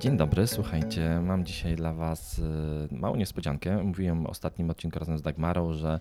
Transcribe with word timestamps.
Dzień 0.00 0.16
dobry, 0.16 0.46
słuchajcie, 0.46 1.20
mam 1.22 1.44
dzisiaj 1.44 1.76
dla 1.76 1.92
Was 1.92 2.38
y, 2.38 2.42
małą 2.90 3.16
niespodziankę. 3.16 3.82
Mówiłem 3.82 4.24
w 4.24 4.26
ostatnim 4.26 4.70
odcinku 4.70 4.98
razem 4.98 5.18
z 5.18 5.22
Dagmarą, 5.22 5.72
że 5.72 6.00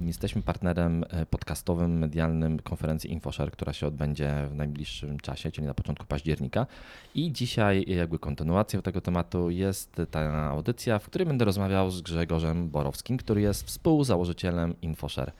jesteśmy 0.00 0.42
partnerem 0.42 1.04
y, 1.04 1.26
podcastowym, 1.26 1.98
medialnym 1.98 2.58
konferencji 2.58 3.12
InfoShare, 3.12 3.50
która 3.50 3.72
się 3.72 3.86
odbędzie 3.86 4.48
w 4.50 4.54
najbliższym 4.54 5.20
czasie, 5.20 5.50
czyli 5.50 5.66
na 5.66 5.74
początku 5.74 6.06
października. 6.06 6.66
I 7.14 7.32
dzisiaj 7.32 7.84
jakby 7.88 8.18
kontynuacją 8.18 8.82
tego 8.82 9.00
tematu 9.00 9.50
jest 9.50 9.96
ta 10.10 10.50
audycja, 10.50 10.98
w 10.98 11.06
której 11.06 11.26
będę 11.26 11.44
rozmawiał 11.44 11.90
z 11.90 12.00
Grzegorzem 12.00 12.68
Borowskim, 12.68 13.16
który 13.16 13.40
jest 13.40 13.66
współzałożycielem 13.66 14.80
InfoShare. 14.82 15.32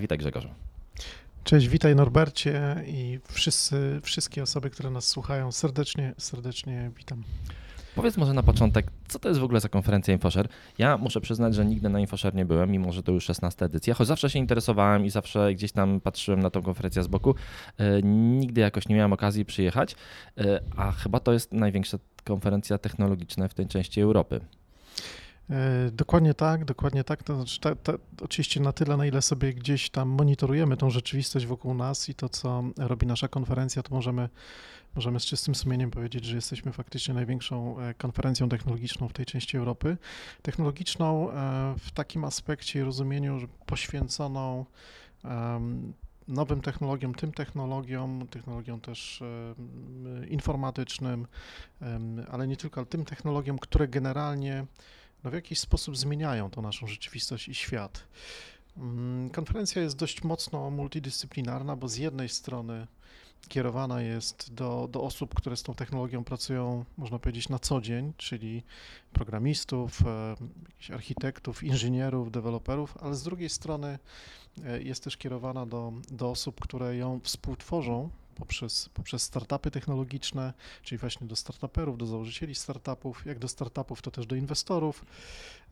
Witaj 0.00 0.18
Grzegorzu. 0.18 0.48
Cześć, 1.44 1.68
witaj 1.68 1.96
Norbercie 1.96 2.84
i 2.86 3.18
wszyscy, 3.28 4.00
wszystkie 4.02 4.42
osoby, 4.42 4.70
które 4.70 4.90
nas 4.90 5.08
słuchają, 5.08 5.52
serdecznie, 5.52 6.14
serdecznie 6.18 6.90
witam. 6.96 7.22
Powiedz 7.94 8.16
może 8.16 8.34
na 8.34 8.42
początek, 8.42 8.86
co 9.08 9.18
to 9.18 9.28
jest 9.28 9.40
w 9.40 9.44
ogóle 9.44 9.60
za 9.60 9.68
konferencja 9.68 10.14
InfoShare? 10.14 10.48
Ja 10.78 10.98
muszę 10.98 11.20
przyznać, 11.20 11.54
że 11.54 11.64
nigdy 11.64 11.88
na 11.88 12.00
InfoShare 12.00 12.34
nie 12.34 12.44
byłem, 12.44 12.70
mimo 12.70 12.92
że 12.92 13.02
to 13.02 13.12
już 13.12 13.24
16 13.24 13.64
edycja, 13.64 13.94
choć 13.94 14.06
zawsze 14.06 14.30
się 14.30 14.38
interesowałem 14.38 15.04
i 15.04 15.10
zawsze 15.10 15.54
gdzieś 15.54 15.72
tam 15.72 16.00
patrzyłem 16.00 16.40
na 16.40 16.50
tą 16.50 16.62
konferencję 16.62 17.02
z 17.02 17.06
boku. 17.06 17.34
E, 17.78 18.02
nigdy 18.02 18.60
jakoś 18.60 18.88
nie 18.88 18.96
miałem 18.96 19.12
okazji 19.12 19.44
przyjechać, 19.44 19.96
e, 20.38 20.60
a 20.76 20.92
chyba 20.92 21.20
to 21.20 21.32
jest 21.32 21.52
największa 21.52 21.98
konferencja 22.24 22.78
technologiczna 22.78 23.48
w 23.48 23.54
tej 23.54 23.66
części 23.66 24.00
Europy. 24.00 24.40
E, 25.50 25.90
dokładnie 25.90 26.34
tak, 26.34 26.64
dokładnie 26.64 27.04
tak. 27.04 27.22
To 27.22 27.36
znaczy, 27.36 27.60
ta, 27.60 27.74
ta, 27.74 27.92
oczywiście 28.20 28.60
na 28.60 28.72
tyle, 28.72 28.96
na 28.96 29.06
ile 29.06 29.22
sobie 29.22 29.54
gdzieś 29.54 29.90
tam 29.90 30.08
monitorujemy 30.08 30.76
tą 30.76 30.90
rzeczywistość 30.90 31.46
wokół 31.46 31.74
nas 31.74 32.08
i 32.08 32.14
to, 32.14 32.28
co 32.28 32.64
robi 32.78 33.06
nasza 33.06 33.28
konferencja, 33.28 33.82
to 33.82 33.94
możemy, 33.94 34.28
możemy 34.94 35.20
z 35.20 35.24
czystym 35.24 35.54
sumieniem 35.54 35.90
powiedzieć, 35.90 36.24
że 36.24 36.36
jesteśmy 36.36 36.72
faktycznie 36.72 37.14
największą 37.14 37.80
e, 37.80 37.94
konferencją 37.94 38.48
technologiczną 38.48 39.08
w 39.08 39.12
tej 39.12 39.26
części 39.26 39.56
Europy. 39.56 39.96
Technologiczną 40.42 41.30
e, 41.30 41.34
w 41.78 41.90
takim 41.90 42.24
aspekcie 42.24 42.80
i 42.80 42.82
rozumieniu 42.82 43.48
poświęconą 43.66 44.64
nowym 46.28 46.60
technologiom, 46.60 47.14
tym 47.14 47.32
technologiom, 47.32 48.26
technologiom 48.30 48.80
też 48.80 49.22
informatycznym, 50.28 51.26
ale 52.30 52.46
nie 52.48 52.56
tylko, 52.56 52.80
ale 52.80 52.86
tym 52.86 53.04
technologiom, 53.04 53.58
które 53.58 53.88
generalnie 53.88 54.66
no 55.24 55.30
w 55.30 55.34
jakiś 55.34 55.58
sposób 55.58 55.96
zmieniają 55.96 56.50
tą 56.50 56.62
naszą 56.62 56.86
rzeczywistość 56.86 57.48
i 57.48 57.54
świat. 57.54 58.04
Mm, 58.76 59.30
konferencja 59.30 59.82
jest 59.82 59.96
dość 59.96 60.22
mocno 60.22 60.70
multidyscyplinarna, 60.70 61.76
bo 61.76 61.88
z 61.88 61.96
jednej 61.96 62.28
strony 62.28 62.86
kierowana 63.48 64.02
jest 64.02 64.54
do, 64.54 64.88
do 64.90 65.02
osób, 65.02 65.34
które 65.34 65.56
z 65.56 65.62
tą 65.62 65.74
technologią 65.74 66.24
pracują, 66.24 66.84
można 66.96 67.18
powiedzieć, 67.18 67.48
na 67.48 67.58
co 67.58 67.80
dzień, 67.80 68.12
czyli 68.16 68.62
programistów, 69.12 69.98
e, 70.90 70.94
architektów, 70.94 71.62
inżynierów, 71.62 72.32
deweloperów, 72.32 72.98
ale 73.00 73.14
z 73.14 73.22
drugiej 73.22 73.48
strony 73.48 73.98
e, 74.64 74.82
jest 74.82 75.04
też 75.04 75.16
kierowana 75.16 75.66
do, 75.66 75.92
do 76.10 76.30
osób, 76.30 76.60
które 76.60 76.96
ją 76.96 77.20
współtworzą, 77.20 78.10
poprzez, 78.34 78.88
poprzez 78.88 79.22
startupy 79.22 79.70
technologiczne, 79.70 80.52
czyli 80.82 80.98
właśnie 80.98 81.26
do 81.26 81.36
startuperów, 81.36 81.98
do 81.98 82.06
założycieli 82.06 82.54
startupów, 82.54 83.26
jak 83.26 83.38
do 83.38 83.48
startupów, 83.48 84.02
to 84.02 84.10
też 84.10 84.26
do 84.26 84.36
inwestorów, 84.36 85.04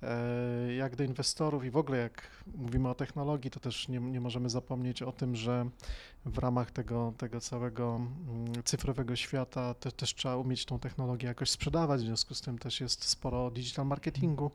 e, 0.02 0.74
jak 0.74 0.96
do 0.96 1.04
inwestorów 1.04 1.64
i 1.64 1.70
w 1.70 1.76
ogóle 1.76 1.98
jak 1.98 2.30
mówimy 2.54 2.88
o 2.88 2.94
technologii, 2.94 3.50
to 3.50 3.60
też 3.60 3.88
nie, 3.88 4.00
nie 4.00 4.20
możemy 4.20 4.50
zapomnieć 4.50 5.02
o 5.02 5.12
tym, 5.12 5.36
że 5.36 5.70
w 6.24 6.38
ramach 6.38 6.70
tego, 6.70 7.12
tego 7.18 7.40
całego 7.40 7.96
mm, 7.96 8.62
cyfrowego 8.64 9.16
świata 9.16 9.74
te, 9.74 9.92
też 9.92 10.14
trzeba 10.14 10.36
umieć 10.36 10.64
tą 10.64 10.78
technologię 10.78 11.28
jakoś 11.28 11.50
sprzedawać, 11.50 12.00
w 12.00 12.04
związku 12.04 12.34
z 12.34 12.40
tym 12.40 12.58
też 12.58 12.80
jest 12.80 13.04
sporo 13.04 13.50
digital 13.50 13.86
marketingu, 13.86 14.50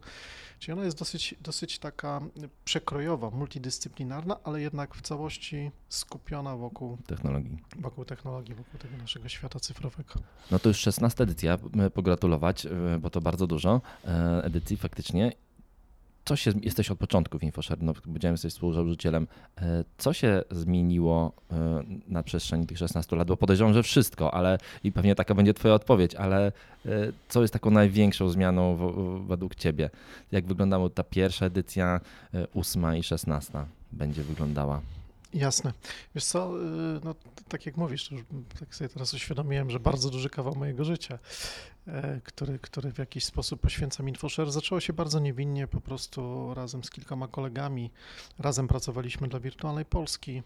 czyli 0.59 0.73
ona 0.73 0.85
jest 0.85 0.99
dosyć, 0.99 1.35
dosyć 1.41 1.79
taka 1.79 2.21
przekrojowa, 2.65 3.29
multidyscyplinarna, 3.29 4.37
ale 4.43 4.61
jednak 4.61 4.95
w 4.95 5.01
całości 5.01 5.71
skupiona 5.89 6.55
wokół 6.55 6.97
technologii, 7.07 7.57
wokół, 7.79 8.05
technologii, 8.05 8.55
wokół 8.55 8.79
tego 8.79 8.97
naszego 8.97 9.29
świata 9.29 9.59
cyfrowego. 9.59 10.13
No 10.51 10.59
to 10.59 10.69
już 10.69 10.77
16 10.77 11.23
edycja, 11.23 11.57
pogratulować, 11.93 12.65
e, 12.65 12.69
bo 13.01 13.09
to 13.09 13.21
bardzo 13.21 13.47
dużo 13.47 13.81
e, 14.05 14.43
edycji 14.43 14.77
faktycznie 14.77 15.31
co 16.25 16.35
się, 16.35 16.51
jesteś 16.61 16.91
od 16.91 16.99
początku 16.99 17.39
w 17.39 17.43
InfoShare, 17.43 17.77
no, 17.81 17.93
powiedziałem, 17.93 18.33
jesteś 18.33 18.53
współzałożycielem. 18.53 19.27
E, 19.57 19.83
co 19.97 20.13
się 20.13 20.41
zmieniło 20.51 21.31
e, 21.51 21.83
na 22.07 22.23
przestrzeni 22.23 22.67
tych 22.67 22.77
16 22.77 23.15
lat? 23.15 23.27
Bo 23.27 23.37
podejrzewam, 23.37 23.73
że 23.73 23.83
wszystko, 23.83 24.33
ale 24.33 24.57
i 24.83 24.91
pewnie 24.91 25.15
taka 25.15 25.35
będzie 25.35 25.53
twoja 25.53 25.73
odpowiedź, 25.73 26.15
ale 26.15 26.47
e, 26.47 26.51
co 27.29 27.41
jest 27.41 27.53
taką 27.53 27.71
największą 27.71 28.29
zmianą 28.29 28.75
w, 28.75 29.27
według 29.27 29.55
ciebie? 29.55 29.89
Jak 30.31 30.45
wyglądała 30.45 30.89
ta 30.89 31.03
pierwsza 31.03 31.45
edycja, 31.45 32.01
ósma 32.53 32.95
i 32.95 33.03
szesnasta 33.03 33.65
będzie 33.91 34.23
wyglądała? 34.23 34.81
Jasne. 35.35 35.73
Wiesz 36.16 36.25
co, 36.25 36.62
y, 36.62 37.00
no, 37.03 37.16
tak 37.47 37.66
jak 37.66 37.78
mówisz, 37.78 38.09
tak 38.59 38.75
sobie 38.75 38.90
teraz 38.90 39.13
uświadomiłem, 39.13 39.69
że 39.69 39.79
bardzo 39.79 40.09
duży 40.09 40.29
kawał 40.29 40.56
mojego 40.56 40.84
życia, 40.84 41.19
e, 41.88 42.22
który, 42.23 42.59
który 42.59 42.91
w 42.91 42.97
jakiś 42.97 43.25
sposób 43.25 43.62
poświęcam 43.62 44.09
InfoShare, 44.09 44.51
zaczęło 44.51 44.81
się 44.81 44.94
bardzo 44.94 45.19
niewinnie, 45.19 45.68
po 45.68 45.81
prostu 45.81 46.53
razem 46.53 46.84
z 46.84 46.90
kilkoma 46.90 47.28
kolegami, 47.28 47.91
razem 48.40 48.68
pracowaliśmy 48.68 49.28
dla 49.28 49.40
Wirtualnej 49.40 49.85
Polski 49.85 50.44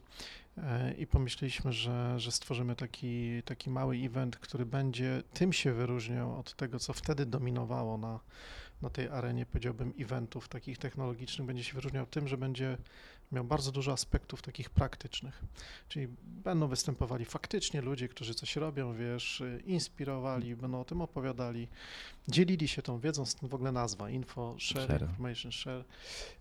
e, 0.57 0.93
i 0.93 1.07
pomyśleliśmy, 1.07 1.73
że, 1.73 2.19
że 2.19 2.31
stworzymy 2.31 2.75
taki, 2.75 3.43
taki 3.45 3.69
mały 3.69 3.95
event, 3.97 4.37
który 4.37 4.65
będzie 4.65 5.23
tym 5.33 5.53
się 5.53 5.73
wyróżniał 5.73 6.39
od 6.39 6.55
tego, 6.55 6.79
co 6.79 6.93
wtedy 6.93 7.25
dominowało 7.25 7.97
na, 7.97 8.19
na 8.81 8.89
tej 8.89 9.07
arenie, 9.07 9.45
powiedziałbym, 9.45 9.93
eventów 9.99 10.47
takich 10.47 10.77
technologicznych, 10.77 11.47
będzie 11.47 11.63
się 11.63 11.73
wyróżniał 11.73 12.05
tym, 12.05 12.27
że 12.27 12.37
będzie 12.37 12.77
miał 13.31 13.43
bardzo 13.43 13.71
dużo 13.71 13.91
aspektów 13.91 14.41
takich 14.41 14.69
praktycznych. 14.69 15.41
Czyli 15.87 16.07
będą 16.21 16.67
występowali 16.67 17.25
faktycznie 17.25 17.81
ludzie, 17.81 18.07
którzy 18.07 18.33
coś 18.33 18.55
robią, 18.55 18.93
wiesz, 18.93 19.43
inspirowali, 19.65 20.55
będą 20.55 20.81
o 20.81 20.85
tym 20.85 21.01
opowiadali, 21.01 21.67
dzielili 22.31 22.67
się 22.67 22.81
tą 22.81 22.99
wiedzą, 22.99 23.25
stąd 23.25 23.51
w 23.51 23.55
ogóle 23.55 23.71
nazwa 23.71 24.09
info, 24.09 24.55
share, 24.59 24.87
share. 24.87 25.01
information 25.01 25.51
share. 25.51 25.85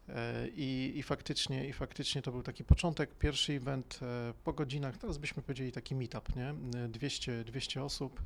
E, 0.09 0.49
I, 0.49 0.93
I 0.97 1.03
faktycznie, 1.03 1.69
i 1.69 1.73
faktycznie 1.73 2.23
to 2.23 2.33
był 2.33 2.43
taki 2.43 2.65
początek, 2.65 3.15
pierwszy 3.15 3.53
event 3.53 4.01
e, 4.03 4.35
po 4.45 4.53
godzinach, 4.53 4.99
teraz 4.99 5.19
byśmy 5.19 5.43
powiedzieli 5.43 5.73
taki 5.73 5.95
meetup, 5.95 6.37
nie? 6.37 6.55
200, 6.89 7.45
200 7.45 7.85
osób 7.85 8.23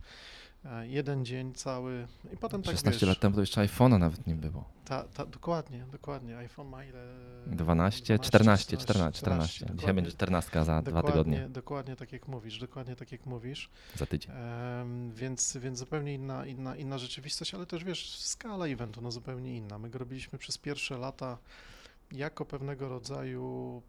jeden 0.82 1.24
dzień 1.24 1.54
cały 1.54 2.06
i 2.32 2.36
potem 2.36 2.62
tak 2.62 2.74
16 2.74 3.00
wiesz, 3.00 3.08
lat 3.08 3.20
temu 3.20 3.34
to 3.34 3.40
jeszcze 3.40 3.60
iPhone'a 3.60 3.98
nawet 3.98 4.26
nie 4.26 4.34
było. 4.34 4.64
Ta, 4.84 5.04
ta, 5.04 5.26
dokładnie, 5.26 5.86
dokładnie. 5.92 6.36
iPhone 6.36 6.68
ma 6.68 6.84
ile? 6.84 7.04
12, 7.46 8.18
14, 8.18 8.76
14, 8.76 9.18
14. 9.18 9.66
Dzisiaj 9.74 9.94
będzie 9.94 10.10
14 10.10 10.64
za 10.64 10.82
dwa 10.82 11.02
tygodnie. 11.02 11.48
Dokładnie 11.48 11.96
tak 11.96 12.12
jak 12.12 12.28
mówisz, 12.28 12.58
dokładnie 12.58 12.96
tak 12.96 13.12
jak 13.12 13.26
mówisz. 13.26 13.70
Za 13.94 14.06
tydzień. 14.06 14.32
Um, 14.78 15.12
więc, 15.14 15.56
więc 15.56 15.78
zupełnie 15.78 16.14
inna, 16.14 16.46
inna, 16.46 16.76
inna 16.76 16.98
rzeczywistość, 16.98 17.51
ale 17.54 17.66
też 17.66 17.84
wiesz, 17.84 18.18
skala 18.18 18.66
eventu 18.66 19.00
no 19.00 19.10
zupełnie 19.10 19.56
inna. 19.56 19.78
My 19.78 19.90
go 19.90 19.98
robiliśmy 19.98 20.38
przez 20.38 20.58
pierwsze 20.58 20.98
lata 20.98 21.38
jako 22.12 22.44
pewnego 22.44 22.88
rodzaju 22.88 23.82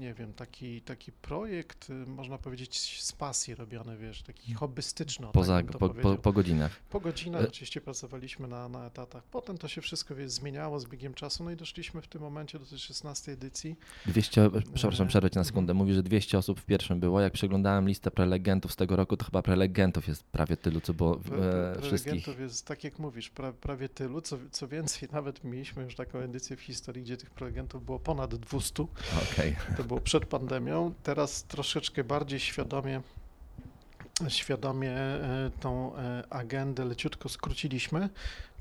nie 0.00 0.14
wiem, 0.14 0.32
taki, 0.32 0.82
taki 0.82 1.12
projekt, 1.12 1.90
y, 1.90 1.92
można 1.92 2.38
powiedzieć, 2.38 3.02
z 3.02 3.12
pasji 3.12 3.54
robiony, 3.54 3.96
wiesz, 3.96 4.22
taki 4.22 4.54
hobbystyczny. 4.54 5.26
Poza, 5.32 5.56
tak 5.56 5.78
po, 5.78 5.88
po, 5.88 6.14
po, 6.14 6.32
godzinach. 6.32 6.80
Po 6.90 7.00
godzinach 7.00 7.42
e... 7.42 7.48
oczywiście 7.48 7.80
pracowaliśmy 7.80 8.48
na, 8.48 8.68
na 8.68 8.86
etatach. 8.86 9.22
Potem 9.24 9.58
to 9.58 9.68
się 9.68 9.80
wszystko 9.80 10.14
wiesz, 10.14 10.30
zmieniało 10.30 10.80
z 10.80 10.86
biegiem 10.86 11.14
czasu, 11.14 11.44
no 11.44 11.50
i 11.50 11.56
doszliśmy 11.56 12.02
w 12.02 12.08
tym 12.08 12.22
momencie 12.22 12.58
do 12.58 12.66
tej 12.66 12.78
16 12.78 13.32
edycji. 13.32 13.76
200, 14.06 14.50
przepraszam, 14.74 15.08
przerwę 15.08 15.28
na 15.34 15.44
sekundę. 15.44 15.74
Mówi, 15.74 15.94
że 15.94 16.02
200 16.02 16.38
osób 16.38 16.60
w 16.60 16.64
pierwszym 16.64 17.00
było. 17.00 17.20
Jak 17.20 17.32
przeglądałem 17.32 17.88
listę 17.88 18.10
prelegentów 18.10 18.72
z 18.72 18.76
tego 18.76 18.96
roku, 18.96 19.16
to 19.16 19.24
chyba 19.24 19.42
prelegentów 19.42 20.08
jest 20.08 20.24
prawie 20.24 20.56
tylu, 20.56 20.80
co 20.80 20.94
było 20.94 21.18
w, 21.18 21.32
e, 21.32 21.80
wszystkich. 21.80 22.12
Prelegentów 22.12 22.40
jest, 22.40 22.66
tak 22.66 22.84
jak 22.84 22.98
mówisz, 22.98 23.30
pra, 23.30 23.52
prawie 23.52 23.88
tylu. 23.88 24.20
Co, 24.20 24.38
co 24.50 24.68
więcej, 24.68 25.08
nawet 25.12 25.44
mieliśmy 25.44 25.82
już 25.82 25.94
taką 25.94 26.18
edycję 26.18 26.56
w 26.56 26.60
historii, 26.60 27.02
gdzie 27.02 27.16
tych 27.16 27.30
prelegentów 27.30 27.84
było 27.84 27.98
ponad 27.98 28.34
200. 28.34 28.82
Okay 28.82 29.56
to 29.82 29.88
było 29.88 30.00
przed 30.00 30.26
pandemią. 30.26 30.94
Teraz 31.02 31.44
troszeczkę 31.44 32.04
bardziej 32.04 32.40
świadomie, 32.40 33.00
świadomie 34.28 34.90
e, 34.90 35.50
tą 35.60 35.96
e, 35.96 36.24
agendę 36.30 36.84
leciutko 36.84 37.28
skróciliśmy, 37.28 38.08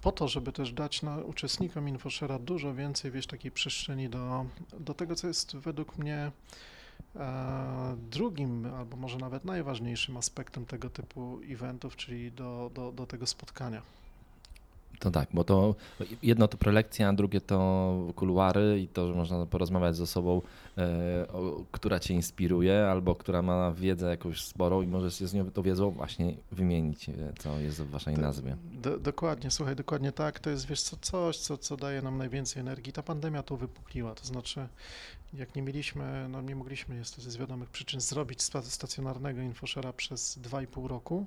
po 0.02 0.12
to, 0.12 0.28
żeby 0.28 0.52
też 0.52 0.74
dać 0.74 1.02
na 1.02 1.18
uczestnikom 1.18 1.86
InfoShare'a 1.86 2.40
dużo 2.40 2.74
więcej, 2.74 3.12
wiesz, 3.12 3.28
takiej 3.28 3.52
przestrzeni 3.52 4.10
do, 4.10 4.46
do 4.80 4.94
tego, 4.94 5.16
co 5.16 5.28
jest 5.28 5.56
według 5.56 5.98
mnie 5.98 6.32
e, 7.16 7.98
drugim, 8.12 8.74
albo 8.78 8.98
może 8.98 9.18
nawet 9.18 9.46
najważniejszym 9.46 10.18
aspektem 10.18 10.66
tego 10.66 10.90
typu 10.90 11.40
eventów, 11.50 11.96
czyli 11.96 12.32
do, 12.32 12.72
do, 12.74 12.92
do 12.92 13.08
tego 13.08 13.28
spotkania. 13.28 13.82
To 15.00 15.12
tak, 15.12 15.30
bo 15.34 15.44
to 15.44 15.76
jedno 16.24 16.48
to 16.48 16.58
prelekcja, 16.58 17.14
drugie 17.14 17.42
to 17.42 17.94
kuluary 18.16 18.80
i 18.82 18.88
to, 18.88 19.08
że 19.08 19.14
można 19.14 19.46
porozmawiać 19.46 19.96
ze 19.96 20.08
sobą, 20.08 20.42
e, 20.78 21.26
która 21.72 22.00
cię 22.00 22.14
inspiruje 22.14 22.88
albo 22.88 23.16
która 23.16 23.42
ma 23.42 23.72
wiedzę 23.72 24.10
jakąś 24.10 24.42
sporą 24.44 24.82
i 24.82 24.88
możesz 24.88 25.20
się 25.20 25.28
z 25.28 25.34
nią 25.34 25.52
tą 25.52 25.62
wiedzą 25.62 25.92
właśnie 25.92 26.34
wymienić, 26.52 27.10
e, 27.10 27.14
co 27.40 27.60
jest 27.60 27.82
w 27.82 27.90
waszej 27.90 28.16
Do- 28.16 28.22
nazwie. 28.22 28.56
Do, 28.74 28.98
dokładnie, 29.00 29.52
słuchaj, 29.52 29.76
dokładnie 29.76 30.12
tak. 30.12 30.40
To 30.40 30.50
jest, 30.50 30.68
wiesz 30.68 30.82
co, 30.82 30.98
coś, 31.02 31.38
co, 31.38 31.58
co 31.58 31.78
daje 31.78 32.02
nam 32.02 32.18
najwięcej 32.18 32.60
energii. 32.62 32.94
Ta 32.94 33.04
pandemia 33.04 33.44
to 33.44 33.58
wypukliła, 33.58 34.16
to 34.16 34.26
znaczy 34.26 34.68
jak 35.34 35.56
nie 35.56 35.62
mieliśmy, 35.62 36.28
no 36.30 36.42
nie 36.42 36.56
mogliśmy 36.56 36.96
niestety 36.96 37.32
z 37.32 37.38
wiadomych 37.38 37.70
przyczyn 37.70 38.02
zrobić 38.02 38.42
sta- 38.42 38.62
stacjonarnego 38.62 39.42
infoshera 39.42 39.94
przez 39.94 40.38
2,5 40.40 40.88
roku. 40.88 41.26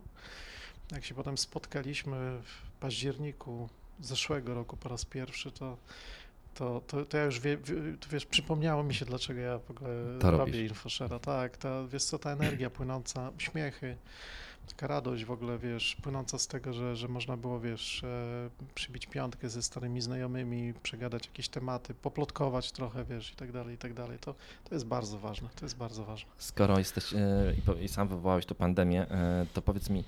Jak 0.93 1.05
się 1.05 1.15
potem 1.15 1.39
spotkaliśmy 1.39 2.41
w 2.43 2.81
październiku 2.81 3.69
zeszłego 4.01 4.55
roku 4.55 4.77
po 4.77 4.89
raz 4.89 5.05
pierwszy, 5.05 5.51
to, 5.51 5.77
to, 6.55 6.83
to, 6.87 7.05
to 7.05 7.17
ja 7.17 7.25
już 7.25 7.41
wie, 7.41 7.59
to 8.01 8.09
wiesz, 8.11 8.27
przypomniało 8.27 8.83
mi 8.83 8.95
się, 8.95 9.05
dlaczego 9.05 9.41
ja 9.41 9.59
w 9.59 9.71
ogóle 9.71 9.91
To 10.21 10.31
robię 10.31 10.63
infoshera. 10.63 11.19
Tak, 11.19 11.57
ta, 11.57 11.87
wiesz 11.87 12.05
co, 12.05 12.19
ta 12.19 12.31
energia 12.31 12.71
płynąca, 12.71 13.31
uśmiechy, 13.37 13.97
taka 14.69 14.87
radość 14.87 15.25
w 15.25 15.31
ogóle, 15.31 15.59
wiesz, 15.59 15.97
płynąca 16.03 16.39
z 16.39 16.47
tego, 16.47 16.73
że, 16.73 16.97
że 16.97 17.09
można 17.09 17.37
było, 17.37 17.61
wiesz, 17.61 18.05
e, 18.05 18.51
przybić 18.75 19.07
piątkę 19.07 19.49
ze 19.49 19.63
starymi 19.63 20.01
znajomymi, 20.01 20.75
przegadać 20.83 21.27
jakieś 21.27 21.49
tematy, 21.49 21.95
poplotkować 21.95 22.73
trochę, 22.73 23.05
wiesz, 23.05 23.33
i 23.33 23.37
tak 23.37 23.53
dalej, 23.53 23.75
i 23.75 23.79
tak 23.79 23.95
dalej. 23.95 24.19
To, 24.19 24.35
to 24.65 24.75
jest 24.75 24.87
bardzo 24.87 25.19
ważne, 25.19 25.49
to 25.57 25.65
jest 25.65 25.77
bardzo 25.77 26.05
ważne. 26.05 26.31
Skoro 26.39 26.79
jesteś 26.79 27.13
e, 27.13 27.55
i 27.83 27.89
sam 27.89 28.09
wywołałeś 28.09 28.47
tu 28.47 28.55
pandemię, 28.55 29.11
e, 29.11 29.47
to 29.55 29.63
powiedz 29.63 29.91
mi, 29.91 30.05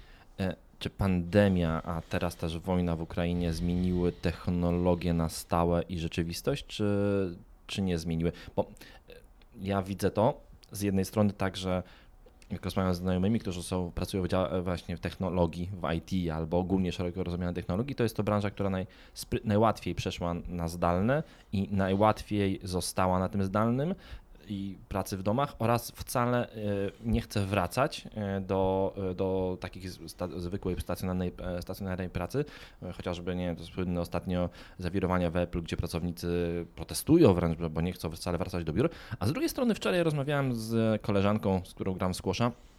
czy 0.79 0.91
pandemia, 0.91 1.83
a 1.83 2.03
teraz 2.03 2.37
też 2.37 2.59
wojna 2.59 2.97
w 2.97 3.03
Ukrainie 3.03 3.53
zmieniły 3.53 4.13
technologię 4.13 5.15
na 5.15 5.29
stałe 5.29 5.83
i 5.83 5.99
rzeczywistość, 5.99 6.67
czy, 6.67 6.87
czy 7.67 7.83
nie 7.83 7.99
zmieniły? 7.99 8.33
Bo 8.57 8.63
e, 8.63 9.13
ja 9.61 9.83
widzę 9.83 10.11
to 10.11 10.41
z 10.73 10.81
jednej 10.81 11.05
strony 11.05 11.33
tak, 11.33 11.57
że 11.57 11.83
jak 12.51 12.65
rozmawiam 12.65 12.95
z 12.95 12.99
znajomymi, 12.99 13.41
którzy 13.41 13.63
są, 13.63 13.93
pracują 13.95 14.23
w 14.23 14.29
właśnie 14.63 14.97
w 14.97 15.01
technologii, 15.01 15.71
w 15.73 15.93
IT 15.93 16.31
albo 16.31 16.59
ogólnie 16.59 16.93
szeroko 16.93 17.25
rozumianej 17.25 17.55
technologii, 17.55 17.97
to 17.97 18.03
jest 18.03 18.17
to 18.17 18.23
branża, 18.23 18.51
która 18.51 18.71
naj, 18.71 18.87
najłatwiej 19.45 19.95
przeszła 19.95 20.35
na 20.49 20.69
zdalne 20.69 21.23
i 21.53 21.69
najłatwiej 21.71 22.61
została 22.63 23.19
na 23.19 23.29
tym 23.29 23.45
zdalnym 23.45 23.95
i 24.49 24.79
pracy 24.89 25.17
w 25.17 25.23
domach 25.23 25.55
oraz 25.59 25.91
wcale 25.91 26.49
e, 26.49 26.57
nie 27.05 27.21
chce 27.21 27.47
wracać 27.47 28.09
e, 28.15 28.41
do, 28.41 28.95
e, 29.11 29.15
do 29.15 29.59
takich 29.61 29.91
sta, 29.91 30.29
zwykłej 30.37 30.81
stacjonarnej, 30.81 31.33
stacjonarnej 31.61 32.11
pracy, 32.11 32.45
chociażby 32.97 33.37
nie 33.37 33.57
to 33.57 33.65
słynne 33.65 34.01
ostatnio 34.01 34.51
zawirowania 34.79 35.31
w 35.31 35.37
Apple, 35.37 35.63
gdzie 35.63 35.77
pracownicy 35.77 36.67
protestują 36.75 37.35
wręcz, 37.35 37.59
bo 37.59 37.81
nie 37.81 37.93
chcą 37.93 38.11
wcale 38.11 38.39
wracać 38.39 38.65
do 38.65 38.73
biur. 38.73 38.91
A 39.19 39.27
z 39.27 39.33
drugiej 39.33 39.49
strony 39.49 39.75
wczoraj 39.75 40.03
rozmawiałem 40.03 40.55
z 40.55 41.03
koleżanką, 41.03 41.61
z 41.65 41.75
którą 41.75 41.95
gram 41.95 42.15
squasha, 42.15 42.45
ona 42.45 42.76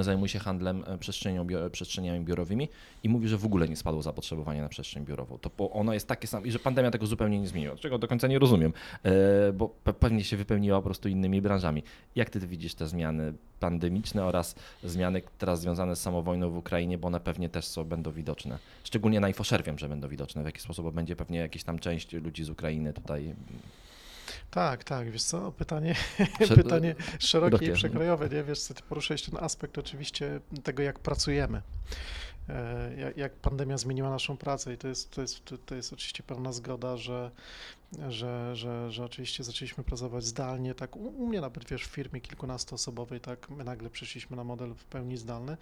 zajmuje 0.00 0.28
się 0.28 0.38
handlem 0.38 0.84
e, 0.86 0.98
przestrzenią, 0.98 1.44
bio, 1.44 1.70
przestrzeniami 1.70 2.24
biurowymi 2.24 2.68
i 3.02 3.08
mówi, 3.08 3.28
że 3.28 3.36
w 3.38 3.44
ogóle 3.44 3.68
nie 3.68 3.76
spadło 3.76 4.02
zapotrzebowanie 4.02 4.60
na 4.62 4.68
przestrzeń 4.68 5.04
biurową. 5.04 5.38
To 5.38 5.50
bo 5.58 5.70
ono 5.70 5.94
jest 5.94 6.08
takie 6.08 6.26
samo 6.26 6.46
i 6.46 6.50
że 6.50 6.58
pandemia 6.58 6.90
tego 6.90 7.06
zupełnie 7.06 7.40
nie 7.40 7.48
zmieniła, 7.48 7.76
czego 7.76 7.98
do 7.98 8.08
końca 8.08 8.26
nie 8.26 8.38
rozumiem, 8.38 8.72
e, 9.02 9.52
bo 9.52 9.74
pe- 9.84 9.92
pewnie 9.92 10.24
się 10.24 10.36
wypełniła 10.36 10.78
po 10.78 10.84
prostu 10.84 11.08
innymi 11.08 11.42
branżami. 11.42 11.82
Jak 12.16 12.30
ty 12.30 12.40
widzisz 12.40 12.74
te 12.74 12.86
zmiany 12.88 13.34
pandemiczne 13.60 14.24
oraz 14.24 14.54
zmiany 14.84 15.22
teraz 15.38 15.60
związane 15.60 15.96
z 15.96 16.00
samowojną 16.02 16.50
w 16.50 16.56
Ukrainie, 16.56 16.98
bo 16.98 17.08
one 17.08 17.20
pewnie 17.20 17.48
też 17.48 17.64
są, 17.66 17.84
będą 17.84 18.12
widoczne. 18.12 18.58
Szczególnie 18.84 19.20
na 19.20 19.28
InfoShare 19.28 19.62
wiem, 19.64 19.78
że 19.78 19.88
będą 19.88 20.08
widoczne. 20.08 20.42
W 20.42 20.46
jaki 20.46 20.60
sposób 20.60 20.84
bo 20.84 20.92
będzie 20.92 21.16
pewnie 21.16 21.38
jakaś 21.38 21.64
tam 21.64 21.78
część 21.78 22.12
ludzi 22.12 22.44
z 22.44 22.50
Ukrainy 22.50 22.92
tutaj. 22.92 23.34
Tak, 24.50 24.84
tak, 24.84 25.10
wiesz 25.10 25.22
co, 25.22 25.52
pytanie, 25.52 25.94
Prze- 26.40 26.54
pytanie 26.54 26.94
szerokie 26.94 27.26
Szerokie, 27.26 27.66
i 27.66 27.68
no. 27.68 27.74
przekrojowe, 27.74 28.28
nie? 28.28 28.44
Wiesz 28.44 28.60
co, 28.60 28.74
ty 28.74 28.82
poruszyłeś 28.82 29.22
ten 29.22 29.44
aspekt 29.44 29.78
oczywiście 29.78 30.40
tego, 30.62 30.82
jak 30.82 30.98
pracujemy, 30.98 31.62
E, 32.48 33.12
jak, 33.16 33.32
pandemia 33.32 33.78
zmieniła 33.78 34.10
naszą 34.10 34.36
pracę 34.36 34.74
i 34.74 34.78
to 34.78 34.88
jest, 34.88 35.10
to 35.10 35.20
jest, 35.20 35.44
to, 35.66 35.74
jest 35.74 35.92
oczywiście 35.92 36.22
pełna 36.22 36.52
zgoda, 36.52 36.96
że, 36.96 37.30
że, 38.08 38.56
że, 38.56 38.90
że 38.90 39.04
oczywiście 39.04 39.44
zaczęliśmy 39.44 39.84
pracować 39.84 40.24
zdalnie, 40.24 40.74
tak 40.74 40.96
u, 40.96 41.00
u 41.00 41.26
mnie 41.26 41.40
nawet, 41.40 41.68
wiesz, 41.68 41.84
w 41.84 41.90
firmie 41.90 42.20
kilkunastoosobowej, 42.20 43.20
tak, 43.20 43.50
my 43.50 43.64
nagle 43.64 43.90
przeszliśmy 43.90 44.36
na 44.36 44.44
model 44.44 44.74
w 44.74 44.84
pełni 44.84 45.16
zdalny, 45.16 45.56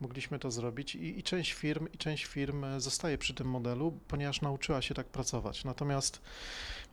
mogliśmy 0.00 0.38
to 0.38 0.50
zrobić 0.50 0.94
i, 0.94 1.18
i 1.18 1.22
część 1.22 1.52
firm, 1.52 1.86
i 1.94 1.98
część 1.98 2.24
firm 2.24 2.64
e, 2.64 2.80
zostaje 2.80 3.18
przy 3.18 3.34
tym 3.34 3.50
modelu, 3.50 3.98
ponieważ 4.08 4.40
nauczyła 4.40 4.82
się 4.82 4.94
tak 4.94 5.06
pracować, 5.06 5.64
natomiast 5.64 6.20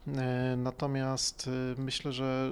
E, 0.07 0.55
Natomiast 0.57 1.49
e, 1.77 1.81
myślę, 1.81 2.11
że 2.11 2.51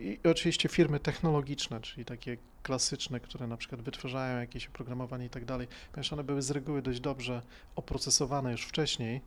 i 0.00 0.18
oczywiście 0.24 0.68
firmy 0.68 1.00
technologiczne, 1.00 1.80
czyli 1.80 2.04
takie 2.04 2.36
klasyczne, 2.62 3.20
które 3.20 3.46
na 3.46 3.56
przykład 3.56 3.82
wytwarzają 3.82 4.40
jakieś 4.40 4.66
oprogramowanie 4.66 5.26
i 5.26 5.30
tak 5.30 5.44
dalej, 5.44 5.68
ponieważ 5.92 6.12
one 6.12 6.24
były 6.24 6.42
z 6.42 6.50
reguły 6.50 6.82
dość 6.82 7.00
dobrze 7.00 7.42
oprocesowane 7.76 8.52
już 8.52 8.64
wcześniej 8.64 9.20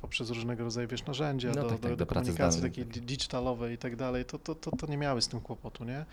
poprzez 0.00 0.30
różnego 0.30 0.64
rodzaju 0.64 0.88
wiesz, 0.88 1.04
narzędzia 1.04 1.48
No 1.48 1.54
do, 1.54 1.68
tak, 1.68 1.80
do, 1.80 1.88
tak, 1.88 1.96
do 1.96 2.06
komunikacji 2.06 2.62
takiej 2.62 2.84
tak. 2.84 2.94
di- 2.94 3.00
digitalowej 3.00 3.74
i 3.74 3.78
tak 3.78 3.96
dalej, 3.96 4.24
to, 4.24 4.38
to, 4.38 4.54
to, 4.54 4.76
to 4.76 4.86
nie 4.86 4.96
miały 4.96 5.22
z 5.22 5.28
tym 5.28 5.40
kłopotu, 5.40 5.84
nie? 5.84 6.04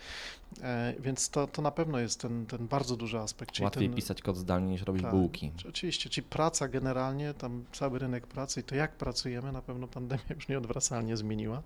Więc 1.00 1.30
to, 1.30 1.46
to 1.46 1.62
na 1.62 1.70
pewno 1.70 1.98
jest 1.98 2.20
ten, 2.20 2.46
ten 2.46 2.68
bardzo 2.68 2.96
duży 2.96 3.18
aspekt. 3.18 3.57
Czyli 3.58 3.64
Łatwiej 3.64 3.88
ten, 3.88 3.96
pisać 3.96 4.22
kod 4.22 4.36
zdalnie 4.36 4.68
niż 4.68 4.82
robić 4.82 5.02
tak. 5.02 5.10
bułki. 5.10 5.52
Czy- 5.56 5.68
Oczywiście, 5.68 6.10
czyli 6.10 6.26
praca 6.26 6.68
generalnie, 6.68 7.34
tam 7.34 7.64
cały 7.72 7.98
rynek 7.98 8.26
pracy 8.26 8.60
i 8.60 8.62
to 8.62 8.74
jak 8.74 8.96
pracujemy, 8.96 9.52
na 9.52 9.62
pewno 9.62 9.88
pandemia 9.88 10.22
już 10.36 10.48
nieodwracalnie 10.48 11.16
zmieniła 11.16 11.62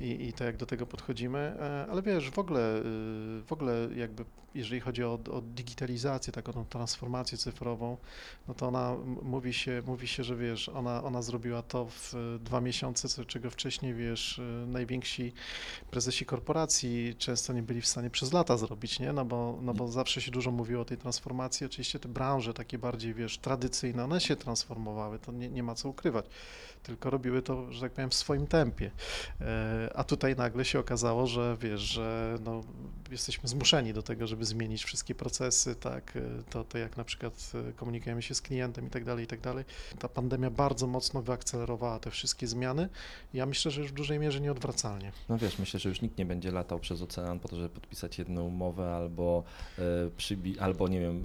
i, 0.00 0.28
i 0.28 0.32
to 0.32 0.44
jak 0.44 0.56
do 0.56 0.66
tego 0.66 0.86
podchodzimy, 0.86 1.38
e, 1.38 1.86
ale 1.90 2.02
wiesz, 2.02 2.30
w 2.30 2.38
ogóle, 2.38 2.78
y, 2.78 2.82
w 3.42 3.52
ogóle 3.52 3.88
jakby 3.96 4.24
jeżeli 4.54 4.80
chodzi 4.80 5.04
o, 5.04 5.18
o 5.30 5.40
digitalizację, 5.40 6.32
taką 6.32 6.52
tą 6.52 6.64
transformację 6.64 7.38
cyfrową, 7.38 7.96
no 8.48 8.54
to 8.54 8.68
ona 8.68 8.96
mówi 9.22 9.52
się, 9.52 9.82
mówi 9.86 10.08
się, 10.08 10.24
że 10.24 10.36
wiesz, 10.36 10.68
ona, 10.68 11.04
ona 11.04 11.22
zrobiła 11.22 11.62
to 11.62 11.86
w 11.86 12.14
e, 12.14 12.38
dwa 12.38 12.60
miesiące, 12.60 13.24
czego 13.24 13.50
wcześniej, 13.50 13.94
wiesz, 13.94 14.38
e, 14.38 14.42
najwięksi 14.66 15.32
prezesi 15.90 16.26
korporacji 16.26 17.14
często 17.18 17.52
nie 17.52 17.62
byli 17.62 17.80
w 17.80 17.86
stanie 17.86 18.10
przez 18.10 18.32
lata 18.32 18.56
zrobić, 18.56 19.00
nie? 19.00 19.12
No 19.12 19.24
bo, 19.24 19.58
no 19.62 19.74
bo 19.74 19.88
zawsze 19.88 20.20
się 20.20 20.30
dużo 20.30 20.50
mówiło 20.50 20.82
o 20.82 20.84
tej 20.84 20.96
transformacji. 20.96 21.66
Oczywiście 21.66 21.98
te 21.98 22.08
branże 22.08 22.54
takie 22.54 22.78
bardziej, 22.78 23.14
wiesz, 23.14 23.38
tradycyjne, 23.38 24.04
one 24.04 24.20
się 24.20 24.36
transformowały, 24.36 25.18
to 25.18 25.32
nie, 25.32 25.48
nie 25.48 25.62
ma 25.62 25.74
co 25.74 25.88
ukrywać, 25.88 26.26
tylko 26.82 27.10
robiły 27.10 27.42
to, 27.42 27.72
że 27.72 27.80
tak 27.80 27.92
powiem, 27.92 28.10
w 28.10 28.14
swoim 28.14 28.46
tempie. 28.46 28.90
E, 29.40 29.90
A 29.94 30.04
tutaj 30.04 30.36
nagle 30.36 30.64
się 30.64 30.78
okazało, 30.78 31.26
że 31.26 31.56
wiesz, 31.60 31.80
że 31.80 32.38
no, 32.44 32.60
jesteśmy 33.10 33.48
zmuszeni 33.48 33.92
do 33.92 34.02
tego, 34.02 34.26
żeby 34.26 34.44
zmienić 34.44 34.84
wszystkie 34.84 35.14
procesy, 35.14 35.74
tak, 35.76 36.16
e, 36.16 36.20
to, 36.50 36.64
to 36.64 36.78
jak 36.78 36.96
na 36.96 37.04
przykład 37.04 37.52
e, 37.68 37.72
komunikujemy 37.72 38.22
się 38.22 38.34
z 38.34 38.40
klientem 38.42 38.86
i 38.86 38.90
tak 38.90 39.04
dalej, 39.04 39.24
i 39.24 39.26
tak 39.26 39.40
dalej. 39.40 39.64
Ta 39.98 40.08
pandemia 40.08 40.50
bardzo 40.50 40.86
mocno 40.86 41.22
wyakcelerowała 41.22 41.98
te 41.98 42.10
wszystkie 42.10 42.46
zmiany. 42.46 42.88
Ja 43.34 43.46
myślę, 43.46 43.70
że 43.70 43.80
już 43.80 43.90
w 43.90 43.94
dużej 43.94 44.18
mierze 44.18 44.40
nieodwracalnie. 44.40 45.12
No 45.28 45.38
wiesz, 45.38 45.58
myślę, 45.58 45.80
że 45.80 45.88
już 45.88 46.00
nikt 46.02 46.18
nie 46.18 46.26
będzie 46.26 46.50
latał 46.50 46.78
przez 46.78 47.02
ocean 47.02 47.38
po 47.40 47.48
to, 47.48 47.56
żeby 47.56 47.68
podpisać 47.68 48.18
jedną 48.18 48.44
umowę 48.44 48.94
albo 48.94 49.44
przybi- 50.18 50.58
albo 50.60 50.88
nie 50.88 51.00
wiem, 51.00 51.22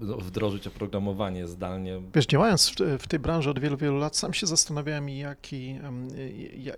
wdrożyć 0.00 0.66
oprogramowanie 0.66 1.46
zdalnie. 1.46 2.02
Wiesz, 2.14 2.26
działając 2.26 2.70
w, 2.70 2.74
w 2.98 3.08
tej 3.08 3.18
branży 3.18 3.50
od 3.50 3.58
wielu, 3.58 3.76
wielu 3.76 3.98
lat, 3.98 4.16
sam 4.16 4.34
się 4.34 4.46
zastanawiałem, 4.46 5.08
jaki, 5.08 5.78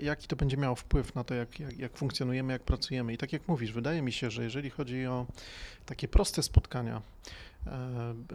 jaki 0.01 0.29
to 0.29 0.37
będzie 0.37 0.57
miało 0.57 0.75
wpływ 0.75 1.15
na 1.15 1.25
to, 1.25 1.35
jak, 1.35 1.61
jak, 1.61 1.79
jak 1.79 1.97
funkcjonujemy, 1.97 2.53
jak 2.53 2.63
pracujemy. 2.63 3.13
I 3.13 3.17
tak 3.17 3.33
jak 3.33 3.49
mówisz, 3.49 3.73
wydaje 3.73 4.03
mi 4.03 4.13
się, 4.13 4.31
że 4.31 4.45
jeżeli 4.45 4.71
chodzi 4.71 5.07
o 5.07 5.27
takie 5.87 6.09
proste 6.09 6.43
spotkania, 6.43 7.03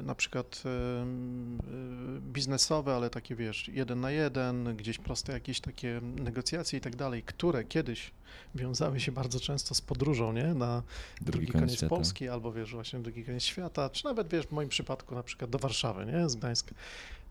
na 0.03 0.15
przykład 0.15 0.63
em, 0.65 1.59
e, 1.59 2.21
biznesowe, 2.21 2.95
ale 2.95 3.09
takie 3.09 3.35
wiesz, 3.35 3.67
jeden 3.67 4.01
na 4.01 4.11
jeden, 4.11 4.75
gdzieś 4.77 4.97
proste 4.97 5.33
jakieś 5.33 5.61
takie 5.61 6.01
negocjacje 6.01 6.79
i 6.79 6.81
tak 6.81 6.95
dalej, 6.95 7.23
które 7.23 7.63
kiedyś 7.63 8.11
wiązały 8.55 8.99
się 8.99 9.11
bardzo 9.11 9.39
często 9.39 9.75
z 9.75 9.81
podróżą, 9.81 10.33
nie, 10.33 10.53
na 10.53 10.83
drugi, 11.21 11.47
koniec, 11.47 11.71
świata. 11.71 11.95
Polski, 11.95 12.29
albo 12.29 12.53
wiesz, 12.53 12.71
właśnie 12.71 12.99
drugi 12.99 13.25
koniec 13.25 13.43
świata, 13.43 13.89
czy 13.89 14.05
nawet 14.05 14.27
wiesz, 14.29 14.45
w 14.45 14.51
moim 14.51 14.69
przypadku 14.69 15.15
na 15.15 15.23
przykład 15.23 15.51
do 15.51 15.59
Warszawy, 15.59 16.05
nie, 16.05 16.29
z 16.29 16.35
Gdańska, 16.35 16.75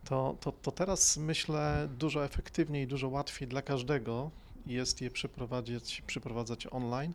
to, 0.04 0.36
to, 0.40 0.52
to 0.52 0.72
teraz 0.72 1.16
myślę 1.16 1.88
dużo 1.98 2.24
efektywniej, 2.24 2.86
dużo 2.86 3.08
łatwiej 3.08 3.48
dla 3.48 3.62
każdego 3.62 4.30
jest 4.66 5.00
je 5.00 5.10
przeprowadzać, 5.10 6.02
przeprowadzać 6.06 6.66
online. 6.70 7.12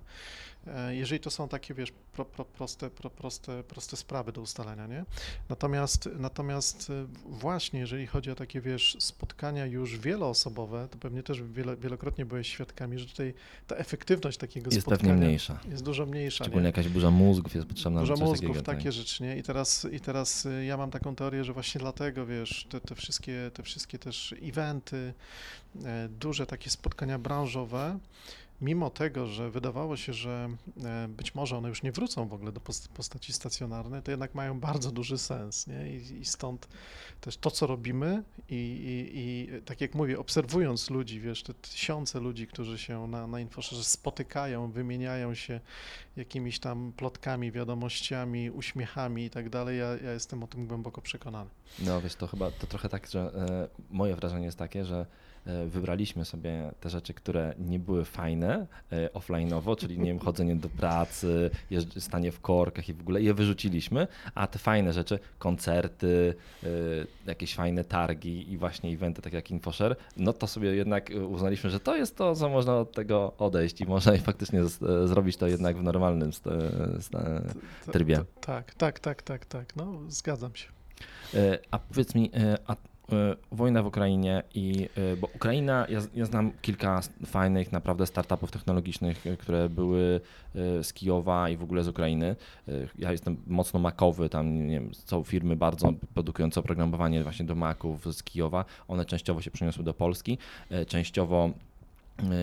E, 0.67 0.95
jeżeli 0.95 1.19
to 1.19 1.29
są 1.29 1.47
takie, 1.47 1.73
wiesz, 1.73 1.91
pro, 2.13 2.25
pro, 2.25 2.45
proste, 2.45 2.89
pro, 2.89 3.09
proste, 3.09 3.63
proste 3.63 3.97
sprawy 3.97 4.31
do 4.31 4.41
ustalenia, 4.41 4.87
nie? 4.87 5.05
Natomiast, 5.49 6.09
natomiast 6.19 6.89
e, 6.89 7.05
właśnie 7.25 7.79
jeżeli 7.79 8.07
chodzi 8.07 8.31
o 8.31 8.35
takie, 8.35 8.61
wiesz, 8.61 8.97
spotkania 8.99 9.65
już 9.65 9.97
wieloosobowe, 9.97 10.87
to 10.91 10.97
pewnie 10.97 11.23
też 11.23 11.41
wiele, 11.41 11.77
wielokrotnie 11.77 12.25
byłeś 12.25 12.47
świadkami, 12.47 12.99
że 12.99 13.05
tutaj 13.05 13.33
ta 13.67 13.75
efektywność 13.75 14.37
takiego 14.37 14.71
Jest 14.71 14.81
spotkania 14.81 15.13
pewnie 15.13 15.27
mniejsza. 15.27 15.59
jest 15.71 15.83
dużo 15.83 16.05
mniejsza. 16.05 16.43
Szczególnie 16.43 16.61
nie? 16.61 16.69
jakaś 16.69 16.87
burza 16.87 17.11
mózgów 17.11 17.55
jest 17.55 17.67
potrzebna. 17.67 18.05
Coś 18.05 18.09
mózgów, 18.09 18.39
takiego, 18.39 18.53
tak. 18.53 18.77
takie 18.77 18.91
rzeczy, 18.91 19.23
nie? 19.23 19.37
I 19.37 19.43
teraz, 19.43 19.87
I 19.91 19.99
teraz 19.99 20.45
y, 20.45 20.65
ja 20.65 20.77
mam 20.77 20.91
taką 20.91 21.15
teorię, 21.15 21.43
że 21.43 21.53
właśnie 21.53 21.79
dlatego, 21.79 22.25
wiesz, 22.25 22.67
te, 22.69 22.81
te, 22.81 22.95
wszystkie, 22.95 23.51
te 23.53 23.63
wszystkie 23.63 23.99
też 23.99 24.35
eventy, 24.43 25.13
e, 25.85 26.09
duże 26.09 26.45
takie 26.45 26.69
spotkania 26.69 27.19
branżowe, 27.19 27.99
mimo 28.61 28.89
tego, 28.89 29.27
że 29.27 29.51
wydawało 29.51 29.97
się, 29.97 30.13
że 30.13 30.49
e, 30.83 31.07
być 31.07 31.35
może 31.35 31.57
one 31.57 31.69
już 31.69 31.83
nie 31.83 31.91
wrócą 31.91 32.27
w 32.27 32.33
ogóle 32.33 32.51
do 32.51 32.59
post- 32.59 32.87
postaci 32.87 33.33
stacjonarnej, 33.33 34.01
to 34.01 34.11
jednak 34.11 34.35
mają 34.35 34.59
bardzo 34.59 34.91
duży 34.91 35.17
sens, 35.17 35.67
nie? 35.67 35.89
I, 35.89 36.19
i 36.19 36.25
stąd 36.25 36.67
też 37.21 37.37
to, 37.37 37.51
co 37.51 37.67
robimy 37.67 38.23
i, 38.49 38.55
i, 38.55 39.19
i 39.19 39.61
tak 39.61 39.81
jak 39.81 39.95
mówię, 39.95 40.19
obserwując 40.19 40.89
ludzi, 40.89 41.19
wiesz, 41.19 41.43
te 41.43 41.53
tysiące 41.53 42.19
ludzi, 42.19 42.47
którzy 42.47 42.77
się 42.77 43.07
na, 43.07 43.27
na 43.27 43.39
Infoszerze 43.39 43.83
spotykają, 43.83 44.71
wymieniają 44.71 45.35
się 45.35 45.59
jakimiś 46.15 46.59
tam 46.59 46.93
plotkami, 46.97 47.51
wiadomościami, 47.51 48.51
uśmiechami 48.51 49.25
i 49.25 49.29
tak 49.29 49.49
dalej, 49.49 49.79
ja, 49.79 50.11
jestem 50.13 50.43
o 50.43 50.47
tym 50.47 50.67
głęboko 50.67 51.01
przekonany. 51.01 51.49
No 51.79 52.01
wiesz, 52.01 52.15
to 52.15 52.27
chyba 52.27 52.51
to 52.51 52.67
trochę 52.67 52.89
tak, 52.89 53.07
że 53.07 53.19
e, 53.19 53.67
moje 53.89 54.15
wrażenie 54.15 54.45
jest 54.45 54.57
takie, 54.57 54.85
że 54.85 55.05
wybraliśmy 55.67 56.25
sobie 56.25 56.71
te 56.79 56.89
rzeczy, 56.89 57.13
które 57.13 57.53
nie 57.59 57.79
były 57.79 58.05
fajne 58.05 58.67
e, 58.91 59.09
offline'owo, 59.09 59.77
czyli 59.77 59.99
nie 59.99 60.05
wiem, 60.05 60.19
chodzenie 60.29 60.55
do 60.55 60.69
pracy, 60.69 61.49
stanie 61.99 62.31
w 62.31 62.41
korkach 62.41 62.89
i 62.89 62.93
w 62.93 63.01
ogóle 63.01 63.21
je 63.21 63.33
wyrzuciliśmy, 63.33 64.07
a 64.35 64.47
te 64.47 64.59
fajne 64.59 64.93
rzeczy, 64.93 65.19
koncerty, 65.39 66.33
e, 66.63 66.67
jakieś 67.25 67.55
fajne 67.55 67.83
targi 67.83 68.51
i 68.51 68.57
właśnie 68.57 68.89
eventy, 68.93 69.21
tak 69.21 69.33
jak 69.33 69.51
InfoShare, 69.51 69.95
no 70.17 70.33
to 70.33 70.47
sobie 70.47 70.75
jednak 70.75 71.11
e, 71.11 71.25
uznaliśmy, 71.25 71.69
że 71.69 71.79
to 71.79 71.97
jest 71.97 72.17
to, 72.17 72.35
co 72.35 72.49
można 72.49 72.77
od 72.77 72.91
tego 72.91 73.33
odejść 73.37 73.81
i 73.81 73.85
można 73.85 74.17
faktycznie 74.17 74.61
e, 74.61 75.07
zrobić 75.07 75.37
to 75.37 75.47
jednak 75.47 75.77
w 75.77 75.83
normalnym 75.83 76.31
Trybie. 77.91 78.23
Tak, 78.41 78.73
tak, 78.73 78.99
tak, 78.99 79.21
tak, 79.21 79.45
tak, 79.45 79.75
no 79.75 79.99
zgadzam 80.07 80.55
się. 80.55 80.67
E, 81.33 81.59
A 81.71 81.79
powiedz 81.79 82.15
mi, 82.15 82.31
e, 82.33 82.57
a 82.67 82.73
e, 82.73 82.75
wojna 83.51 83.83
w 83.83 83.87
Ukrainie 83.87 84.43
i 84.55 84.89
e, 85.13 85.15
bo 85.17 85.27
Ukraina, 85.35 85.85
ja, 85.89 85.99
ja 86.15 86.25
znam 86.25 86.51
kilka 86.61 87.01
fajnych 87.25 87.71
naprawdę 87.71 88.05
startupów 88.07 88.51
technologicznych, 88.51 89.27
e, 89.27 89.37
które 89.37 89.69
były 89.69 90.21
e, 90.55 90.83
z 90.83 90.93
Kijowa 90.93 91.49
i 91.49 91.57
w 91.57 91.63
ogóle 91.63 91.83
z 91.83 91.87
Ukrainy. 91.87 92.35
E, 92.67 92.71
Ja 92.99 93.11
jestem 93.11 93.37
mocno 93.47 93.79
makowy, 93.79 94.29
tam 94.29 94.67
nie 94.67 94.79
wiem, 94.79 94.93
są 94.93 95.23
firmy 95.23 95.55
bardzo 95.55 95.93
produkujące 96.13 96.59
oprogramowanie 96.59 97.23
właśnie 97.23 97.45
do 97.45 97.55
Maców 97.55 98.15
z 98.15 98.23
Kijowa. 98.23 98.65
One 98.87 99.05
częściowo 99.05 99.41
się 99.41 99.51
przeniosły 99.51 99.83
do 99.83 99.93
Polski, 99.93 100.37
e, 100.69 100.85
częściowo 100.85 101.49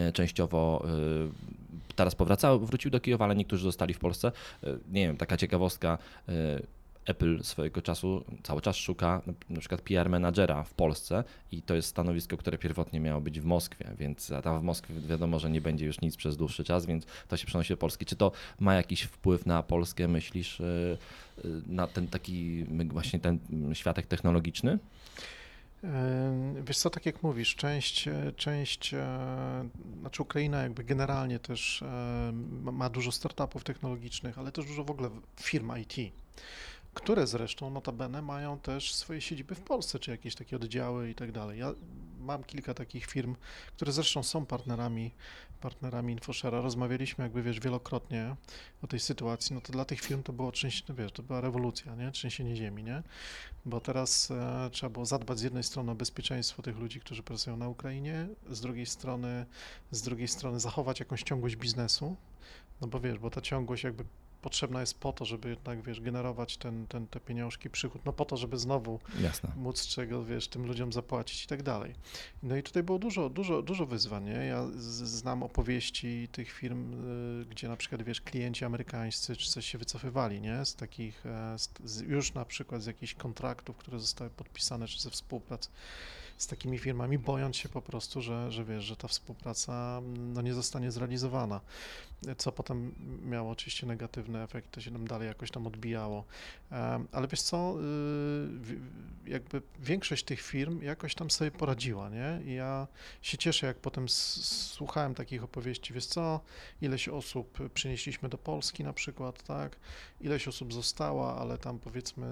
e, 0.08 0.12
częściowo 0.12 0.84
e, 0.84 1.92
teraz 1.96 2.14
powracały, 2.14 2.66
wróciły 2.66 2.90
do 2.90 3.00
Kijowa, 3.00 3.24
ale 3.24 3.34
niektórzy 3.36 3.62
zostali 3.64 3.94
w 3.94 3.98
Polsce. 3.98 4.32
E, 4.64 4.66
Nie 4.92 5.06
wiem, 5.06 5.16
taka 5.16 5.36
ciekawostka, 5.36 5.98
e, 6.28 6.32
Apple 7.06 7.42
swojego 7.42 7.82
czasu 7.82 8.24
cały 8.42 8.60
czas 8.60 8.76
szuka 8.76 9.22
na- 9.50 9.60
przykład 9.60 9.82
PR 9.82 10.10
menadżera 10.10 10.62
w 10.62 10.74
Polsce 10.74 11.24
i 11.52 11.62
to 11.62 11.74
jest 11.74 11.88
stanowisko, 11.88 12.36
które 12.36 12.58
pierwotnie 12.58 13.00
miało 13.00 13.20
być 13.20 13.40
w 13.40 13.44
Moskwie, 13.44 13.90
więc 13.98 14.32
tam 14.42 14.60
w 14.60 14.62
Moskwie 14.62 14.94
wiadomo, 14.94 15.38
że 15.38 15.50
nie 15.50 15.60
będzie 15.60 15.86
już 15.86 16.00
nic 16.00 16.16
przez 16.16 16.36
dłuższy 16.36 16.64
czas, 16.64 16.86
więc 16.86 17.06
to 17.28 17.36
się 17.36 17.46
przenosi 17.46 17.72
do 17.72 17.76
Polski. 17.76 18.06
Czy 18.06 18.16
to 18.16 18.32
ma 18.60 18.74
jakiś 18.74 19.02
wpływ 19.02 19.46
na 19.46 19.62
Polskę, 19.62 20.08
myślisz, 20.08 20.60
y, 20.60 20.98
y, 21.44 21.48
na 21.66 21.86
ten 21.86 22.08
taki 22.08 22.64
właśnie 22.90 23.20
ten 23.20 23.38
światek 23.74 24.06
technologiczny? 24.06 24.78
Wiesz 26.64 26.78
co, 26.78 26.90
tak 26.90 27.06
jak 27.06 27.22
mówisz, 27.22 27.56
część, 27.56 28.08
e, 28.08 28.32
część, 28.36 28.94
e, 28.94 29.68
znaczy 30.00 30.22
Ukraina 30.22 30.62
jakby 30.62 30.84
generalnie 30.84 31.38
też 31.38 31.82
e, 31.82 32.32
ma 32.72 32.90
dużo 32.90 33.12
startupów 33.12 33.64
technologicznych, 33.64 34.38
ale 34.38 34.52
też 34.52 34.64
dużo 34.66 34.84
w 34.84 34.90
ogóle 34.90 35.10
firm 35.40 35.72
IT, 35.80 36.12
które 36.94 37.26
zresztą 37.26 37.70
notabene 37.70 38.22
mają 38.22 38.58
też 38.58 38.94
swoje 38.94 39.20
siedziby 39.20 39.54
w 39.54 39.60
Polsce, 39.60 39.98
czy 39.98 40.10
jakieś 40.10 40.34
takie 40.34 40.56
oddziały 40.56 41.10
i 41.10 41.14
tak 41.14 41.32
dalej. 41.32 41.58
Ja 41.58 41.74
mam 42.20 42.44
kilka 42.44 42.74
takich 42.74 43.06
firm, 43.06 43.36
które 43.76 43.92
zresztą 43.92 44.22
są 44.22 44.46
partnerami, 44.46 45.10
partnerami 45.60 46.16
InfoShare'a. 46.16 46.62
Rozmawialiśmy 46.62 47.24
jakby, 47.24 47.42
wiesz, 47.42 47.60
wielokrotnie 47.60 48.36
o 48.82 48.86
tej 48.86 49.00
sytuacji, 49.00 49.54
no 49.54 49.60
to 49.60 49.72
dla 49.72 49.84
tych 49.84 50.00
firm 50.00 50.22
to 50.22 50.32
było 50.32 50.52
trzęsienie, 50.52 50.86
no 50.88 50.94
wiesz, 50.94 51.12
to 51.12 51.22
była 51.22 51.40
rewolucja, 51.40 51.94
nie? 51.94 52.10
Trzęsienie 52.10 52.56
ziemi, 52.56 52.84
nie? 52.84 53.02
Bo 53.64 53.80
teraz 53.80 54.30
e, 54.30 54.70
trzeba 54.72 54.90
było 54.90 55.06
zadbać 55.06 55.38
z 55.38 55.42
jednej 55.42 55.62
strony 55.62 55.92
o 55.92 55.94
bezpieczeństwo 55.94 56.62
tych 56.62 56.78
ludzi, 56.78 57.00
którzy 57.00 57.22
pracują 57.22 57.56
na 57.56 57.68
Ukrainie, 57.68 58.28
z 58.50 58.60
drugiej 58.60 58.86
strony, 58.86 59.46
z 59.90 60.02
drugiej 60.02 60.28
strony 60.28 60.60
zachować 60.60 61.00
jakąś 61.00 61.22
ciągłość 61.22 61.56
biznesu, 61.56 62.16
no 62.80 62.86
bo 62.86 63.00
wiesz, 63.00 63.18
bo 63.18 63.30
ta 63.30 63.40
ciągłość 63.40 63.84
jakby 63.84 64.04
potrzebna 64.42 64.80
jest 64.80 65.00
po 65.00 65.12
to, 65.12 65.24
żeby 65.24 65.48
jednak, 65.48 65.82
wiesz, 65.82 66.00
generować 66.00 66.56
ten, 66.56 66.86
ten, 66.86 67.06
te 67.06 67.20
pieniążki, 67.20 67.70
przychód, 67.70 68.02
no 68.04 68.12
po 68.12 68.24
to, 68.24 68.36
żeby 68.36 68.58
znowu 68.58 69.00
Jasne. 69.20 69.52
móc 69.56 69.86
czego, 69.86 70.24
wiesz, 70.24 70.48
tym 70.48 70.66
ludziom 70.66 70.92
zapłacić 70.92 71.44
i 71.44 71.46
tak 71.46 71.62
dalej. 71.62 71.94
No 72.42 72.56
i 72.56 72.62
tutaj 72.62 72.82
było 72.82 72.98
dużo, 72.98 73.30
dużo, 73.30 73.62
dużo 73.62 73.86
wyzwań, 73.86 74.24
nie? 74.24 74.46
Ja 74.46 74.66
znam 75.04 75.42
opowieści 75.42 76.28
tych 76.32 76.52
firm, 76.52 76.92
y, 77.42 77.46
gdzie 77.46 77.68
na 77.68 77.76
przykład, 77.76 78.02
wiesz, 78.02 78.20
klienci 78.20 78.64
amerykańscy 78.64 79.36
czy 79.36 79.50
coś 79.50 79.66
się 79.66 79.78
wycofywali, 79.78 80.40
nie? 80.40 80.64
Z 80.64 80.74
takich, 80.74 81.26
e, 81.26 81.56
z, 81.84 82.00
już 82.00 82.34
na 82.34 82.44
przykład 82.44 82.82
z 82.82 82.86
jakichś 82.86 83.14
kontraktów, 83.14 83.76
które 83.76 84.00
zostały 84.00 84.30
podpisane, 84.30 84.88
czy 84.88 85.00
ze 85.00 85.10
współprac 85.10 85.70
z 86.38 86.46
takimi 86.46 86.78
firmami, 86.78 87.18
bojąc 87.18 87.56
się 87.56 87.68
po 87.68 87.82
prostu, 87.82 88.22
że, 88.22 88.52
że 88.52 88.64
wiesz, 88.64 88.84
że 88.84 88.96
ta 88.96 89.08
współpraca 89.08 90.00
no, 90.16 90.42
nie 90.42 90.54
zostanie 90.54 90.92
zrealizowana, 90.92 91.60
co 92.38 92.52
potem 92.52 92.94
miało 93.24 93.50
oczywiście 93.50 93.86
negatywny 93.86 94.42
efekt, 94.42 94.70
to 94.70 94.80
się 94.80 94.90
nam 94.90 95.06
dalej 95.06 95.28
jakoś 95.28 95.50
tam 95.50 95.66
odbijało. 95.66 96.24
Ale 97.12 97.28
wiesz 97.28 97.42
co, 97.42 97.74
y, 99.26 99.30
jakby 99.30 99.62
większość 99.78 100.24
tych 100.24 100.40
firm 100.40 100.82
jakoś 100.82 101.14
tam 101.14 101.30
sobie 101.30 101.50
poradziła, 101.50 102.08
nie? 102.08 102.40
I 102.44 102.54
ja 102.54 102.86
się 103.22 103.38
cieszę, 103.38 103.66
jak 103.66 103.78
potem 103.78 104.08
słuchałem 104.08 105.14
takich 105.14 105.44
opowieści, 105.44 105.94
wiesz 105.94 106.06
co, 106.06 106.40
ileś 106.80 107.08
osób 107.08 107.58
przynieśliśmy 107.74 108.28
do 108.28 108.38
Polski 108.38 108.84
na 108.84 108.92
przykład, 108.92 109.42
tak? 109.42 109.76
Ileś 110.20 110.48
osób 110.48 110.72
została, 110.72 111.36
ale 111.38 111.58
tam 111.58 111.78
powiedzmy 111.78 112.26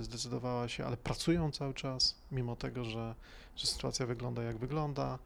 zdecydowała 0.00 0.68
się, 0.68 0.84
ale 0.84 0.96
pracują 0.96 1.52
cały 1.52 1.74
czas, 1.74 2.14
mimo 2.32 2.56
tego, 2.56 2.84
że, 2.84 3.14
że 3.60 3.66
sytuacja 3.66 4.06
wygląda 4.06 4.42
jak 4.42 4.58
wygląda. 4.58 5.18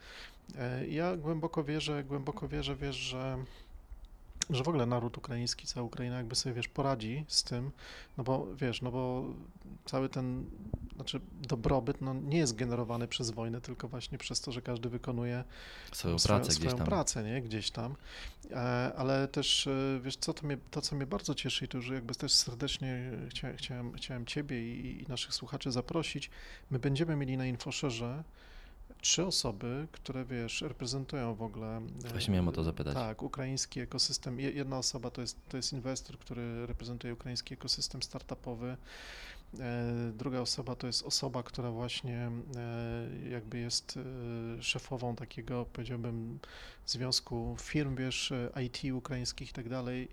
E, 0.58 0.86
Ja 0.86 1.16
głęboko 1.16 1.64
wierzę, 1.64 2.04
głęboko 2.04 2.48
wierzę, 2.48 2.76
wiesz, 2.76 2.96
że 2.96 3.38
że 4.50 4.64
w 4.64 4.68
ogóle 4.68 4.86
naród 4.86 5.18
ukraiński, 5.18 5.66
cała 5.66 5.86
Ukraina 5.86 6.16
jakby 6.16 6.34
sobie, 6.34 6.54
wiesz, 6.54 6.68
poradzi 6.68 7.24
z 7.28 7.42
tym, 7.42 7.70
no 8.16 8.24
bo, 8.24 8.46
wiesz, 8.54 8.82
no 8.82 8.90
bo 8.90 9.24
cały 9.84 10.08
ten, 10.08 10.44
znaczy 10.94 11.20
dobrobyt, 11.32 12.00
no 12.00 12.14
nie 12.14 12.38
jest 12.38 12.56
generowany 12.56 13.08
przez 13.08 13.30
wojnę, 13.30 13.60
tylko 13.60 13.88
właśnie 13.88 14.18
przez 14.18 14.40
to, 14.40 14.52
że 14.52 14.62
każdy 14.62 14.88
wykonuje 14.88 15.44
Swoją 15.92 16.18
swoją, 16.18 16.38
pracę 16.38 16.48
gdzieś 16.50 16.58
swoją 16.58 16.76
tam. 16.76 16.86
pracę, 16.86 17.24
nie, 17.24 17.42
gdzieś 17.42 17.70
tam, 17.70 17.94
E, 18.50 18.92
ale 18.96 19.28
też, 19.28 19.66
e, 19.66 20.00
wiesz, 20.02 20.16
co 20.16 20.34
to 20.34 20.46
mnie, 20.46 20.58
to, 20.70 20.80
co 20.80 20.96
mnie 20.96 21.06
bardzo 21.06 21.34
cieszy 21.34 21.64
i 21.64 21.68
to, 21.68 21.80
że 21.80 21.94
jakby 21.94 22.14
też 22.14 22.32
serdecznie 22.32 23.10
chciałem, 23.28 23.56
chciałem, 23.56 23.92
chciałem 23.92 24.26
Ciebie 24.26 24.74
i, 24.74 25.02
i 25.02 25.06
naszych 25.08 25.34
słuchaczy 25.34 25.72
zaprosić, 25.72 26.30
my 26.70 26.78
będziemy 26.78 27.16
mieli 27.16 27.36
na 27.36 27.46
Infoszerze 27.46 28.24
trzy 29.04 29.26
osoby, 29.26 29.87
które, 29.92 30.25
wiesz, 30.25 30.61
reprezentują 30.62 31.34
w 31.34 31.42
ogóle... 31.42 31.76
e, 32.04 32.08
Właśnie 32.08 32.32
miałem 32.32 32.49
o 32.49 32.52
to 32.52 32.64
zapytać. 32.64 32.94
Tak, 32.94 33.23
ukraiński 33.23 33.80
ekosystem. 33.80 34.40
Je- 34.40 34.50
Jedna 34.50 34.78
osoba 34.78 35.11
to 35.11 35.20
jest, 35.20 35.49
to 35.49 35.56
jest 35.56 35.73
inwestor, 35.73 36.18
który 36.18 36.66
reprezentuje 36.66 37.12
ukraiński 37.12 37.54
ekosystem 37.54 38.02
startupowy. 38.02 38.76
E, 39.61 40.12
Druga 40.16 40.40
osoba 40.40 40.76
to 40.76 40.87
jest 40.87 41.02
osoba, 41.02 41.42
która 41.42 41.70
właśnie 41.70 42.30
e, 42.56 43.28
jakby 43.30 43.58
jest 43.58 43.99
szefową 44.61 45.16
takiego, 45.16 45.66
powiedziałbym, 45.73 46.38
związku 46.87 47.56
firm, 47.61 47.96
wiesz, 47.96 48.32
IT 48.66 48.92
ukraińskich 48.94 49.50
i 49.50 49.52
tak 49.52 49.68
dalej. 49.68 50.08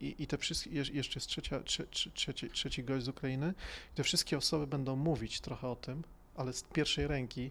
I, 0.00 0.14
i 0.18 0.26
te 0.26 0.38
wszystkie, 0.38 0.70
jeszcze 0.70 1.18
jest 1.18 1.26
trzecia, 1.26 1.60
trze, 1.60 1.86
trze, 1.86 2.10
trzeci, 2.10 2.50
trzeci 2.50 2.84
gość 2.84 3.04
z 3.04 3.08
Ukrainy. 3.08 3.54
Te 3.94 4.02
wszystkie 4.02 4.38
osoby 4.38 4.66
będą 4.66 4.96
mówić 4.96 5.40
trochę 5.40 5.68
o 5.68 5.76
tym, 5.76 6.02
ale 6.36 6.52
z 6.52 6.62
pierwszej 6.62 7.06
ręki, 7.06 7.50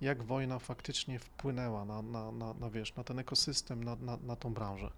jak 0.00 0.22
wojna 0.22 0.58
faktycznie 0.58 1.18
wpłynęła 1.18 1.84
na, 1.84 2.02
na, 2.02 2.32
na, 2.32 2.54
na, 2.54 2.70
wiesz, 2.70 2.94
na 2.94 3.04
ten 3.04 3.18
ekosystem, 3.18 3.84
na, 3.84 3.96
na, 3.96 4.16
na 4.16 4.36
tą 4.36 4.54
branżę. 4.54 4.90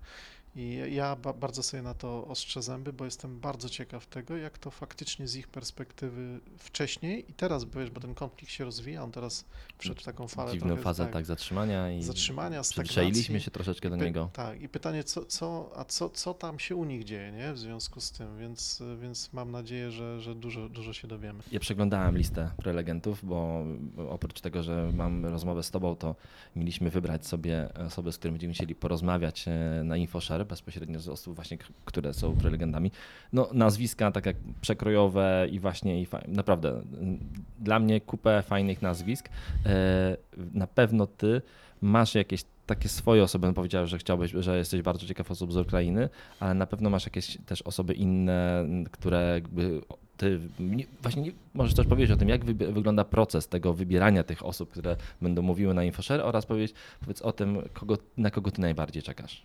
I 0.57 0.81
ja 0.91 1.17
ba 1.17 1.33
bardzo 1.33 1.63
sobie 1.63 1.83
na 1.83 1.95
to 1.95 2.27
ostrzę 2.27 2.63
zęby, 2.63 2.93
bo 2.93 3.05
jestem 3.05 3.41
bardzo 3.41 3.69
ciekaw 3.69 4.07
tego, 4.07 4.37
jak 4.37 4.59
to 4.59 4.71
faktycznie 4.71 5.29
z 5.29 5.37
ich 5.37 5.49
perspektywy 5.49 6.41
wcześniej 6.59 7.31
i 7.31 7.35
teraz, 7.35 7.65
bo 7.65 7.81
wiesz, 7.81 7.91
bo 7.91 8.01
ten 8.01 8.15
konflikt 8.15 8.53
się 8.53 8.65
rozwija, 8.65 9.03
on 9.03 9.13
teraz 9.13 9.45
wszedł 9.79 10.01
w 10.01 10.05
taką 10.05 10.29
falę 10.29 10.53
Dziwną 10.53 10.77
fazę 10.77 11.05
tak, 11.05 11.13
tak, 11.13 11.27
zatrzymania 11.27 11.93
i 11.93 12.03
zatrzymania, 12.03 12.63
stagnacji. 12.63 13.41
się 13.41 13.51
troszeczkę 13.51 13.91
do 13.91 13.97
niego. 13.97 14.31
Tak, 14.33 14.63
i 14.63 14.69
pytanie, 14.69 15.05
co, 15.05 15.25
co, 15.25 15.71
a 15.77 15.85
co, 15.85 16.11
co 16.11 16.35
tam 16.35 16.59
się 16.59 16.77
u 16.77 16.85
nich 16.85 17.05
dzieje, 17.05 17.33
nie? 17.33 17.53
W 17.53 17.59
związku 17.59 18.01
z 18.01 18.11
tym, 18.11 18.39
więc, 18.39 18.83
więc 19.01 19.33
mam 19.33 19.51
nadzieję, 19.51 19.91
że, 19.91 20.21
że 20.21 20.35
dużo, 20.35 20.69
dużo 20.69 20.93
się 20.93 21.09
dowiemy. 21.09 21.43
Ja 21.53 21.61
przeglądałem 21.61 22.19
listę 22.19 22.51
prelegentów, 22.57 23.25
bo 23.25 23.65
oprócz 24.09 24.41
tego, 24.41 24.63
że 24.63 24.91
mam 24.95 25.27
rozmowę 25.27 25.63
z 25.63 25.71
tobą, 25.71 25.97
to 25.97 26.17
mieliśmy 26.57 26.91
wybrać 26.91 27.27
sobie 27.27 27.69
osoby, 27.87 28.13
z 28.13 28.19
którymi 28.19 28.35
będziemy 28.35 28.55
chcieli 28.55 28.75
porozmawiać 28.75 29.49
e, 29.49 29.83
na 29.85 29.97
InfoShare, 29.97 30.40
bezpośrednio 30.45 31.01
z 31.01 31.09
osób 31.09 31.35
właśnie, 31.35 31.59
które 31.85 32.15
są 32.15 32.37
prelegentami. 32.37 32.91
No 33.33 33.49
nazwiska 33.53 34.13
tak 34.13 34.27
jak 34.27 34.37
przekrojowe 34.61 35.47
i 35.51 35.59
właśnie 35.61 36.03
i 36.03 36.07
naprawdę 36.29 36.71
mm, 36.71 37.19
dla 37.59 37.79
mnie 37.79 38.01
kupę 38.01 38.43
fajnych 38.43 38.83
nazwisk. 38.83 39.29
E, 39.67 40.17
Na 40.55 40.67
pewno 40.67 41.07
ty 41.07 41.43
masz 41.81 42.15
jakieś 42.15 42.45
takie 42.67 42.89
swoje 42.89 43.23
osoby, 43.23 43.47
no 43.47 43.53
powiedziałeś, 43.53 43.91
że 43.91 43.99
chciałbyś, 43.99 44.31
że 44.31 44.59
jesteś 44.59 44.83
bardzo 44.83 45.07
ciekaw 45.07 45.31
osób 45.31 45.53
z 45.53 45.57
Ukrainy, 45.57 46.09
ale 46.41 46.55
na 46.55 46.67
pewno 46.67 46.91
masz 46.91 47.05
jakieś 47.05 47.39
też 47.47 47.63
osoby 47.63 47.95
inne, 47.95 48.67
które 48.91 49.31
jakby 49.35 49.81
ty 50.17 50.41
nie, 50.61 50.85
właśnie 51.03 51.23
nie, 51.23 51.33
możesz 51.55 51.75
też 51.75 51.87
powiedzieć 51.87 52.11
o 52.11 52.17
tym, 52.17 52.29
jak 52.29 52.45
wygląda 52.45 53.05
proces 53.05 53.49
tego 53.49 53.75
wybierania 53.75 54.25
tych 54.25 54.45
osób, 54.47 54.71
które 54.71 54.97
będą 55.23 55.43
mówiły 55.43 55.75
na 55.75 55.85
InfoShare 55.85 56.21
oraz 56.21 56.47
powiedzieć 56.47 56.77
powiedz 57.01 57.23
o 57.23 57.33
tym, 57.33 57.63
kogo, 57.73 57.99
na 58.17 58.31
kogo 58.31 58.51
ty 58.51 58.61
najbardziej 58.61 59.03
czekasz. 59.03 59.43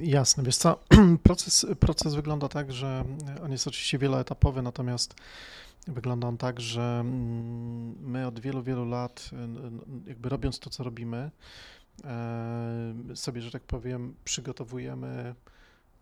Jasne, 0.00 0.42
wiesz 0.42 0.56
co, 0.56 0.80
proces, 1.22 1.66
proces 1.80 2.14
wygląda 2.14 2.48
tak, 2.48 2.72
że 2.72 3.04
on 3.44 3.52
jest 3.52 3.66
oczywiście 3.66 3.98
wieloetapowy, 3.98 4.62
natomiast 4.62 5.14
wygląda 5.86 6.28
on 6.28 6.36
tak, 6.36 6.60
że 6.60 6.98
mm, 7.00 8.10
my 8.10 8.26
od 8.26 8.40
wielu, 8.40 8.62
wielu 8.62 8.84
lat, 8.84 9.30
y, 10.04 10.08
jakby 10.08 10.28
robiąc 10.28 10.58
to, 10.58 10.70
co 10.70 10.84
robimy, 10.84 11.30
e, 12.04 12.94
sobie, 13.14 13.42
że 13.42 13.50
tak 13.50 13.62
powiem, 13.62 14.14
przygotowujemy 14.24 15.34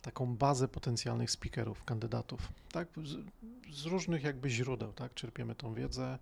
taką 0.07 0.37
bazę 0.37 0.69
potencjalnych 0.69 1.31
speakerów, 1.31 1.85
kandydatów, 1.85 2.53
tak, 2.73 2.89
z, 3.05 3.17
z 3.77 3.87
różnych 3.87 4.25
jakby 4.25 4.51
źródeł, 4.51 4.93
tak, 4.93 5.15
czerpiemy 5.15 5.55
tą 5.55 5.75
wiedzę, 5.75 6.19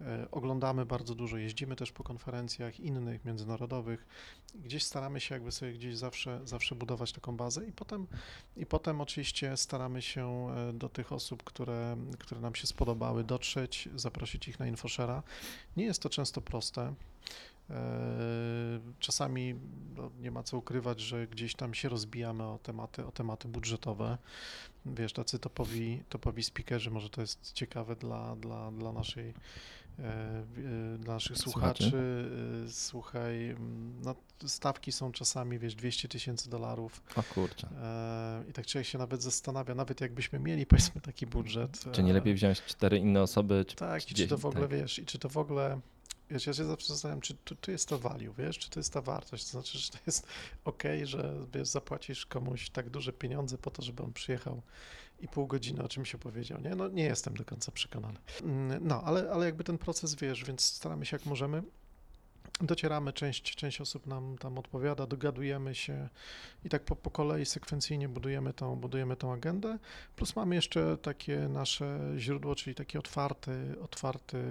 e, 0.00 0.28
oglądamy 0.30 0.86
bardzo 0.86 1.14
dużo, 1.14 1.36
jeździmy 1.36 1.76
też 1.76 1.92
po 1.92 2.04
konferencjach 2.04 2.80
innych, 2.80 3.24
międzynarodowych, 3.24 4.06
gdzieś 4.54 4.84
staramy 4.84 5.20
się 5.20 5.34
jakby 5.34 5.52
sobie 5.52 5.72
gdzieś 5.72 5.96
zawsze, 5.96 6.40
zawsze 6.44 6.74
budować 6.74 7.12
taką 7.12 7.36
bazę 7.36 7.66
i 7.66 7.72
potem, 7.72 8.06
i 8.56 8.66
potem 8.66 9.00
oczywiście 9.00 9.56
staramy 9.56 10.02
się 10.02 10.48
e, 10.50 10.72
do 10.72 10.88
tych 10.88 11.12
osób, 11.12 11.42
które, 11.42 11.96
które 12.18 12.40
nam 12.40 12.54
się 12.54 12.66
spodobały, 12.66 13.24
dotrzeć, 13.24 13.88
zaprosić 13.96 14.48
ich 14.48 14.58
na 14.58 14.66
InfoShare'a. 14.66 15.22
Nie 15.76 15.84
jest 15.84 16.02
to 16.02 16.08
często 16.08 16.40
proste. 16.40 16.94
E, 17.70 18.80
Czasami 18.98 19.54
no, 19.96 20.10
nie 20.20 20.30
ma 20.30 20.42
co 20.42 20.58
ukrywać, 20.58 21.00
że 21.00 21.26
gdzieś 21.26 21.54
tam 21.54 21.74
się 21.74 21.88
rozbijamy 21.88 22.42
o 22.44 22.58
tematy, 22.62 23.06
o 23.06 23.12
tematy 23.12 23.48
budżetowe. 23.48 24.18
Wiesz, 24.86 25.12
tacy 25.12 25.38
topowi, 25.38 26.02
topowi 26.08 26.42
speakerzy, 26.42 26.90
może 26.90 27.10
to 27.10 27.20
jest 27.20 27.52
ciekawe 27.52 27.96
dla, 27.96 28.36
dla, 28.36 28.70
dla 28.72 28.92
naszej 28.92 29.28
e, 29.28 30.02
e, 30.02 30.98
dla 30.98 31.14
naszych 31.14 31.38
Słuchaczy. 31.38 31.92
Słuchaj, 32.68 33.50
mm, 33.50 34.00
no, 34.04 34.14
stawki 34.46 34.92
są 34.92 35.12
czasami, 35.12 35.58
wiesz, 35.58 35.74
200 35.74 36.08
tysięcy 36.08 36.50
dolarów 36.50 37.02
O 37.16 37.22
kurczę. 37.22 37.68
i 38.50 38.52
tak 38.52 38.66
człowiek 38.66 38.88
się 38.88 38.98
nawet 38.98 39.22
zastanawia, 39.22 39.74
nawet 39.74 40.00
jakbyśmy 40.00 40.38
mieli, 40.38 40.66
powiedzmy, 40.66 41.00
taki 41.00 41.26
budżet. 41.26 41.84
Czy 41.92 42.02
nie 42.02 42.12
lepiej 42.12 42.34
wziąć 42.34 42.62
cztery 42.62 42.98
inne 42.98 43.22
osoby? 43.22 43.64
Czy, 43.68 43.76
tak, 43.76 44.04
czy 44.04 44.12
i 44.12 44.16
czy 44.16 44.28
to 44.28 44.38
w 44.38 44.46
ogóle, 44.46 44.68
tak. 44.68 44.78
wiesz, 44.78 44.98
i 44.98 45.06
czy 45.06 45.18
to 45.18 45.28
w 45.28 45.36
ogóle, 45.36 45.80
wiesz, 46.32 46.46
ja 46.46 46.52
się 46.52 46.64
zawsze 46.64 46.88
zastanawiam, 46.88 47.20
czy 47.20 47.34
tu, 47.34 47.54
tu 47.56 47.70
jest 47.70 47.88
to 47.88 47.98
value, 47.98 48.32
wiesz, 48.38 48.58
czy 48.58 48.70
to 48.70 48.80
jest 48.80 48.92
ta 48.92 49.00
wartość, 49.00 49.44
to 49.44 49.50
znaczy, 49.50 49.78
że 49.78 49.90
to 49.90 49.98
jest 50.06 50.26
okej, 50.64 51.06
że, 51.06 51.34
wiesz, 51.54 51.68
zapłacisz 51.68 52.26
komuś 52.26 52.70
tak 52.70 52.90
duże 52.90 53.12
pieniądze 53.12 53.58
po 53.58 53.70
to, 53.70 53.82
żeby 53.82 54.02
on 54.02 54.12
przyjechał 54.12 54.62
i 55.20 55.28
pół 55.28 55.46
godziny 55.46 55.82
o 55.82 55.88
czym 55.88 56.04
się 56.04 56.18
powiedział, 56.18 56.60
nie? 56.60 56.74
No 56.74 56.88
nie 56.88 57.04
jestem 57.04 57.34
do 57.34 57.44
końca 57.44 57.72
przekonany. 57.72 58.18
Mm, 58.42 58.86
No, 58.86 59.02
ale, 59.02 59.30
ale 59.32 59.46
jakby 59.46 59.64
ten 59.64 59.78
proces, 59.78 60.14
wiesz, 60.14 60.44
więc 60.44 60.64
staramy 60.64 61.06
się 61.06 61.16
jak 61.16 61.26
możemy, 61.26 61.62
docieramy, 62.60 63.12
część, 63.12 63.56
część 63.56 63.80
osób 63.80 64.06
nam 64.06 64.38
tam 64.38 64.58
odpowiada, 64.58 65.06
dogadujemy 65.06 65.74
się 65.74 66.08
i 66.64 66.68
tak 66.68 66.84
po, 66.84 66.96
po 66.96 67.10
kolei 67.10 67.46
sekwencyjnie 67.46 68.08
budujemy 68.08 68.52
tą, 68.52 68.76
budujemy 68.76 69.16
tą 69.16 69.32
agendę, 69.32 69.78
plus 70.16 70.36
mamy 70.36 70.54
jeszcze 70.54 70.96
takie 70.96 71.38
nasze 71.38 72.12
źródło, 72.18 72.54
czyli 72.54 72.74
takie 72.74 72.98
otwarty, 72.98 73.76
otwarty 73.82 74.44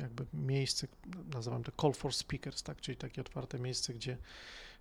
jakby 0.00 0.26
miejsce, 0.34 0.86
nazywam 1.34 1.62
to 1.62 1.72
call 1.82 1.92
for 1.92 2.14
speakers, 2.14 2.62
tak, 2.62 2.80
czyli 2.80 2.96
takie 2.96 3.20
otwarte 3.20 3.58
miejsce, 3.58 3.94
gdzie, 3.94 4.16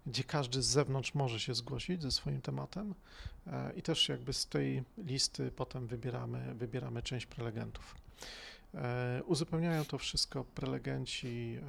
gdzie 0.06 0.24
każdy 0.24 0.62
z 0.62 0.66
zewnątrz 0.66 1.14
może 1.14 1.40
się 1.40 1.56
zgłosić 1.56 2.02
ze 2.02 2.12
swoim 2.12 2.42
tematem. 2.42 2.94
E, 3.48 3.72
i 3.76 3.82
też 3.82 4.10
jakby 4.10 4.34
z 4.34 4.46
tej 4.46 4.84
listy 4.98 5.52
potem 5.52 5.88
wybieramy, 5.88 6.56
wybieramy 6.56 7.02
część 7.02 7.26
prelegentów. 7.26 7.96
E, 8.76 9.24
Uzupełniają 9.26 9.86
to 9.86 9.98
wszystko 9.98 10.44
prelegenci 10.44 11.60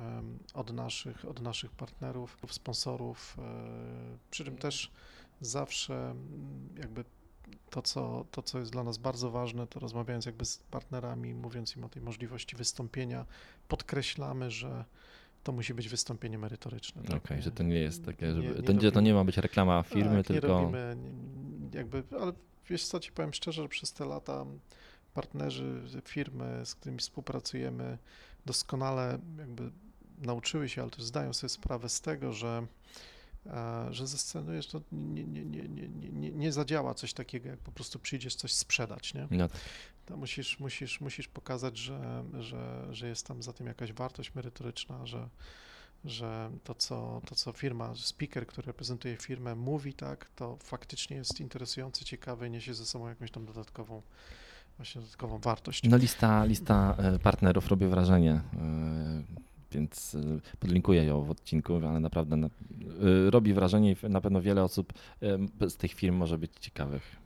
od 0.54 0.72
naszych, 0.72 1.24
od 1.24 1.40
naszych 1.40 1.70
partnerów, 1.70 2.36
sponsorów, 2.50 3.36
e, 3.38 4.18
przy 4.30 4.44
czym 4.44 4.56
też 4.56 4.90
zawsze 5.40 6.14
jakby 6.78 7.04
to 7.70 7.82
co, 7.82 8.26
to, 8.30 8.42
co 8.42 8.58
jest 8.58 8.72
dla 8.72 8.82
nas 8.82 8.98
bardzo 8.98 9.30
ważne, 9.30 9.66
to 9.66 9.80
rozmawiając 9.80 10.26
jakby 10.26 10.44
z 10.44 10.58
partnerami, 10.58 11.34
mówiąc 11.34 11.76
im 11.76 11.84
o 11.84 11.88
tej 11.88 12.02
możliwości 12.02 12.56
wystąpienia, 12.56 13.26
podkreślamy, 13.68 14.50
że 14.50 14.84
to 15.44 15.52
musi 15.52 15.74
być 15.74 15.88
wystąpienie 15.88 16.38
merytoryczne. 16.38 17.02
Okej, 17.02 17.20
tak? 17.20 17.42
że 17.42 17.50
to 17.50 17.62
nie 17.62 17.78
jest 17.78 18.04
takie, 18.04 18.34
żeby, 18.34 18.48
nie 18.48 18.54
to, 18.54 18.72
nie, 18.72 18.78
to 18.78 18.86
robimy- 18.86 19.02
nie 19.02 19.14
ma 19.14 19.24
być 19.24 19.36
reklama 19.36 19.82
firmy, 19.82 20.16
tak, 20.16 20.26
tylko 20.26 20.46
nie 20.46 20.54
robimy 20.54 20.96
jakby, 21.72 22.02
ale 22.20 22.32
wiesz 22.68 22.86
co, 22.86 23.00
ci 23.00 23.12
powiem 23.12 23.32
szczerze, 23.32 23.62
że 23.62 23.68
przez 23.68 23.92
te 23.92 24.04
lata 24.04 24.46
partnerzy, 25.16 25.82
firmy, 26.04 26.66
z 26.66 26.74
którymi 26.74 26.98
współpracujemy, 26.98 27.98
doskonale 28.46 29.18
jakby 29.38 29.70
nauczyły 30.18 30.68
się, 30.68 30.82
ale 30.82 30.90
też 30.90 31.04
zdają 31.04 31.32
sobie 31.32 31.48
sprawę 31.48 31.88
z 31.88 32.00
tego, 32.00 32.32
że 32.32 32.66
e, 33.46 33.86
że 33.90 34.06
ze 34.06 34.18
sceny 34.18 34.54
wiesz, 34.54 34.66
to 34.66 34.80
nie, 34.92 35.24
nie, 35.24 35.44
nie, 35.44 35.68
nie, 35.68 35.88
nie, 35.88 36.08
nie, 36.08 36.30
nie 36.30 36.52
zadziała 36.52 36.94
coś 36.94 37.12
takiego, 37.12 37.48
jak 37.48 37.58
po 37.58 37.72
prostu 37.72 37.98
przyjdziesz 37.98 38.34
coś 38.34 38.52
sprzedać, 38.52 39.14
nie? 39.14 39.26
no, 39.30 39.48
To 40.06 40.16
musisz, 40.16 40.60
musisz, 40.60 41.00
musisz 41.00 41.28
pokazać, 41.28 41.78
że, 41.78 42.24
że, 42.40 42.86
że 42.90 43.08
jest 43.08 43.26
tam 43.26 43.42
za 43.42 43.52
tym 43.52 43.66
jakaś 43.66 43.92
wartość 43.92 44.34
merytoryczna, 44.34 45.06
że, 45.06 45.28
że 46.04 46.50
to 46.64 46.74
co, 46.74 47.20
to, 47.26 47.34
co 47.34 47.52
firma, 47.52 47.94
speaker, 47.94 48.46
który 48.46 48.66
reprezentuje 48.66 49.16
firmę, 49.16 49.54
mówi, 49.54 49.94
tak, 49.94 50.30
to 50.36 50.56
faktycznie 50.56 51.16
jest 51.16 51.40
interesujące, 51.40 52.04
ciekawe 52.04 52.46
i 52.46 52.50
niesie 52.50 52.74
ze 52.74 52.86
sobą 52.86 53.08
jakąś 53.08 53.30
tam 53.30 53.46
dodatkową, 53.46 54.02
właśnie 54.76 55.00
dodatkową 55.00 55.38
wartość. 55.38 55.82
no 55.84 55.96
lista, 55.96 56.44
lista 56.44 56.94
e, 56.98 57.18
partnerów 57.18 57.68
robi 57.68 57.86
wrażenie, 57.86 58.32
e, 58.32 58.40
więc 59.72 60.14
e, 60.14 60.58
podlinkuję 60.60 61.04
ją 61.04 61.22
w 61.22 61.30
odcinku, 61.30 61.74
ale 61.74 62.00
naprawdę 62.00 62.36
na, 62.36 62.48
robi 63.30 63.54
wrażenie 63.54 63.92
i 63.92 64.08
na 64.08 64.20
pewno 64.20 64.40
wiele 64.40 64.62
osób 64.62 64.92
z 65.68 65.76
tych 65.76 65.92
firm 65.92 66.16
może 66.16 66.38
być 66.38 66.52
ciekawych. 66.60 67.16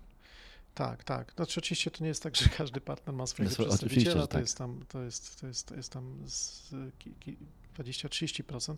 Tak, 0.74 1.04
tak. 1.04 1.32
Znaczy 1.36 1.60
oczywiście 1.60 1.90
to 1.90 2.04
nie 2.04 2.08
jest 2.08 2.22
tak, 2.22 2.36
że 2.36 2.48
każdy 2.48 2.80
partner 2.80 3.16
ma 3.16 3.26
swojego 3.26 3.54
No, 3.58 3.64
oczywiście, 3.64 3.86
przedstawiciela, 3.86 4.20
że 4.20 4.28
to 4.28 4.32
tak. 4.32 4.40
jest 4.40 4.58
tam, 4.58 4.80
to 4.88 5.02
jest, 5.02 5.40
to 5.40 5.46
jest, 5.46 5.68
to 5.68 5.74
jest 5.74 5.92
tam 5.92 6.22
z 6.26 6.70
ki, 6.98 7.14
ki, 7.20 7.36
20-30%, 7.78 8.76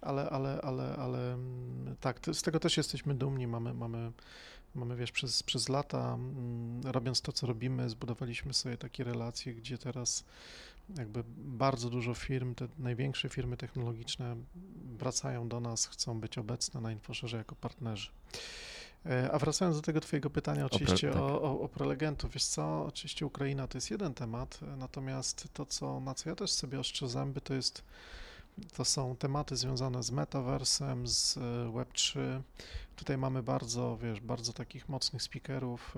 ale, 0.00 0.30
ale, 0.30 0.60
ale, 0.62 0.96
ale 0.96 1.34
mm, 1.34 1.96
tak, 2.00 2.20
z 2.32 2.42
tego 2.42 2.60
też 2.60 2.76
jesteśmy 2.76 3.14
dumni, 3.14 3.46
mamy, 3.46 3.74
mamy, 3.74 4.12
mamy 4.74 4.96
wiesz, 4.96 5.12
przez, 5.12 5.42
przez 5.42 5.68
lata 5.68 6.14
mm, 6.14 6.82
robiąc 6.84 7.20
to, 7.20 7.32
co 7.32 7.46
robimy, 7.46 7.90
zbudowaliśmy 7.90 8.54
sobie 8.54 8.76
takie 8.76 9.04
relacje, 9.04 9.54
gdzie 9.54 9.78
teraz 9.78 10.24
jakby 10.98 11.24
bardzo 11.36 11.90
dużo 11.90 12.14
firm, 12.14 12.54
te 12.54 12.68
największe 12.78 13.28
firmy 13.28 13.56
technologiczne 13.56 14.36
wracają 14.98 15.48
do 15.48 15.60
nas, 15.60 15.86
chcą 15.86 16.20
być 16.20 16.38
obecne 16.38 16.80
na 16.80 16.92
InfoSharze 16.92 17.36
jako 17.36 17.54
partnerzy. 17.54 18.10
E, 19.06 19.30
A 19.32 19.38
wracając 19.38 19.76
do 19.76 19.82
tego 19.82 20.00
Twojego 20.00 20.30
pytania, 20.30 20.62
pre- 20.62 20.66
oczywiście 20.66 21.10
tak. 21.10 21.22
o, 21.22 21.42
o, 21.42 21.60
o 21.60 21.68
prelegentów, 21.68 22.32
wiesz 22.32 22.44
co, 22.44 22.84
oczywiście 22.86 23.26
Ukraina 23.26 23.66
to 23.68 23.78
jest 23.78 23.90
jeden 23.90 24.14
temat, 24.14 24.60
natomiast 24.76 25.48
to, 25.52 25.66
co, 25.66 26.00
na 26.00 26.14
co 26.14 26.28
ja 26.28 26.36
też 26.36 26.52
sobie 26.52 26.80
oszczę 26.80 27.08
zęby, 27.08 27.40
to 27.40 27.54
jest, 27.54 27.82
to 28.72 28.84
są 28.84 29.16
tematy 29.16 29.56
związane 29.56 30.02
z 30.02 30.10
metaversem, 30.10 31.06
z 31.08 31.36
e, 31.36 31.40
Web3. 31.72 32.18
Tutaj 32.96 33.18
mamy 33.18 33.42
bardzo, 33.42 33.96
wiesz, 34.02 34.20
bardzo 34.20 34.52
takich 34.52 34.88
mocnych 34.88 35.22
speakerów. 35.22 35.94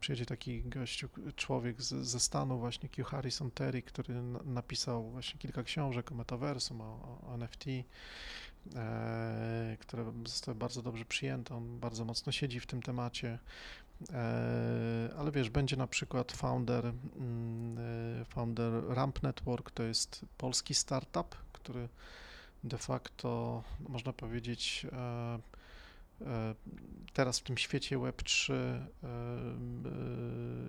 Przyjedzie 0.00 0.26
taki 0.26 0.62
gościu, 0.62 1.08
człowiek 1.36 1.82
z, 1.82 1.88
ze 1.94 2.20
Stanu, 2.20 2.58
właśnie 2.58 2.88
Q 2.88 3.04
Harrison 3.04 3.50
Terry, 3.50 3.82
który 3.82 4.22
na- 4.22 4.42
napisał 4.44 5.10
właśnie 5.10 5.38
kilka 5.40 5.62
książek 5.62 6.12
o 6.12 6.14
metaversum, 6.14 6.80
o, 6.80 7.18
o 7.28 7.34
NFT. 7.34 7.64
e, 8.76 9.76
które 9.80 10.12
zostały 10.26 10.54
bardzo 10.58 10.82
dobrze 10.82 11.04
przyjęte. 11.04 11.54
On 11.54 11.78
bardzo 11.80 12.04
mocno 12.04 12.32
siedzi 12.32 12.60
w 12.60 12.66
tym 12.66 12.82
temacie. 12.82 13.38
E, 14.12 15.10
ale 15.18 15.32
wiesz, 15.32 15.50
będzie 15.50 15.76
na 15.76 15.86
przykład 15.86 16.32
founder, 16.32 16.86
mm, 16.86 17.78
e, 18.20 18.24
founder 18.24 18.84
Ramp 18.88 19.22
Network, 19.22 19.70
to 19.70 19.82
jest 19.82 20.24
polski 20.36 20.74
startup, 20.74 21.36
który 21.52 21.88
de 22.64 22.78
facto, 22.78 23.62
można 23.88 24.12
powiedzieć, 24.12 24.86
e, 24.92 25.38
teraz 27.12 27.40
w 27.40 27.42
tym 27.42 27.58
świecie 27.58 27.98
Web3 27.98 28.52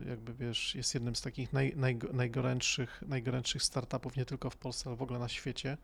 jakby 0.09 0.33
wiesz, 0.33 0.75
jest 0.75 0.93
jednym 0.93 1.15
z 1.15 1.21
takich 1.21 1.53
naj, 1.53 1.73
naj, 1.75 1.99
najgorętszych, 2.13 3.03
najgorętszych 3.07 3.63
startupów 3.63 4.15
nie 4.15 4.25
tylko 4.25 4.49
w 4.49 4.57
Polsce, 4.57 4.89
ale 4.89 4.97
w 4.97 5.01
ogóle 5.01 5.19
na 5.19 5.29
świecie. 5.29 5.77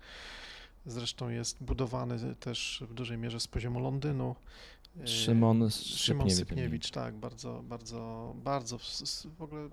Zresztą 0.86 1.30
jest 1.30 1.64
budowany 1.64 2.36
też 2.36 2.84
w 2.90 2.94
dużej 2.94 3.18
mierze 3.18 3.40
z 3.40 3.48
poziomu 3.48 3.80
Londynu. 3.80 4.36
Szymon 5.06 5.72
Szymon 5.72 6.30
Sypniewicz, 6.30 6.92
tak, 6.92 7.16
bardzo, 7.16 7.64
bardzo, 7.64 8.34
bardzo 8.44 8.78
w 9.38 9.42
ogóle 9.42 9.70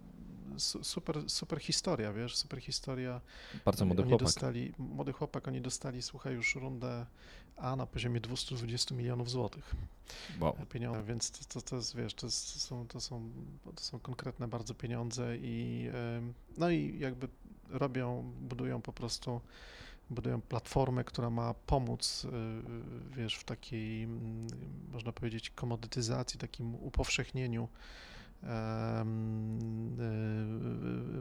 super, 0.59 1.31
super 1.31 1.61
historia, 1.61 2.13
wiesz, 2.13 2.37
super 2.37 2.61
historia. 2.61 3.21
Bardzo 3.65 3.85
młody 3.85 4.03
oni 4.03 4.11
chłopak. 4.11 4.27
Dostali, 4.27 4.73
młody 4.79 5.13
chłopak, 5.13 5.49
oni 5.49 5.61
dostali, 5.61 6.03
słuchaj, 6.03 6.35
już 6.35 6.55
rundę 6.55 7.07
A 7.57 7.77
na 7.77 7.87
poziomie 7.87 8.21
220 8.21 8.95
milionów 8.95 9.31
złotych. 9.31 9.75
Wow. 10.41 10.57
Pieniądze, 10.71 11.03
więc 11.03 11.31
to, 11.31 11.45
to, 11.49 11.61
to 11.63 11.77
jest, 11.77 11.97
wiesz, 11.97 12.15
to, 12.15 12.27
jest, 12.27 12.55
to, 12.55 12.61
są, 12.61 12.87
to, 12.87 13.01
są, 13.01 13.31
to 13.75 13.83
są 13.83 13.99
konkretne 13.99 14.49
bardzo 14.49 14.75
pieniądze 14.75 15.37
i 15.37 15.89
no 16.59 16.71
i 16.71 16.99
jakby 16.99 17.29
robią, 17.69 18.33
budują 18.41 18.83
po 18.83 18.93
prostu 18.93 19.41
budują 20.13 20.41
platformę, 20.41 21.05
która 21.05 21.31
ma 21.31 21.55
pomóc, 21.55 22.25
y, 22.25 22.29
wiesz, 23.17 23.37
w 23.37 23.45
takiej, 23.45 24.03
mm, 24.03 24.47
można 24.93 25.13
powiedzieć, 25.13 25.51
komodytyzacji, 25.51 26.41
takim 26.41 26.75
upowszechnieniu 26.75 27.69
y, 28.43 28.47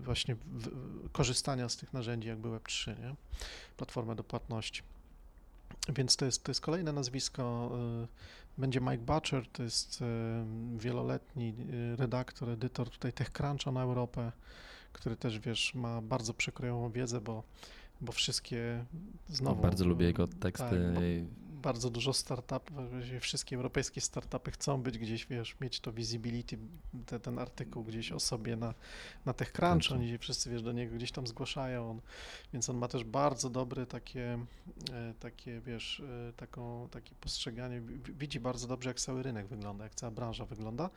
właśnie 0.01 0.36
korzystania 1.12 1.69
z 1.69 1.77
tych 1.77 1.93
narzędzi 1.93 2.27
jakby 2.27 2.49
Web3, 2.49 2.99
nie? 2.99 3.15
platformę 3.77 4.15
do 4.15 4.23
płatności. 4.23 4.82
Więc 5.89 6.15
to 6.15 6.25
jest, 6.25 6.43
to 6.43 6.51
jest 6.51 6.62
kolejne 6.62 6.93
nazwisko. 6.93 7.71
Y, 8.04 8.08
będzie 8.58 8.82
Mike 8.82 8.97
Butcher, 8.97 9.47
to 9.47 9.63
jest 9.63 10.04
wieloletni 10.77 11.54
redaktor, 11.97 12.49
edytor 12.49 12.89
tutaj 12.89 13.13
TechCruncha 13.13 13.71
na 13.71 13.82
Europę, 13.82 14.32
który 14.93 15.15
też, 15.15 15.39
wiesz, 15.39 15.73
ma 15.73 16.01
bardzo 16.01 16.34
przekrojową 16.34 16.91
wiedzę, 16.91 17.21
bo 17.21 17.43
bo 18.02 18.12
wszystkie 18.12 18.86
znowu... 19.28 19.62
Bardzo 19.62 19.86
lubię 19.86 20.06
jego 20.06 20.28
teksty. 20.28 20.94
Tak, 20.94 21.04
bardzo 21.62 21.90
dużo 21.90 22.14
startupów, 22.14 22.78
wszystkie 23.20 23.56
europejskie 23.56 24.02
startupy 24.02 24.52
chcą 24.52 24.82
być 24.82 24.98
gdzieś, 24.98 25.26
wiesz, 25.26 25.56
mieć 25.62 25.80
to 25.80 25.92
visibility, 25.92 26.58
te, 27.06 27.20
ten 27.20 27.40
artykuł 27.40 27.84
gdzieś 27.84 28.12
o 28.12 28.20
sobie 28.20 28.56
na, 28.56 28.74
na 29.26 29.34
TechCrunch, 29.34 29.92
oni 29.92 30.18
wszyscy, 30.18 30.50
wiesz, 30.50 30.62
do 30.62 30.72
niego 30.72 30.96
gdzieś 30.96 31.12
tam 31.12 31.28
zgłaszają, 31.28 31.90
on, 31.90 32.02
więc 32.54 32.70
on 32.70 32.78
ma 32.78 32.88
też 32.88 33.04
bardzo 33.04 33.50
dobre 33.50 33.86
takie, 33.86 34.40
e, 34.94 35.14
takie, 35.20 35.62
wiesz, 35.62 36.00
e, 36.30 36.34
taką, 36.34 36.88
takie 36.92 37.16
postrzeganie, 37.16 37.82
widzi 38.20 38.40
bardzo 38.40 38.68
dobrze, 38.68 38.90
jak 38.90 39.00
cały 39.00 39.24
rynek 39.24 39.48
wygląda, 39.48 39.84
jak 39.84 39.96
cała 39.96 40.12
branża 40.12 40.46
wygląda, 40.46 40.90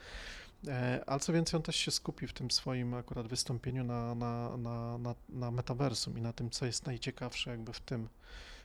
ale 1.07 1.21
co 1.21 1.33
więcej, 1.33 1.57
on 1.57 1.63
też 1.63 1.77
się 1.77 1.91
skupi 1.91 2.27
w 2.27 2.33
tym 2.33 2.51
swoim 2.51 2.95
akurat 2.95 3.29
wystąpieniu 3.29 3.85
na, 3.85 4.15
na, 4.15 4.57
na, 4.57 4.99
na, 4.99 5.15
na 5.29 5.51
metaversum 5.51 6.19
i 6.19 6.23
na 6.23 6.33
tym, 6.33 6.51
co 6.51 6.67
jest 6.67 6.87
najciekawsze 6.87 7.51
jakby 7.51 7.73
w 7.73 7.81
tym, 7.81 8.09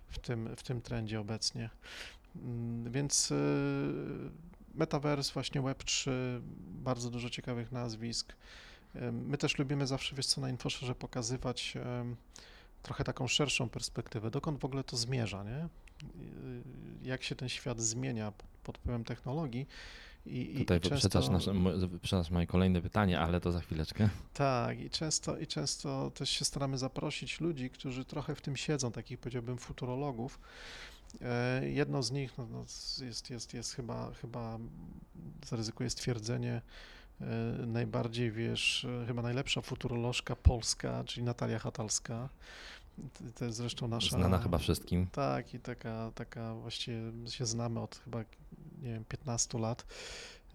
w 0.07 0.19
tym, 0.19 0.55
w 0.55 0.63
tym 0.63 0.81
trendzie 0.81 1.19
obecnie. 1.19 1.69
Mm, 2.35 2.91
więc 2.91 3.31
y, 3.31 3.35
Metaverse, 4.75 5.33
właśnie 5.33 5.61
Web3, 5.61 6.11
bardzo 6.59 7.09
dużo 7.09 7.29
ciekawych 7.29 7.71
nazwisk. 7.71 8.33
My 9.11 9.37
też 9.37 9.57
lubimy 9.57 9.87
zawsze, 9.87 10.15
wiesz 10.15 10.25
co, 10.25 10.41
na 10.41 10.49
InfoShare 10.49 10.95
pokazywać 10.95 11.77
trochę 12.83 13.03
taką 13.03 13.27
szerszą 13.27 13.69
perspektywę, 13.69 14.31
dokąd 14.31 14.59
w 14.59 14.65
ogóle 14.65 14.83
to 14.83 14.97
zmierza, 14.97 15.43
nie? 15.43 15.67
Jak 17.03 17.23
się 17.23 17.35
ten 17.35 17.49
świat 17.49 17.81
zmienia 17.81 18.33
pod 18.63 18.77
wpływem 18.77 19.03
technologii 19.03 19.67
i, 20.25 20.55
Tutaj 20.57 20.77
i 20.77 20.81
często... 20.81 21.31
nasze, 21.31 21.53
moje 22.31 22.47
kolejne 22.47 22.81
pytanie, 22.81 23.19
ale 23.19 23.41
to 23.41 23.51
za 23.51 23.59
chwileczkę. 23.59 24.09
Tak, 24.33 24.79
i 24.79 24.89
często, 24.89 25.37
i 25.37 25.47
często 25.47 26.11
też 26.11 26.29
się 26.29 26.45
staramy 26.45 26.77
zaprosić 26.77 27.41
ludzi, 27.41 27.69
którzy 27.69 28.05
trochę 28.05 28.35
w 28.35 28.41
tym 28.41 28.57
siedzą, 28.57 28.91
takich 28.91 29.19
powiedziałbym 29.19 29.57
futurologów. 29.57 30.39
E, 31.21 31.69
jedną 31.69 32.03
z 32.03 32.11
nich 32.11 32.37
no, 32.37 32.47
no, 32.51 32.59
jest, 33.05 33.29
jest, 33.29 33.53
jest 33.53 33.73
chyba, 33.73 34.11
chyba 34.13 34.59
zaryzykuję 35.45 35.89
stwierdzenie, 35.89 36.61
e, 37.21 37.25
najbardziej, 37.65 38.31
wiesz, 38.31 38.87
chyba 39.07 39.21
najlepsza 39.21 39.61
futurolożka 39.61 40.35
polska, 40.35 41.03
czyli 41.03 41.23
Natalia 41.25 41.59
Hatalska. 41.59 42.29
To 43.35 43.45
jest 43.45 43.57
zresztą 43.57 43.87
nasza. 43.87 44.17
Znana 44.17 44.37
chyba 44.37 44.57
wszystkim. 44.57 45.07
Tak, 45.07 45.53
i 45.53 45.59
taka, 45.59 46.11
taka 46.15 46.55
właściwie 46.55 47.01
się 47.27 47.45
znamy 47.45 47.79
od 47.79 47.95
chyba, 47.95 48.23
nie 48.81 48.93
wiem, 48.93 49.05
15 49.05 49.59
lat. 49.59 49.85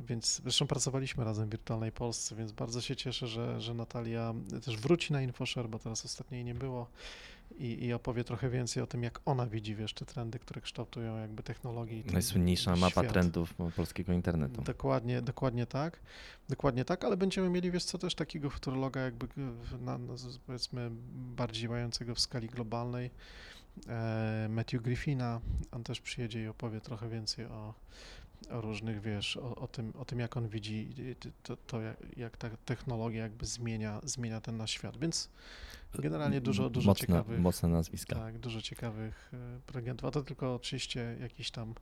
Więc 0.01 0.41
zresztą 0.43 0.67
pracowaliśmy 0.67 1.25
razem 1.25 1.49
w 1.49 1.51
Wirtualnej 1.51 1.93
Polsce, 1.93 2.37
więc 2.37 2.53
bardzo 2.53 2.81
się 2.81 2.97
cieszę, 2.97 3.27
że, 3.27 3.61
że 3.61 3.75
Natalia 3.75 4.35
też 4.65 4.77
wróci 4.77 5.13
na 5.13 5.23
InfoShare, 5.23 5.69
bo 5.69 5.79
teraz 5.79 6.05
ostatnio 6.05 6.35
jej 6.35 6.45
nie 6.45 6.55
było 6.55 6.87
i, 7.59 7.85
i 7.85 7.93
opowie 7.93 8.25
trochę 8.25 8.51
więcej 8.51 8.83
o 8.83 8.87
tym, 8.87 9.03
jak 9.03 9.21
ona 9.25 9.47
widzi, 9.47 9.75
wiesz, 9.75 9.95
te 9.95 10.05
trendy, 10.05 10.39
które 10.39 10.61
kształtują 10.61 11.19
jakby 11.19 11.43
technologii. 11.43 12.05
Najsłynniejsza 12.13 12.77
mapa 12.77 13.05
trendów 13.05 13.55
polskiego 13.77 14.13
internetu. 14.13 14.63
Dokładnie, 14.63 15.23
dokładnie 15.23 15.67
tak, 15.67 16.01
dokładnie 16.49 16.85
tak, 16.85 17.05
ale 17.05 17.17
będziemy 17.17 17.51
mieli, 17.51 17.71
wiesz 17.71 17.85
co, 17.85 17.99
też 17.99 18.15
takiego 18.15 18.51
futurologa 18.51 19.01
jakby, 19.01 19.29
na, 19.81 19.99
powiedzmy, 20.47 20.91
bardziej 21.15 21.69
mającego 21.69 22.15
w 22.15 22.21
skali 22.21 22.49
globalnej, 22.49 23.11
Matthew 24.49 24.83
Griffina, 24.83 25.41
on 25.73 25.85
też 25.85 26.01
przyjedzie 26.01 26.43
i 26.43 26.47
opowie 26.47 26.81
trochę 26.81 27.09
więcej 27.09 27.47
o, 27.47 27.75
o 28.51 28.61
różnych, 28.61 29.01
wiesz, 29.01 29.37
o, 29.37 29.57
o, 29.57 29.69
tym, 29.69 29.93
o 29.99 30.05
tym, 30.05 30.19
jak 30.19 30.37
on 30.37 30.49
widzi 30.49 30.89
to, 31.43 31.57
to 31.57 31.81
jak, 31.81 31.97
jak, 32.17 32.37
ta 32.37 32.51
technologia 32.65 33.23
jakby 33.23 33.47
zmienia, 33.47 34.01
zmienia 34.05 34.41
ten 34.41 34.57
nasz 34.57 34.71
świat, 34.71 34.97
więc 34.97 35.29
generalnie 35.99 36.41
dużo, 36.41 36.71
dużo 36.71 36.91
mocne, 36.91 37.07
ciekawych... 37.07 37.41
Mocne 37.41 37.69
nazwiska. 37.69 38.17
Tak, 38.17 38.39
dużo 38.39 38.63
ciekawych 38.63 39.31
e, 39.33 39.61
prelegentów, 39.67 40.09
a 40.09 40.11
to 40.11 40.23
tylko 40.23 40.55
oczywiście 40.55 41.17
jakiś 41.21 41.51
tam 41.51 41.75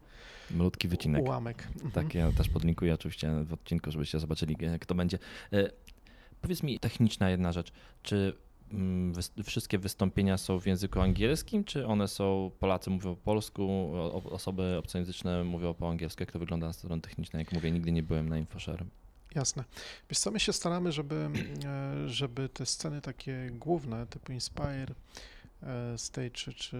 Malutki 0.50 0.88
wycinek. 0.88 1.22
ułamek. 1.22 1.68
Tak, 1.94 2.04
mhm. 2.04 2.26
ja 2.26 2.32
też 2.38 2.48
podlinkuję 2.48 2.94
oczywiście 2.94 3.44
w 3.44 3.52
odcinku, 3.52 3.90
żebyście 3.90 4.20
zobaczyli, 4.20 4.56
e, 4.60 4.78
kto 4.78 4.94
będzie. 4.94 5.18
E, 5.52 5.70
powiedz 6.40 6.62
mi 6.62 6.78
techniczna 6.78 7.30
jedna 7.30 7.52
rzecz, 7.52 7.72
czy 8.02 8.36
wszystkie 9.44 9.78
wystąpienia 9.78 10.38
są 10.38 10.60
w 10.60 10.66
języku 10.66 11.00
angielskim, 11.00 11.64
czy 11.64 11.86
one 11.86 12.08
są, 12.08 12.50
Polacy 12.58 12.90
mówią 12.90 13.14
po 13.14 13.22
polsku, 13.22 13.92
osoby 14.30 14.76
obcojęzyczne 14.78 15.44
mówią 15.44 15.74
po 15.74 15.90
angielsku? 15.90 16.22
Jak 16.22 16.32
to 16.32 16.38
wygląda 16.38 16.66
na 16.66 16.72
stronie 16.72 17.02
technicznej? 17.02 17.40
Jak 17.40 17.52
mówię, 17.52 17.70
nigdy 17.70 17.92
nie 17.92 18.02
byłem 18.02 18.28
na 18.28 18.38
InfoShare. 18.38 18.84
Jasne. 19.34 19.64
Wiesz 20.10 20.18
co, 20.18 20.30
my 20.30 20.40
się 20.40 20.52
staramy, 20.52 20.92
żeby, 20.92 21.28
e, 21.64 22.08
żeby 22.08 22.48
te 22.48 22.66
sceny 22.66 23.00
takie 23.00 23.50
główne, 23.52 24.06
typu 24.06 24.32
Inspire, 24.32 24.94
E, 25.62 25.98
Stage 25.98 26.30
czy, 26.30 26.54
czy, 26.54 26.78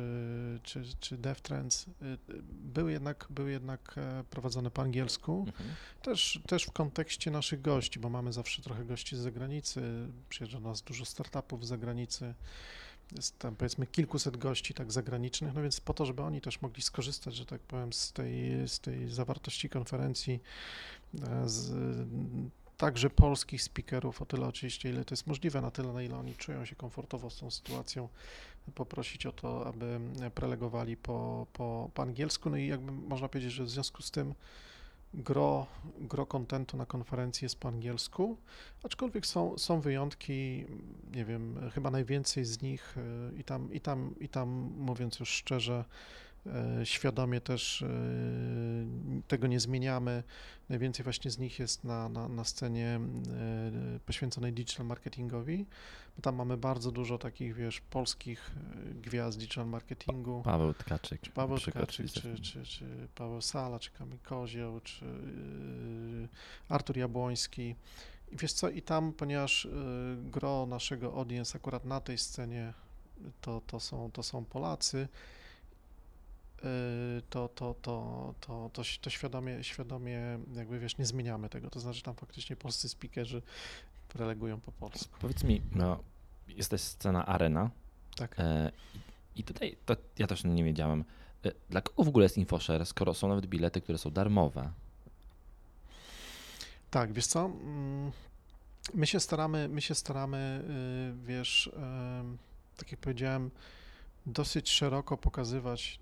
czy, 0.62 0.83
czy 1.01 1.18
DevTrends 1.18 1.87
e, 1.88 1.92
były 2.49 2.92
jednak, 2.92 3.27
były 3.31 3.51
jednak 3.51 3.95
e, 3.97 4.25
prowadzone 4.31 4.71
po 4.71 4.83
angielsku, 4.83 5.45
mhm. 5.47 5.75
też, 6.03 6.40
też 6.47 6.64
w 6.64 6.73
kontekście 6.73 7.31
naszych 7.31 7.62
gości, 7.62 8.01
bo 8.01 8.09
mamy 8.09 8.33
zawsze 8.33 8.62
trochę 8.62 8.85
gości 8.85 9.16
z 9.16 9.18
zagranicy, 9.18 10.09
przyjeżdża 10.29 10.61
nas 10.61 10.83
dużo 10.83 11.05
startupów 11.05 11.64
z 11.64 11.68
zagranicy, 11.68 12.35
jest 13.16 13.38
tam 13.38 13.57
powiedzmy 13.57 13.87
kilkuset 13.87 14.37
gości 14.37 14.75
tak 14.75 14.92
zagranicznych, 14.92 15.55
no 15.55 15.62
więc 15.62 15.81
po 15.81 15.95
to, 15.95 16.07
żeby 16.07 16.23
oni 16.23 16.40
też 16.40 16.62
mogli 16.62 16.83
skorzystać, 16.83 17.35
że 17.35 17.47
tak 17.47 17.61
powiem, 17.61 17.92
z 17.92 18.12
tej, 18.12 18.68
z 18.68 18.81
tej 18.81 19.09
zawartości 19.09 19.68
konferencji, 19.68 20.40
z, 21.45 21.73
także 22.83 23.11
polskich 23.11 23.62
speakerów, 23.62 24.23
o 24.23 24.27
tyle 24.27 24.47
oczywiście, 24.47 24.90
ile 24.90 25.05
to 25.05 25.12
jest 25.12 25.27
możliwe, 25.27 25.61
na 25.61 25.71
tyle, 25.71 25.92
na 25.92 26.03
ile 26.03 26.16
oni 26.16 26.35
czują 26.35 26.64
się 26.64 26.77
komfortowo 26.77 27.31
z 27.31 27.38
tą 27.38 27.51
sytuacją, 27.51 28.09
poprosić 28.75 29.27
o 29.27 29.33
to, 29.33 29.66
aby 29.66 30.01
prelegowali 30.35 30.96
po, 30.96 31.46
po, 31.53 31.90
po 31.94 32.03
angielsku. 32.03 32.51
No 32.51 32.57
i 32.57 32.66
jakby 32.66 32.92
można 32.92 33.29
powiedzieć, 33.29 33.53
że 33.53 33.64
w 33.64 33.70
związku 33.70 34.03
z 34.03 34.11
tym 34.11 34.35
gro, 35.14 35.66
gro 36.01 36.27
kontentu 36.27 36.77
na 36.77 36.87
konferencji 36.87 37.44
jest 37.44 37.61
po 37.61 37.68
angielsku, 37.68 38.37
aczkolwiek 38.83 39.27
są, 39.27 39.59
są 39.59 39.81
wyjątki, 39.81 40.66
nie 41.14 41.25
wiem, 41.25 41.70
chyba 41.75 41.90
najwięcej 41.90 42.44
z 42.44 42.62
nich 42.62 42.96
y, 42.96 43.38
i 43.40 43.44
tam, 43.44 43.72
i 43.72 43.81
tam, 43.81 44.14
i 44.20 44.29
tam 44.29 44.48
mówiąc 44.79 45.20
już 45.20 45.29
szczerze, 45.29 45.85
świadomie 46.85 47.41
też 47.41 47.83
e, 47.83 47.89
tego 49.29 49.47
nie 49.47 49.61
zmieniamy. 49.61 50.23
Najwięcej 50.69 51.05
właśnie 51.05 51.31
z 51.31 51.39
nich 51.39 51.59
jest 51.59 51.85
na, 51.85 52.09
na, 52.09 52.29
na 52.29 52.45
scenie 52.45 53.01
e, 53.97 54.01
poświęconej 54.07 54.53
digital 54.53 54.87
marketingowi, 54.87 55.67
tam 56.23 56.35
mamy 56.37 56.57
bardzo 56.57 56.93
dużo 56.93 57.19
takich, 57.19 57.55
wiesz, 57.55 57.81
polskich 57.81 58.51
gwiazd 59.03 59.39
digital 59.39 59.67
marketingu. 59.67 60.43
Paweł 60.45 60.75
Tkaczyk. 60.75 61.21
Czy 61.21 61.31
Paweł 61.31 61.59
Tkaczyk, 61.59 62.11
czy, 62.11 62.41
czy, 62.41 62.65
czy 62.65 63.09
Paweł 63.15 63.41
Sala, 63.41 63.79
czy 63.79 63.91
Kamil 63.91 64.19
Kozioł, 64.19 64.81
czy 64.81 65.05
Artur 66.69 66.97
Jabłoński. 66.97 67.75
I 68.33 68.37
wiesz 68.37 68.53
co, 68.53 68.69
i 68.69 68.83
tam, 68.83 69.13
ponieważ 69.13 69.69
gro 70.17 70.67
naszego 70.67 71.15
audience 71.15 71.59
akurat 71.59 71.85
na 71.85 72.01
tej 72.01 72.19
scenie 72.19 72.73
to, 73.41 73.63
to, 73.67 73.81
są, 73.81 74.11
to 74.11 74.23
są 74.23 74.45
Polacy, 74.45 75.09
to, 77.31 77.48
to, 77.48 77.75
to, 77.83 78.35
to, 78.40 78.70
to, 78.72 78.83
to 79.01 79.11
świadomie, 79.11 79.64
świadomie 79.64 80.38
jakby 80.55 80.79
wiesz, 80.79 80.98
nie 80.98 81.07
zmieniamy 81.07 81.48
tego. 81.48 81.70
To 81.70 81.81
znaczy 81.81 82.03
tam 82.03 82.14
faktycznie 82.14 82.57
polscy 82.57 82.88
speakerzy 82.88 83.42
relegują 84.14 84.61
po 84.61 84.72
polsku. 84.72 85.18
Powiedz 85.20 85.44
mi, 85.44 85.62
no, 85.75 85.98
jest 86.48 86.70
też 86.70 86.81
scena 86.81 87.27
arena. 87.27 87.70
Tak. 88.16 88.40
E, 88.40 88.72
I 89.37 89.44
tutaj 89.44 89.77
to 89.87 89.96
ja 90.18 90.27
też 90.27 90.44
nie 90.44 90.64
wiedziałem. 90.64 91.05
E, 91.44 91.53
dla 91.70 91.81
kogo 91.81 92.05
w 92.05 92.09
ogóle 92.09 92.25
jest 92.25 92.38
InfoShare, 92.38 92.87
skoro 92.87 93.14
są 93.14 93.29
nawet 93.29 93.46
bilety, 93.46 93.81
które 93.81 93.98
są 93.98 94.11
darmowe? 94.11 94.72
Tak, 96.90 97.12
wiesz 97.12 97.27
co? 97.27 97.51
My 98.94 99.07
się 99.07 99.20
staramy, 99.20 99.68
my 99.68 99.81
się 99.81 99.94
staramy, 99.94 100.64
wiesz, 101.25 101.70
tak 102.77 102.92
jak 102.92 103.01
powiedziałem, 103.01 103.51
dosyć 104.27 104.70
szeroko 104.70 105.16
pokazywać 105.16 105.98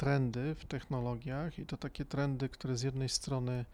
trendy 0.00 0.54
w 0.54 0.64
technologiach 0.64 1.58
i 1.58 1.66
to 1.66 1.76
takie 1.76 2.04
trendy, 2.04 2.48
które 2.48 2.76
z 2.76 2.82
jednej 2.82 3.08
strony 3.08 3.64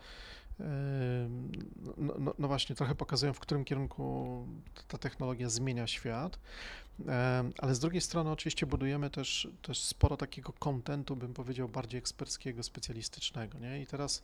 no, 1.96 2.14
no, 2.18 2.34
no, 2.38 2.48
właśnie 2.48 2.76
trochę 2.76 2.94
pokazują, 2.94 3.32
w 3.32 3.40
którym 3.40 3.64
kierunku 3.64 4.46
ta 4.88 4.98
technologia 4.98 5.48
zmienia 5.48 5.86
świat, 5.86 6.38
ale 7.58 7.74
z 7.74 7.78
drugiej 7.78 8.00
strony 8.00 8.30
oczywiście 8.30 8.66
budujemy 8.66 9.10
też, 9.10 9.48
też 9.62 9.80
sporo 9.80 10.16
takiego 10.16 10.52
kontentu, 10.52 11.16
bym 11.16 11.34
powiedział, 11.34 11.68
bardziej 11.68 11.98
eksperckiego, 11.98 12.62
specjalistycznego, 12.62 13.58
nie? 13.58 13.82
I 13.82 13.86
teraz, 13.86 14.22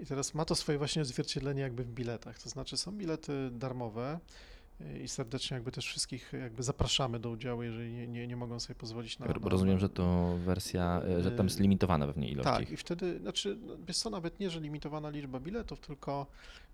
I 0.00 0.06
teraz 0.06 0.34
ma 0.34 0.44
to 0.44 0.54
swoje 0.54 0.78
właśnie 0.78 1.02
odzwierciedlenie 1.02 1.62
jakby 1.62 1.84
w 1.84 1.90
biletach, 1.90 2.38
to 2.38 2.48
znaczy 2.48 2.76
są 2.76 2.92
bilety 2.92 3.50
darmowe, 3.50 4.18
i 5.04 5.08
serdecznie 5.08 5.54
jakby 5.54 5.72
też 5.72 5.86
wszystkich 5.86 6.32
jakby 6.32 6.62
zapraszamy 6.62 7.18
do 7.18 7.30
udziału, 7.30 7.62
jeżeli 7.62 7.92
nie, 7.92 8.08
nie, 8.08 8.26
nie 8.26 8.36
mogą 8.36 8.60
sobie 8.60 8.74
pozwolić 8.74 9.18
na, 9.18 9.26
na... 9.26 9.32
Rozumiem, 9.42 9.78
że 9.78 9.88
to 9.88 10.36
wersja, 10.44 11.02
e, 11.18 11.22
że 11.22 11.32
tam 11.32 11.46
jest 11.46 11.60
limitowana 11.60 12.06
pewnie 12.06 12.28
ilość. 12.28 12.44
Tak, 12.44 12.70
i 12.70 12.76
wtedy, 12.76 13.18
znaczy, 13.18 13.58
no, 13.60 13.76
wiesz 13.86 13.98
co, 13.98 14.10
nawet 14.10 14.40
nie, 14.40 14.50
że 14.50 14.60
limitowana 14.60 15.10
liczba 15.10 15.40
biletów, 15.40 15.80
tylko, 15.80 16.26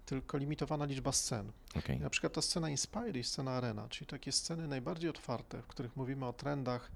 tylko 0.07 0.39
limitowana 0.39 0.85
liczba 0.85 1.13
scen. 1.13 1.53
Okay. 1.79 1.99
Na 1.99 2.11
przykład 2.11 2.33
ta 2.33 2.43
scena 2.43 2.71
Inspire 2.71 3.19
i 3.19 3.25
scena 3.25 3.51
Arena, 3.51 3.89
czyli 3.89 4.07
takie 4.07 4.33
sceny 4.33 4.69
najbardziej 4.69 5.11
otwarte, 5.11 5.63
w 5.63 5.67
których 5.67 5.97
mówimy 5.97 6.27
o 6.27 6.33
trendach, 6.33 6.91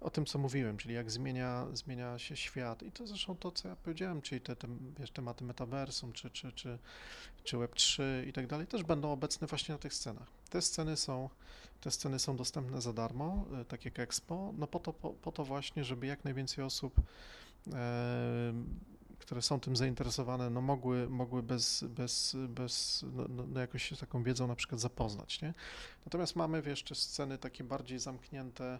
o 0.00 0.10
tym, 0.10 0.26
co 0.26 0.38
mówiłem, 0.38 0.76
czyli 0.76 0.94
jak 0.94 1.10
zmienia, 1.10 1.66
zmienia 1.72 2.18
się 2.18 2.36
świat. 2.36 2.82
I 2.82 2.92
to 2.92 3.06
zresztą 3.06 3.36
to, 3.36 3.50
co 3.50 3.68
ja 3.68 3.76
powiedziałem, 3.76 4.22
czyli 4.22 4.40
te, 4.40 4.56
te 4.56 4.68
wiesz, 4.98 5.10
tematy 5.10 5.44
metaversum, 5.44 6.12
czy, 6.12 6.30
czy, 6.30 6.52
czy, 6.52 6.78
czy 7.44 7.56
Web3 7.56 8.02
i 8.26 8.32
tak 8.32 8.46
dalej, 8.46 8.66
też 8.66 8.82
będą 8.82 9.12
obecne 9.12 9.46
właśnie 9.46 9.72
na 9.72 9.78
tych 9.78 9.94
scenach. 9.94 10.28
Te 10.50 10.62
sceny 10.62 10.96
są, 10.96 11.28
te 11.80 11.90
sceny 11.90 12.18
są 12.18 12.36
dostępne 12.36 12.80
za 12.80 12.92
darmo, 12.92 13.44
e, 13.60 13.64
tak 13.64 13.84
jak 13.84 13.98
Expo, 13.98 14.52
no 14.58 14.66
po 14.66 14.78
to, 14.78 14.92
po, 14.92 15.10
po 15.10 15.32
to 15.32 15.44
właśnie, 15.44 15.84
żeby 15.84 16.06
jak 16.06 16.24
najwięcej 16.24 16.64
osób 16.64 17.00
e, 17.72 18.52
które 19.18 19.42
są 19.42 19.60
tym 19.60 19.76
zainteresowane, 19.76 20.50
no 20.50 20.60
mogły, 20.60 21.08
mogły 21.08 21.42
bez, 21.42 21.84
bez, 21.84 22.36
bez 22.48 23.04
no, 23.12 23.24
no, 23.28 23.46
no 23.46 23.60
jakoś 23.60 23.82
się 23.82 23.96
taką 23.96 24.22
wiedzą 24.22 24.46
na 24.46 24.54
przykład 24.54 24.80
zapoznać, 24.80 25.42
nie? 25.42 25.54
Natomiast 26.06 26.36
mamy, 26.36 26.62
wiesz, 26.62 26.84
sceny 26.94 27.38
takie 27.38 27.64
bardziej 27.64 27.98
zamknięte, 27.98 28.78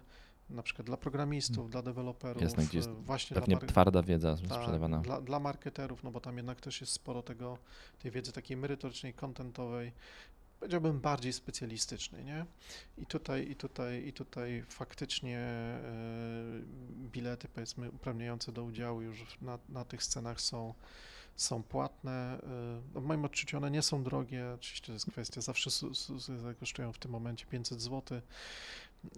na 0.50 0.62
przykład 0.62 0.86
dla 0.86 0.96
programistów, 0.96 1.56
hmm. 1.56 1.70
dla 1.70 1.82
deweloperów, 1.82 2.42
Jasne, 2.42 2.64
gdzie 2.64 2.78
jest 2.78 2.90
właśnie 2.90 3.34
pewnie 3.34 3.56
dla 3.56 3.68
twarda 3.68 4.02
wiedza 4.02 4.36
tak, 4.36 4.60
sprzedawana. 4.60 4.98
Dla, 4.98 5.20
dla 5.20 5.40
marketerów, 5.40 6.04
no 6.04 6.10
bo 6.10 6.20
tam 6.20 6.36
jednak 6.36 6.60
też 6.60 6.80
jest 6.80 6.92
sporo 6.92 7.22
tego, 7.22 7.58
tej 7.98 8.10
wiedzy 8.10 8.32
takiej 8.32 8.56
merytorycznej, 8.56 9.14
kontentowej, 9.14 9.92
powiedziałbym 10.60 11.00
bardziej 11.00 11.32
specjalistycznej, 11.32 12.24
nie? 12.24 12.46
I 12.98 13.06
tutaj, 13.06 13.50
i 13.50 13.56
tutaj, 13.56 14.06
i 14.06 14.12
tutaj 14.12 14.64
faktycznie 14.68 15.38
e, 15.38 15.82
bilety, 17.12 17.48
powiedzmy, 17.48 17.90
uprawniające 17.90 18.52
do 18.52 18.64
udziału 18.64 19.00
już 19.00 19.40
na, 19.42 19.58
na 19.68 19.84
tych 19.84 20.02
scenach 20.02 20.40
są 20.40 20.74
są 21.38 21.62
płatne. 21.62 22.40
E, 22.42 22.80
no 22.94 23.00
w 23.00 23.04
moim 23.04 23.24
odczuciu 23.24 23.56
one 23.56 23.70
nie 23.70 23.82
są 23.82 24.02
drogie. 24.02 24.52
Oczywiście 24.54 24.86
to 24.86 24.92
jest 24.92 25.10
kwestia, 25.10 25.40
zawsze 25.40 25.70
kosztują 26.60 26.92
w 26.92 26.98
tym 26.98 27.10
momencie 27.10 27.46
500 27.46 27.80
zł. 27.80 28.20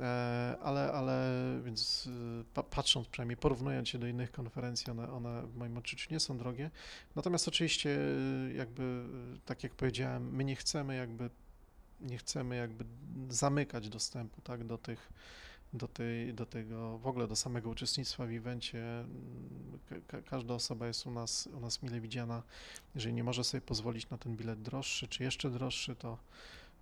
E, 0.01 0.57
ale, 0.63 0.93
ale 0.93 1.27
więc 1.65 2.07
y, 2.07 2.65
patrząc 2.71 3.09
przynajmniej, 3.09 3.37
porównując 3.37 3.89
się 3.89 3.99
do 3.99 4.07
innych 4.07 4.33
konferencji, 4.33 4.91
one, 4.91 5.13
one 5.13 5.43
w 5.47 5.57
moim 5.57 5.79
odczuciu 5.79 6.09
nie 6.11 6.21
są 6.21 6.39
drogie. 6.39 6.71
Natomiast 7.17 7.49
oczywiście 7.49 7.91
y, 7.91 8.53
jakby, 8.57 9.05
tak 9.45 9.63
jak 9.63 9.75
powiedziałem, 9.75 10.37
my 10.37 10.45
nie 10.45 10.57
chcemy 10.57 10.97
jakby, 10.97 11.31
nie 12.01 12.19
chcemy 12.19 12.57
jakby 12.57 12.85
zamykać 13.29 13.89
dostępu, 13.89 14.41
tak, 14.41 14.65
do 14.65 14.79
tych, 14.79 15.13
do, 15.73 15.89
tej, 15.89 16.35
do 16.35 16.47
tego, 16.47 16.99
w 16.99 17.07
ogóle 17.07 17.29
do 17.29 17.37
samego 17.37 17.71
uczestnictwa 17.71 18.27
w 18.27 18.31
evencie. 18.31 19.05
Ka 20.07 20.23
każda 20.23 20.55
osoba 20.55 20.87
jest 20.87 21.07
u 21.07 21.11
nas, 21.11 21.49
u 21.53 21.61
nas 21.61 21.83
mile 21.83 22.01
widziana. 22.01 22.43
Jeżeli 22.95 23.15
nie 23.15 23.25
może 23.25 23.45
sobie 23.45 23.61
pozwolić 23.61 24.11
na 24.11 24.19
ten 24.19 24.37
bilet 24.37 24.63
droższy, 24.63 25.09
czy 25.09 25.23
jeszcze 25.23 25.51
droższy, 25.51 25.97
to 25.97 26.19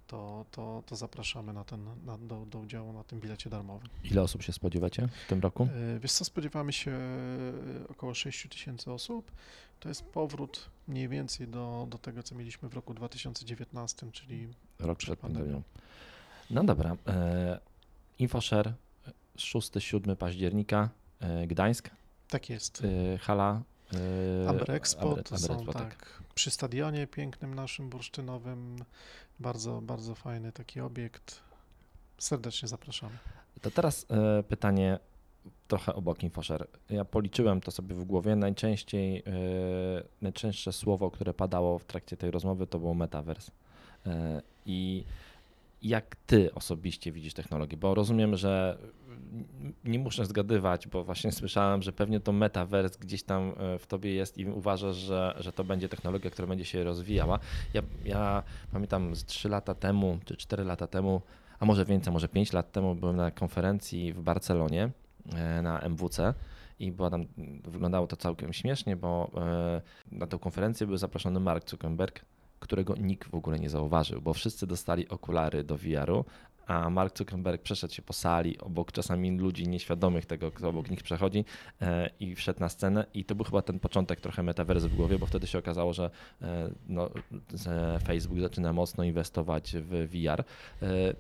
to, 0.09 0.45
to, 0.51 0.83
to 0.87 0.97
zapraszamy 0.97 1.53
na 1.53 1.65
ten, 1.65 1.85
na, 2.07 2.19
do, 2.19 2.47
do 2.47 2.59
udziału 2.59 2.93
na 2.93 3.05
tym 3.05 3.21
bilecie 3.21 3.51
darmowym. 3.51 3.89
Ile 4.05 4.23
osób 4.23 4.43
się 4.43 4.53
spodziewacie 4.53 5.09
w 5.27 5.29
tym 5.29 5.41
roku? 5.41 5.69
E, 5.97 5.99
wiesz 5.99 6.13
co, 6.13 6.25
spodziewamy 6.25 6.73
się 6.73 6.91
e, 6.91 7.89
około 7.89 8.15
6 8.15 8.49
tysięcy 8.49 8.93
osób. 8.93 9.33
To 9.81 9.89
jest 9.89 10.05
powrót 10.05 10.71
mniej 10.89 11.09
więcej 11.09 11.49
do, 11.49 11.87
do 11.91 11.99
tego, 11.99 12.23
co 12.23 12.35
mieliśmy 12.35 12.69
w 12.69 12.75
roku 12.75 12.95
2019, 12.95 14.13
czyli 14.13 14.49
rok 14.79 14.99
przed 14.99 15.19
pandemią. 15.19 15.63
No 16.51 16.65
dobra. 16.65 16.97
E, 17.07 17.61
InfoShare 18.19 18.73
6-7 19.37 20.17
października, 20.17 20.89
Gdańsk. 21.47 21.91
Tak 22.29 22.51
jest. 22.51 22.83
Hala 23.21 23.63
Amber 24.49 24.71
Expo 24.71 25.17
to 25.17 25.39
są 25.39 25.67
tak, 25.67 25.75
tak, 25.75 26.23
przy 26.35 26.51
stadionie 26.51 27.07
pięknym 27.07 27.55
naszym 27.55 27.89
bursztynowym, 27.91 28.85
bardzo, 29.41 29.81
bardzo 29.83 30.15
fajny 30.15 30.53
taki 30.53 30.81
obiekt. 30.81 31.41
Serdecznie 32.19 32.69
zapraszamy. 32.69 33.19
To 33.63 33.71
teraz 33.71 34.07
e, 34.11 34.43
pytanie 34.43 34.99
trochę 35.69 35.95
obok 35.95 36.23
InfoShare. 36.23 36.67
Ja 36.91 37.05
policzyłem 37.05 37.61
to 37.61 37.71
sobie 37.71 37.95
w 37.95 38.05
głowie. 38.05 38.37
Najczęściej, 38.37 39.19
e, 39.19 39.23
najczęstsze 40.23 40.73
słowo, 40.73 41.11
które 41.11 41.35
padało 41.35 41.79
w 41.79 41.85
trakcie 41.85 42.17
tej 42.17 42.31
rozmowy, 42.31 42.67
to 42.67 42.79
było 42.79 42.95
metaverse. 42.95 43.53
E, 44.07 44.43
I 44.67 45.05
jak 45.83 46.17
ty 46.17 46.55
osobiście 46.55 47.13
widzisz 47.13 47.35
technologię? 47.35 47.77
Bo 47.77 47.95
rozumiem, 47.95 48.37
że 48.37 48.79
nie 49.85 49.99
muszę 49.99 50.27
zgadywać, 50.27 50.87
bo 50.87 51.05
właśnie 51.05 51.33
słyszałem, 51.33 51.83
że 51.83 51.93
pewnie 51.93 52.21
to 52.21 52.33
metaverse 52.33 52.99
gdzieś 52.99 53.23
tam 53.23 53.53
e, 53.59 53.79
w 53.79 53.87
tobie 53.87 54.15
jest 54.15 54.39
i 54.39 54.47
uważasz, 54.47 54.97
że, 54.97 55.35
że 55.41 55.53
to 55.53 55.65
będzie 55.65 55.89
technologia, 55.89 56.31
która 56.31 56.49
będzie 56.49 56.65
się 56.65 56.85
rozwijała. 56.85 57.39
Ja, 57.75 57.83
ja 58.05 58.43
pamiętam 58.73 59.15
z 59.15 59.25
3 59.25 59.49
lata 59.49 59.75
temu, 59.75 60.19
czy 60.25 60.37
4 60.37 60.65
lata 60.65 60.87
temu, 60.87 61.23
a 61.59 61.65
może 61.65 61.85
więcej, 61.85 62.13
może 62.13 62.29
5 62.29 62.53
lat 62.53 62.73
temu 62.73 62.95
byłem 62.95 63.17
na 63.17 63.31
konferencji 63.31 64.13
w 64.13 64.21
Barcelonie 64.21 64.91
e, 65.35 65.63
na 65.63 65.81
MWC 65.81 66.35
i 66.79 66.93
była 66.93 67.11
tam, 67.11 67.27
wyglądało 67.65 68.07
to 68.07 68.17
całkiem 68.17 68.53
śmiesznie, 68.53 68.97
bo 68.97 69.31
e, 69.37 69.81
na 70.13 70.27
tę 70.27 70.39
konferencję 70.39 70.87
był 70.87 70.97
zaproszony 70.97 71.41
Mark 71.41 71.71
Zuckerberg, 71.71 72.25
którego 72.59 72.95
nikt 72.97 73.31
w 73.31 73.35
ogóle 73.35 73.59
nie 73.59 73.71
zauważył, 73.71 74.23
bo 74.23 74.35
wszyscy 74.35 74.67
dostali 74.67 75.09
okulary 75.09 75.65
do 75.65 75.77
VR-u, 75.77 76.25
a 76.69 76.91
Mark 76.91 77.19
Zuckerberg 77.19 77.63
przeszedł 77.63 77.95
się 77.95 78.03
po 78.03 78.13
sali 78.13 78.59
obok 78.59 78.93
czasami 78.93 79.39
ludzi 79.39 79.69
nieświadomych 79.69 80.27
tego, 80.27 80.51
kto 80.51 80.69
obok 80.69 80.91
nich 80.91 81.03
przechodzi 81.03 81.45
e, 81.83 82.11
i 82.21 82.35
wszedł 82.35 82.61
na 82.61 82.69
scenę 82.69 83.07
i 83.15 83.25
to 83.25 83.35
był 83.35 83.45
chyba 83.45 83.63
ten 83.63 83.81
początek 83.81 84.21
trochę 84.21 84.43
w 84.89 84.97
głowie, 84.97 85.19
bo 85.19 85.27
wtedy 85.27 85.47
się 85.47 85.59
okazało, 85.59 85.93
że 85.93 86.11
e, 86.43 86.71
no, 86.89 87.11
Facebook 88.05 88.41
zaczyna 88.41 88.73
mocno 88.73 89.05
inwestować 89.05 89.77
w 89.77 90.09
VR. 90.09 90.45
E, 90.83 91.15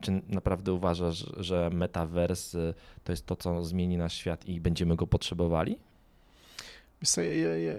czy 0.00 0.22
naprawdę 0.28 0.72
uważasz, 0.72 1.26
że 1.36 1.70
metaverse 1.72 2.74
to 3.04 3.12
jest 3.12 3.26
to, 3.26 3.36
co 3.36 3.64
zmieni 3.64 3.96
nasz 3.96 4.14
świat 4.14 4.46
i 4.46 4.60
będziemy 4.60 4.96
go 4.96 5.06
potrzebowali? 5.06 5.78
Ja, 7.16 7.56
ja, 7.56 7.74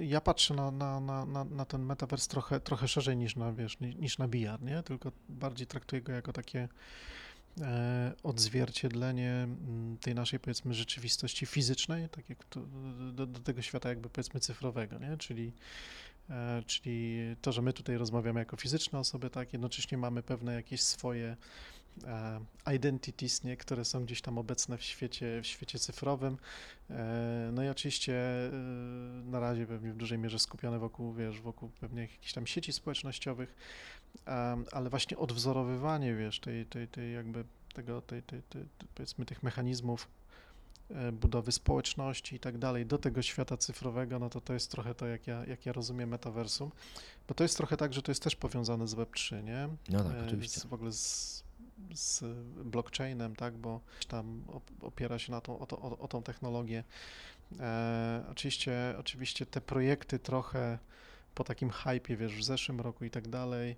ja, 0.00 0.20
patrzę 0.20 0.54
na, 0.54 0.70
na, 0.70 1.00
na, 1.00 1.44
na 1.44 1.64
ten 1.64 1.82
metavers 1.82 2.28
trochę, 2.28 2.60
trochę 2.60 2.88
szerzej 2.88 3.16
niż 3.16 3.36
na, 3.36 3.52
wiesz, 3.52 3.80
niż 3.80 4.18
na 4.18 4.28
VR, 4.28 4.62
nie? 4.62 4.82
Tylko 4.82 5.12
bardziej 5.28 5.66
traktuję 5.66 6.02
go 6.02 6.12
jako 6.12 6.32
takie 6.32 6.68
e, 7.60 8.12
odzwierciedlenie 8.22 9.32
mm, 9.32 9.96
tej 10.00 10.14
naszej, 10.14 10.40
powiedzmy, 10.40 10.74
rzeczywistości 10.74 11.46
fizycznej, 11.46 12.08
tak 12.08 12.28
jak 12.28 12.44
to, 12.44 12.60
do, 13.12 13.26
do 13.26 13.40
tego 13.40 13.62
świata 13.62 13.88
jakby, 13.88 14.08
powiedzmy, 14.08 14.40
cyfrowego, 14.40 14.98
nie? 14.98 15.16
Czyli, 15.16 15.52
e, 16.30 16.62
czyli 16.66 17.18
to, 17.42 17.52
że 17.52 17.62
my 17.62 17.72
tutaj 17.72 17.96
rozmawiamy 17.96 18.40
jako 18.40 18.56
fizyczne 18.56 18.98
osoby, 18.98 19.30
tak, 19.30 19.52
jednocześnie 19.52 19.98
mamy 19.98 20.22
pewne 20.22 20.54
jakieś 20.54 20.82
swoje 20.82 21.36
identities, 22.74 23.44
nie, 23.44 23.56
które 23.56 23.84
są 23.84 24.04
gdzieś 24.04 24.22
tam 24.22 24.38
obecne 24.38 24.78
w 24.78 24.82
świecie, 24.82 25.40
w 25.42 25.46
świecie 25.46 25.78
cyfrowym. 25.78 26.36
E, 26.90 27.50
No 27.52 27.64
i 27.64 27.68
oczywiście 27.68 28.14
e, 28.14 28.50
na 29.24 29.40
razie 29.40 29.66
pewnie 29.66 29.92
w 29.92 29.96
dużej 29.96 30.18
mierze 30.18 30.38
skupione 30.38 30.78
wokół, 30.78 31.12
wiesz, 31.12 31.40
wokół 31.40 31.68
pewnych 31.80 32.12
jakichś 32.12 32.32
tam 32.32 32.46
sieci 32.46 32.72
społecznościowych, 32.72 33.54
ale 34.72 34.90
właśnie 34.90 35.18
odwzorowywanie, 35.18 36.14
wiesz, 36.14 36.40
tej, 36.40 36.66
tej, 36.66 36.88
tej 36.88 37.14
jakby 37.14 37.44
tego, 37.74 38.02
tej, 38.02 38.22
tej, 38.22 38.42
tej, 38.42 38.64
powiedzmy 38.94 39.24
tych 39.24 39.42
mechanizmów 39.42 40.08
e, 40.90 41.12
budowy 41.12 41.52
społeczności 41.52 42.36
i 42.36 42.40
tak 42.40 42.58
dalej 42.58 42.86
do 42.86 42.98
tego 42.98 43.22
świata 43.22 43.56
cyfrowego, 43.56 44.18
no 44.18 44.30
to 44.30 44.40
to 44.40 44.54
jest 44.54 44.70
trochę 44.70 44.94
to, 44.94 45.06
jak 45.06 45.26
ja, 45.26 45.44
jak 45.44 45.66
ja 45.66 45.72
rozumiem 45.72 46.08
metaversum, 46.08 46.70
bo 47.28 47.34
to 47.34 47.44
jest 47.44 47.56
trochę 47.56 47.76
tak, 47.76 47.92
że 47.94 48.02
to 48.02 48.10
jest 48.10 48.22
też 48.22 48.36
powiązane 48.36 48.88
z 48.88 48.94
Web3, 48.94 49.44
nie? 49.44 49.68
No 49.88 50.04
tak, 50.04 50.14
E, 50.16 50.26
oczywiście. 50.26 50.60
Z, 50.60 50.66
w 50.66 50.72
ogóle 50.72 50.92
z, 50.92 51.44
z 51.94 52.24
blockchainem, 52.64 53.36
tak, 53.36 53.56
bo 53.56 53.80
tam 54.08 54.42
op- 54.46 54.86
opiera 54.86 55.18
się 55.18 55.32
na 55.32 55.40
tą, 55.40 55.58
o, 55.58 55.66
to, 55.66 55.78
o, 55.78 55.98
o 55.98 56.08
tą 56.08 56.22
technologię. 56.22 56.84
E, 57.60 58.24
oczywiście, 58.30 58.94
oczywiście 58.98 59.46
te 59.46 59.60
projekty 59.60 60.18
trochę 60.18 60.78
po 61.34 61.44
takim 61.44 61.70
hypie, 61.70 62.16
wiesz, 62.16 62.36
w 62.36 62.44
zeszłym 62.44 62.80
roku 62.80 63.04
i 63.04 63.10
tak 63.10 63.28
dalej, 63.28 63.76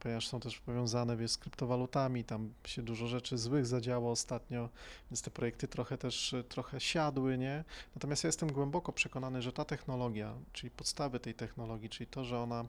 ponieważ 0.00 0.28
są 0.28 0.40
też 0.40 0.58
powiązane, 0.58 1.16
wiesz, 1.16 1.30
z 1.30 1.38
kryptowalutami, 1.38 2.24
tam 2.24 2.52
się 2.64 2.82
dużo 2.82 3.06
rzeczy 3.06 3.38
złych 3.38 3.66
zadziało 3.66 4.10
ostatnio, 4.10 4.68
więc 5.10 5.22
te 5.22 5.30
projekty 5.30 5.68
trochę 5.68 5.98
też, 5.98 6.34
trochę 6.48 6.80
siadły, 6.80 7.38
nie? 7.38 7.64
Natomiast 7.94 8.24
ja 8.24 8.28
jestem 8.28 8.52
głęboko 8.52 8.92
przekonany, 8.92 9.42
że 9.42 9.52
ta 9.52 9.64
technologia, 9.64 10.34
czyli 10.52 10.70
podstawy 10.70 11.20
tej 11.20 11.34
technologii, 11.34 11.88
czyli 11.88 12.06
to, 12.06 12.24
że 12.24 12.38
ona 12.38 12.64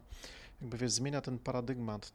jakby 0.62 0.78
wiesz, 0.78 0.91
zmienia 0.91 1.21
ten 1.21 1.39
paradygmat 1.39 2.13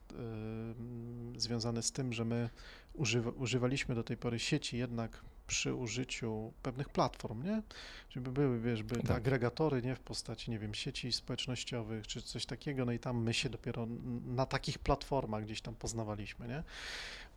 y, 1.37 1.41
związany 1.41 1.83
z 1.83 1.93
tym, 1.93 2.13
że 2.13 2.25
my 2.25 2.51
używa, 2.95 3.31
używaliśmy 3.31 3.95
do 3.95 4.05
tej 4.05 4.17
pory 4.17 4.39
sieci 4.39 4.79
jednak 4.79 5.23
przy 5.47 5.75
użyciu 5.75 6.53
pewnych 6.63 6.89
platform, 6.89 7.43
nie? 7.43 7.63
Żeby 8.11 8.33
były, 8.33 8.61
wiesz, 8.61 8.81
te 8.89 9.01
Tak. 9.01 9.17
agregatory, 9.17 9.83
nie? 9.83 9.95
W 9.97 10.01
postaci, 10.01 10.51
nie 10.51 10.59
wiem, 10.59 10.75
sieci 10.75 11.13
społecznościowych 11.13 12.07
czy 12.07 12.23
coś 12.23 12.47
takiego, 12.47 12.85
no 12.85 12.93
i 12.93 12.99
tam 12.99 13.23
my 13.23 13.35
się 13.35 13.49
dopiero 13.49 13.87
na 14.27 14.47
takich 14.47 14.79
platformach 14.79 15.45
gdzieś 15.45 15.61
tam 15.61 15.75
poznawaliśmy, 15.75 16.49
nie? 16.49 16.63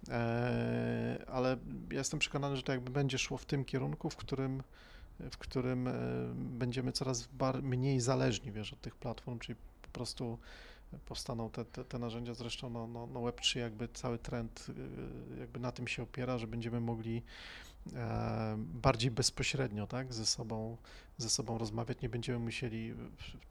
E, 0.09 1.25
ale 1.27 1.57
ja 1.91 1.97
jestem 1.97 2.19
przekonany, 2.19 2.55
że 2.55 2.63
to 2.63 2.71
jakby 2.71 2.91
będzie 2.91 3.17
szło 3.17 3.37
w 3.37 3.45
tym 3.45 3.65
kierunku, 3.65 4.09
w 4.09 4.15
którym 4.15 4.63
w 5.31 5.37
którym 5.37 5.87
e, 5.87 5.93
będziemy 6.35 6.91
coraz 6.91 7.29
mniej 7.61 7.99
zależni, 7.99 8.51
wiesz, 8.51 8.73
od 8.73 8.81
tych 8.81 8.95
platform, 8.95 9.39
czyli 9.39 9.55
po 9.81 9.87
prostu 9.89 10.37
powstaną 11.05 11.49
te, 11.49 11.65
te, 11.65 11.85
te 11.85 11.99
narzędzia, 11.99 12.33
zresztą 12.33 12.69
no, 12.69 12.87
no, 12.87 13.07
no 13.07 13.19
Web3 13.19 13.59
jakby 13.59 13.87
cały 13.87 14.19
trend 14.19 14.65
y, 15.35 15.39
jakby 15.39 15.59
na 15.59 15.71
tym 15.71 15.87
się 15.87 16.03
opiera, 16.03 16.37
że 16.37 16.47
będziemy 16.47 16.79
mogli 16.79 17.21
e, 17.95 18.55
bardziej 18.57 19.11
bezpośrednio, 19.11 19.87
tak, 19.87 20.13
ze 20.13 20.25
sobą, 20.25 20.77
ze 21.17 21.29
sobą 21.29 21.57
rozmawiać, 21.57 22.01
nie 22.01 22.09
będziemy 22.09 22.39
musieli 22.39 22.93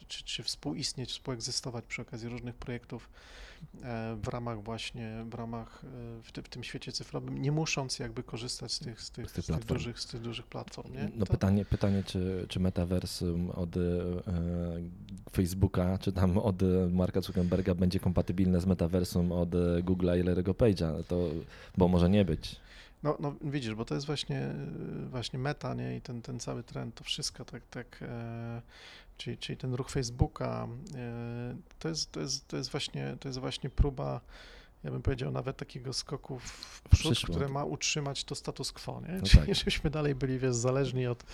czy, 0.08 0.24
czy 0.24 0.42
współistnieć, 0.42 1.10
współegzystować 1.10 1.84
przy 1.84 2.02
okazji 2.02 2.28
różnych 2.28 2.54
projektów 2.54 3.10
w 4.22 4.28
ramach 4.28 4.62
właśnie, 4.62 5.24
w 5.30 5.34
ramach, 5.34 5.84
e, 5.84 6.22
w, 6.22 6.32
ty, 6.32 6.42
w 6.42 6.48
tym 6.48 6.64
świecie 6.64 6.92
cyfrowym, 6.92 7.42
nie 7.42 7.52
musząc 7.52 7.98
jakby 7.98 8.22
korzystać 8.22 8.72
z 8.72 8.78
tych, 8.78 9.00
z 9.00 9.10
tych, 9.10 9.30
Z 9.30 9.32
tych 9.32 9.44
z 9.44 9.46
tych, 9.46 9.64
dużych, 9.64 10.00
z 10.00 10.06
tych 10.06 10.20
dużych 10.20 10.46
platform, 10.46 10.92
nie? 10.92 11.10
No 11.16 11.26
To- 11.26 11.32
pytanie, 11.32 11.64
pytanie 11.64 12.02
czy, 12.06 12.46
czy 12.48 12.60
metaversum 12.60 13.50
od 13.50 13.76
e, 13.76 13.80
Facebooka, 15.32 15.98
czy 15.98 16.12
tam 16.12 16.38
od 16.38 16.62
e, 16.62 16.66
Marka 16.92 17.20
Zuckerberga 17.20 17.74
będzie 17.74 18.00
kompatybilne 18.00 18.60
z 18.60 18.66
metaversum 18.66 19.32
od 19.32 19.54
e, 19.54 19.58
Google'a 19.82 20.20
i 20.20 20.24
Larry'ego 20.24 20.52
Page'a, 20.54 21.04
to, 21.04 21.28
bo 21.76 21.88
może 21.88 22.08
nie 22.10 22.24
być. 22.24 22.56
No, 23.02 23.16
no 23.20 23.34
widzisz, 23.44 23.74
bo 23.74 23.84
to 23.84 23.94
jest 23.94 24.06
właśnie, 24.06 24.54
właśnie 25.10 25.38
meta, 25.38 25.74
nie? 25.74 25.96
I 25.96 26.00
ten, 26.00 26.22
ten 26.22 26.40
cały 26.40 26.62
trend, 26.62 26.94
to 26.94 27.04
wszystko 27.04 27.44
tak, 27.44 27.62
tak 27.66 27.98
e, 28.02 28.62
czyli, 29.18 29.38
czyli 29.38 29.56
ten 29.56 29.74
ruch 29.74 29.90
Facebooka, 29.90 30.68
e, 30.94 31.56
to 31.78 31.88
jest, 31.88 32.12
to 32.12 32.20
jest, 32.20 32.48
to 32.48 32.56
jest 32.56 32.70
właśnie, 32.70 33.16
to 33.20 33.28
jest 33.28 33.38
właśnie 33.38 33.70
próba, 33.70 34.20
ja 34.84 34.90
bym 34.90 35.02
powiedział 35.02 35.32
nawet 35.32 35.56
takiego 35.56 35.92
skoku 35.92 36.38
w 36.38 36.82
przód, 36.90 37.12
przyszło. 37.12 37.34
które 37.34 37.48
ma 37.48 37.64
utrzymać 37.64 38.24
to 38.24 38.34
status 38.34 38.72
quo, 38.72 39.00
nie? 39.08 39.14
No 39.14 39.26
Czyli 39.26 39.46
tak. 39.46 39.54
żebyśmy 39.54 39.90
dalej 39.90 40.14
byli, 40.14 40.38
wiesz, 40.38 40.54
zależni 40.54 41.06
od, 41.06 41.24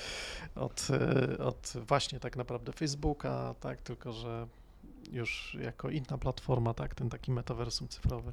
od, 0.55 0.89
e, 0.91 1.39
od 1.39 1.73
właśnie 1.89 2.21
tak 2.21 2.37
naprawdę 2.37 2.73
Facebooka, 2.73 3.55
tak, 3.61 3.83
tylko 3.83 4.13
że 4.13 4.47
już 5.13 5.57
jako 5.61 5.91
inna 5.91 6.19
platforma, 6.19 6.75
tak, 6.75 6.95
ten 6.95 7.11
taki 7.11 7.31
metaversum 7.31 7.89
cyfrowy 7.89 8.33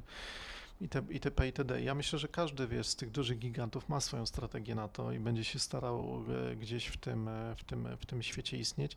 itp. 0.82 1.46
itd. 1.46 1.82
Ja 1.82 1.94
myślę, 1.94 2.18
że 2.18 2.28
każdy 2.28 2.68
wiesz, 2.68 2.86
z 2.86 2.96
tych 2.96 3.10
dużych 3.10 3.38
gigantów 3.38 3.88
ma 3.88 4.00
swoją 4.00 4.26
strategię 4.26 4.74
na 4.74 4.88
to 4.88 5.12
i 5.12 5.18
będzie 5.18 5.44
się 5.44 5.58
starał 5.58 6.24
e, 6.50 6.56
gdzieś 6.56 6.86
w 6.86 6.96
tym, 6.96 7.28
e, 7.28 7.54
w 7.56 7.64
tym, 7.64 7.88
w 8.00 8.06
tym 8.06 8.22
świecie 8.22 8.56
istnieć. 8.56 8.96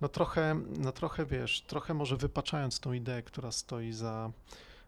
No 0.00 0.08
trochę, 0.08 0.60
no 0.78 0.92
trochę 0.92 1.26
wiesz, 1.26 1.60
trochę 1.60 1.94
może 1.94 2.16
wypaczając 2.16 2.80
tą 2.80 2.92
ideę, 2.92 3.22
która 3.22 3.52
stoi 3.52 3.92
za, 3.92 4.30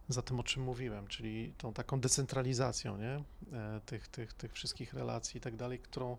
za 0.09 0.23
tym, 0.23 0.41
o 0.41 0.43
czym 0.43 0.63
mówiłem, 0.63 1.07
czyli 1.07 1.53
tą 1.59 1.73
taką 1.73 2.01
decentralizacją, 2.01 2.97
nie? 2.97 3.23
E, 3.59 3.81
Tych, 3.87 4.09
tych, 4.09 4.33
tych 4.33 4.53
wszystkich 4.53 4.95
relacji 4.95 5.39
i 5.39 5.41
tak 5.41 5.57
dalej, 5.57 5.79
którą, 5.79 6.17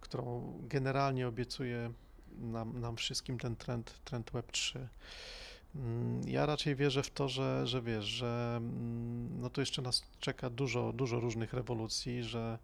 którą 0.00 0.58
generalnie 0.62 1.28
obiecuje 1.28 1.92
nam, 2.38 2.80
nam 2.80 2.96
wszystkim 2.96 3.38
ten 3.38 3.56
trend, 3.56 4.00
trend 4.04 4.32
Web3. 4.32 4.78
Mm, 4.78 4.88
Ja 6.26 6.46
raczej 6.46 6.76
wierzę 6.76 7.02
w 7.02 7.10
to, 7.10 7.28
że, 7.28 7.66
że 7.66 7.82
wiesz, 7.82 8.04
że 8.04 8.54
mm, 8.56 9.40
no 9.40 9.50
to 9.50 9.60
jeszcze 9.60 9.82
nas 9.82 10.02
czeka 10.20 10.50
dużo, 10.50 10.92
dużo 10.92 11.20
różnych 11.20 11.52
rewolucji, 11.52 12.22
że, 12.22 12.58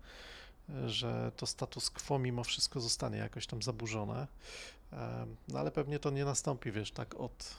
że 0.87 1.33
to 1.37 1.47
status 1.47 1.91
quo 1.91 2.19
mimo 2.19 2.45
wszystko 2.45 2.81
zostanie 2.81 3.19
jakoś 3.19 3.47
tam 3.47 3.63
zaburzone, 3.63 4.27
Em, 4.93 5.37
no 5.49 5.59
ale 5.59 5.71
pewnie 5.71 5.99
to 5.99 6.11
nie 6.11 6.25
nastąpi, 6.25 6.73
wiesz, 6.73 6.91
tak 6.91 7.21
od... 7.21 7.55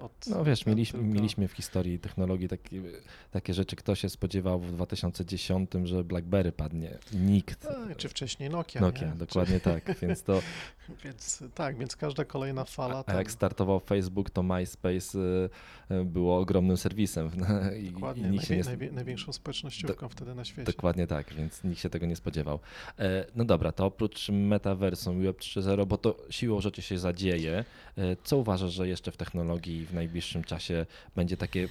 od 0.00 0.26
No 0.26 0.44
wiesz, 0.44 0.66
mieliśmy, 0.66 1.02
mieliśmy 1.02 1.48
w 1.48 1.52
historii 1.52 1.98
technologii 1.98 2.48
takie, 2.48 2.82
takie 3.30 3.54
rzeczy, 3.54 3.76
kto 3.76 3.94
się 3.94 4.08
spodziewał 4.08 4.60
w 4.60 4.72
2010, 4.72 5.70
że 5.84 6.04
BlackBerry 6.04 6.52
padnie. 6.52 6.98
Nikt. 7.12 7.64
E, 7.64 7.94
Czy 7.96 8.08
wcześniej 8.08 8.50
Nokia, 8.50 8.80
Nokia, 8.80 9.06
nie? 9.06 9.14
dokładnie 9.14 9.60
tak, 9.60 9.98
więc 10.02 10.22
to, 10.22 10.40
Czy, 10.86 10.92
więc 11.04 11.42
tak, 11.54 11.78
więc 11.78 11.96
każda 11.96 12.24
kolejna 12.24 12.64
fala 12.64 12.98
a 12.98 13.04
tam, 13.04 13.16
jak 13.16 13.30
startował 13.30 13.80
Facebook, 13.80 14.30
to 14.30 14.42
MySpace 14.42 15.18
y, 15.18 15.94
y, 15.94 16.04
było 16.04 16.38
ogromnym 16.38 16.76
serwisem 16.76 17.30
i, 17.82 17.90
dokładnie, 17.90 18.28
i 18.28 18.30
nikt 18.30 18.46
się 18.46 18.56
nie, 18.56 18.64
najwie, 18.64 18.78
najwie, 18.80 18.94
największą 18.94 19.32
społecznościówką 19.32 20.08
wtedy 20.08 20.34
na 20.34 20.44
świecie. 20.44 20.72
Dokładnie 20.72 21.06
tak, 21.06 21.34
więc 21.34 21.64
nikt 21.64 21.80
się 21.80 21.90
tego 21.90 22.06
nie 22.06 22.16
spodziewał. 22.16 22.58
E, 22.98 23.26
No 23.34 23.44
dobra, 23.44 23.72
to 23.72 23.86
oprócz 23.86 24.28
metaversum 24.28 25.22
Web 25.22 25.38
3.0, 25.38 25.86
bo 25.86 25.98
to 25.98 26.16
siłą 26.30 26.60
rzeczy 26.60 26.82
się 26.82 26.98
zadzieje, 26.98 27.64
e, 27.98 28.16
co 28.24 28.36
uważasz, 28.36 28.72
że 28.72 28.88
jeszcze 28.88 29.12
w 29.12 29.16
technologii 29.16 29.86
w 29.90 29.94
najbliższym 29.94 30.44
czasie 30.44 30.86
będzie 31.16 31.36
takie 31.36 31.68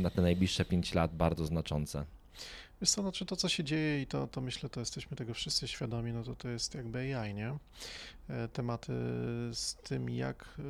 na 0.00 0.10
te 0.10 0.22
najbliższe 0.22 0.64
5 0.64 0.94
lat 0.94 1.16
bardzo 1.16 1.46
znaczące? 1.46 2.04
Wiesz 2.80 2.90
co, 2.90 3.02
znaczy 3.02 3.26
to, 3.26 3.36
co 3.36 3.48
się 3.48 3.64
dzieje 3.64 4.02
i 4.02 4.06
to, 4.06 4.26
to 4.26 4.40
myślę, 4.40 4.68
to 4.68 4.80
jesteśmy 4.80 5.16
tego 5.16 5.34
wszyscy 5.34 5.68
świadomi, 5.68 6.12
no 6.12 6.22
to 6.24 6.34
to 6.34 6.48
jest 6.48 6.74
jakby 6.74 7.16
AI, 7.16 7.34
nie? 7.34 7.58
E, 8.28 8.48
Tematy 8.48 8.92
z 9.52 9.74
tym, 9.74 10.10
jak 10.10 10.58
e, 10.58 10.62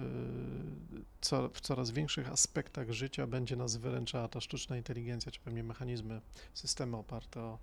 co, 1.21 1.49
w 1.49 1.61
coraz 1.61 1.90
większych 1.90 2.29
aspektach 2.33 2.92
życia 2.92 3.27
będzie 3.27 3.57
nas 3.57 3.77
wyręczała 3.77 4.29
ta 4.29 4.40
sztuczna 4.40 4.77
inteligencja, 4.77 5.33
czy 5.33 5.40
pewnie 5.40 5.62
mechanizmy, 5.62 6.21
systemy 6.55 6.97
oparte 6.97 7.40
o, 7.40 7.59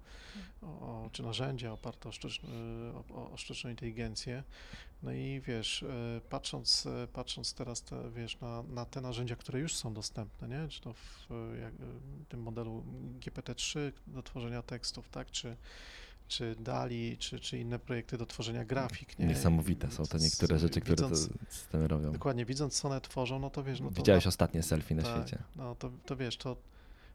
o, 0.61 1.09
czy 1.11 1.23
narzędzia 1.23 1.71
oparte 1.71 2.09
o, 2.09 2.11
sztuczn, 2.11 2.47
o, 3.09 3.31
o, 3.31 3.37
sztuczną 3.37 3.69
inteligencję. 3.69 4.43
No 5.03 5.11
i 5.11 5.41
wiesz, 5.47 5.83
e, 5.83 6.21
patrząc, 6.29 6.87
patrząc 7.13 7.53
teraz 7.53 7.81
te, 7.81 8.11
wiesz, 8.11 8.39
na, 8.39 8.63
na 8.63 8.85
te 8.85 9.01
narzędzia, 9.01 9.35
które 9.35 9.59
już 9.59 9.75
są 9.75 9.93
dostępne, 9.93 10.47
nie? 10.47 10.67
Czy 10.67 10.81
to 10.81 10.93
w 10.93 11.27
jak, 11.61 11.73
e, 11.73 12.25
tym 12.29 12.41
modelu 12.41 12.83
GPT-3 13.19 13.91
do 14.07 14.23
tworzenia 14.23 14.61
tekstów, 14.61 15.09
tak? 15.09 15.31
Czy, 15.31 15.57
czy 16.27 16.55
DALI, 16.59 17.17
czy, 17.17 17.39
czy 17.39 17.57
inne 17.59 17.79
projekty 17.79 18.17
do 18.17 18.25
tworzenia 18.25 18.65
grafik, 18.65 19.19
nie? 19.19 19.25
Niesamowite 19.25 19.91
są 19.91 20.03
te 20.05 20.17
niektóre 20.17 20.57
Z- 20.57 20.61
rzeczy, 20.61 20.81
które 20.81 20.95
widząc- 20.95 21.29
systemy 21.49 21.87
robią. 21.87 22.11
Dokładnie, 22.11 22.45
widząc 22.45 22.79
co 22.81 22.87
one 22.87 23.01
tworzą, 23.01 23.39
no 23.39 23.49
to 23.49 23.63
wiesz, 23.63 23.79
no 23.81 23.89
to 23.89 23.95
Widziałeś 23.95 24.27
ostatnie 24.27 24.63
selfie 24.63 24.95
na 24.95 25.03
tak, 25.03 25.11
świecie. 25.27 25.43
No 25.55 25.75
to, 25.75 25.91
to 26.05 26.15
wiesz, 26.15 26.37
to, 26.37 26.57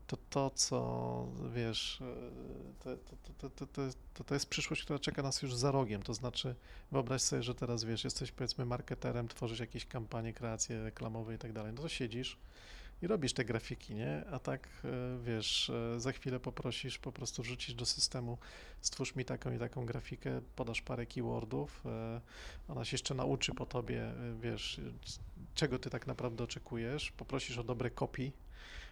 to 0.07 0.17
to, 0.31 0.51
co 0.51 1.27
wiesz, 1.55 2.01
e, 2.01 2.85
to, 2.85 2.97
to, 2.97 3.17
to, 3.39 3.51
to, 3.51 3.67
to, 3.67 3.83
to, 4.15 4.25
to 4.25 4.35
jest 4.35 4.47
przyszłość, 4.47 4.83
która 4.85 4.99
czeka 4.99 5.23
nas 5.23 5.43
już 5.43 5.55
za 5.55 5.71
rogiem. 5.71 6.03
To 6.03 6.15
znaczy, 6.15 6.55
wyobraź 6.93 7.23
sobie, 7.23 7.43
że 7.43 7.55
teraz 7.55 7.85
wiesz, 7.85 8.05
jesteś 8.05 8.33
powiedzmy 8.33 8.65
marketerem, 8.67 9.29
tworzysz 9.29 9.61
jakieś 9.61 9.87
kampanie, 9.87 10.33
kreacje 10.33 10.83
reklamowe 10.85 11.35
i 11.35 11.39
tak 11.39 11.53
dalej. 11.53 11.73
No 11.73 11.83
to 11.83 11.89
siedzisz, 11.89 12.39
i 13.03 13.07
robisz 13.07 13.33
te 13.33 13.45
grafiki, 13.45 13.95
nie? 13.95 14.25
A 14.33 14.39
tak, 14.39 14.69
e, 14.85 14.89
wiesz, 15.25 15.71
e, 15.71 16.01
za 16.01 16.13
chwilę 16.13 16.41
poprosisz, 16.41 16.99
po 16.99 17.13
prostu 17.13 17.43
wrzucisz 17.43 17.75
do 17.75 17.87
systemu, 17.87 18.39
stwórz 18.81 19.15
mi 19.15 19.25
taką 19.25 19.53
i 19.53 19.59
taką 19.59 19.87
grafikę, 19.87 20.41
podasz 20.57 20.83
parę 20.83 21.07
keywordów, 21.07 21.83
e, 21.87 22.21
ona 22.69 22.85
się 22.85 22.95
jeszcze 22.95 23.15
nauczy 23.15 23.55
po 23.55 23.67
tobie, 23.67 24.13
wiesz, 24.41 24.81
czego 25.55 25.79
ty 25.79 25.91
tak 25.91 26.07
naprawdę 26.07 26.45
oczekujesz, 26.45 27.13
poprosisz 27.13 27.59
o 27.59 27.65
dobre 27.65 27.91
kopii, 27.91 28.33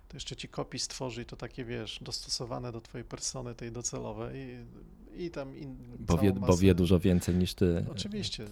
to 0.08 0.16
jeszcze 0.16 0.36
ci 0.36 0.48
kopii 0.48 0.80
stworzy 0.80 1.22
i 1.22 1.24
to 1.24 1.36
takie, 1.36 1.64
wiesz, 1.64 1.98
dostosowane 2.02 2.72
do 2.72 2.80
twojej 2.80 3.04
persony, 3.04 3.54
tej 3.54 3.72
docelowej 3.72 4.66
i 5.16 5.30
tam... 5.30 5.56
In, 5.56 5.76
bo, 5.98 6.18
wie, 6.18 6.32
bo 6.32 6.56
wie 6.56 6.74
dużo 6.74 6.98
więcej 6.98 7.34
niż 7.34 7.54
ty. 7.54 7.86
Oczywiście, 7.90 8.46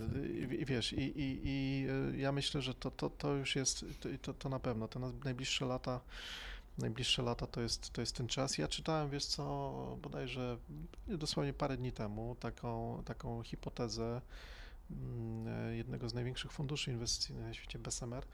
i, 0.59 0.65
wiesz, 0.65 0.93
i, 0.93 1.03
i, 1.03 1.41
i 1.45 1.87
ja 2.21 2.33
myślę, 2.33 2.63
że 2.63 2.75
to, 2.75 2.91
to, 2.91 3.11
to 3.11 3.35
już 3.35 3.57
jest, 3.57 3.85
to, 4.23 4.35
to 4.35 4.49
na 4.49 4.61
pewno, 4.61 4.89
te 4.89 5.01
najbliższe 5.25 5.67
lata 5.67 6.01
najbliższe 6.79 7.23
lata 7.23 7.47
to 7.47 7.61
jest, 7.61 7.91
to 7.91 8.01
jest 8.01 8.17
ten 8.17 8.29
czas. 8.29 8.59
Ja 8.59 8.69
czytałem, 8.69 9.11
wiesz 9.11 9.25
co, 9.25 9.99
bodajże 10.03 10.59
dosłownie 11.09 11.53
parę 11.53 11.77
dni 11.77 11.93
temu 11.93 12.37
taką, 12.41 13.03
taką 13.05 13.43
hipotezę 13.43 14.21
jednego 15.73 16.09
z 16.09 16.15
największych 16.15 16.53
funduszy 16.53 16.93
inwestycyjnych 16.93 17.47
na 17.47 17.55
świecie, 17.55 17.79
Bessemer, 17.79 18.27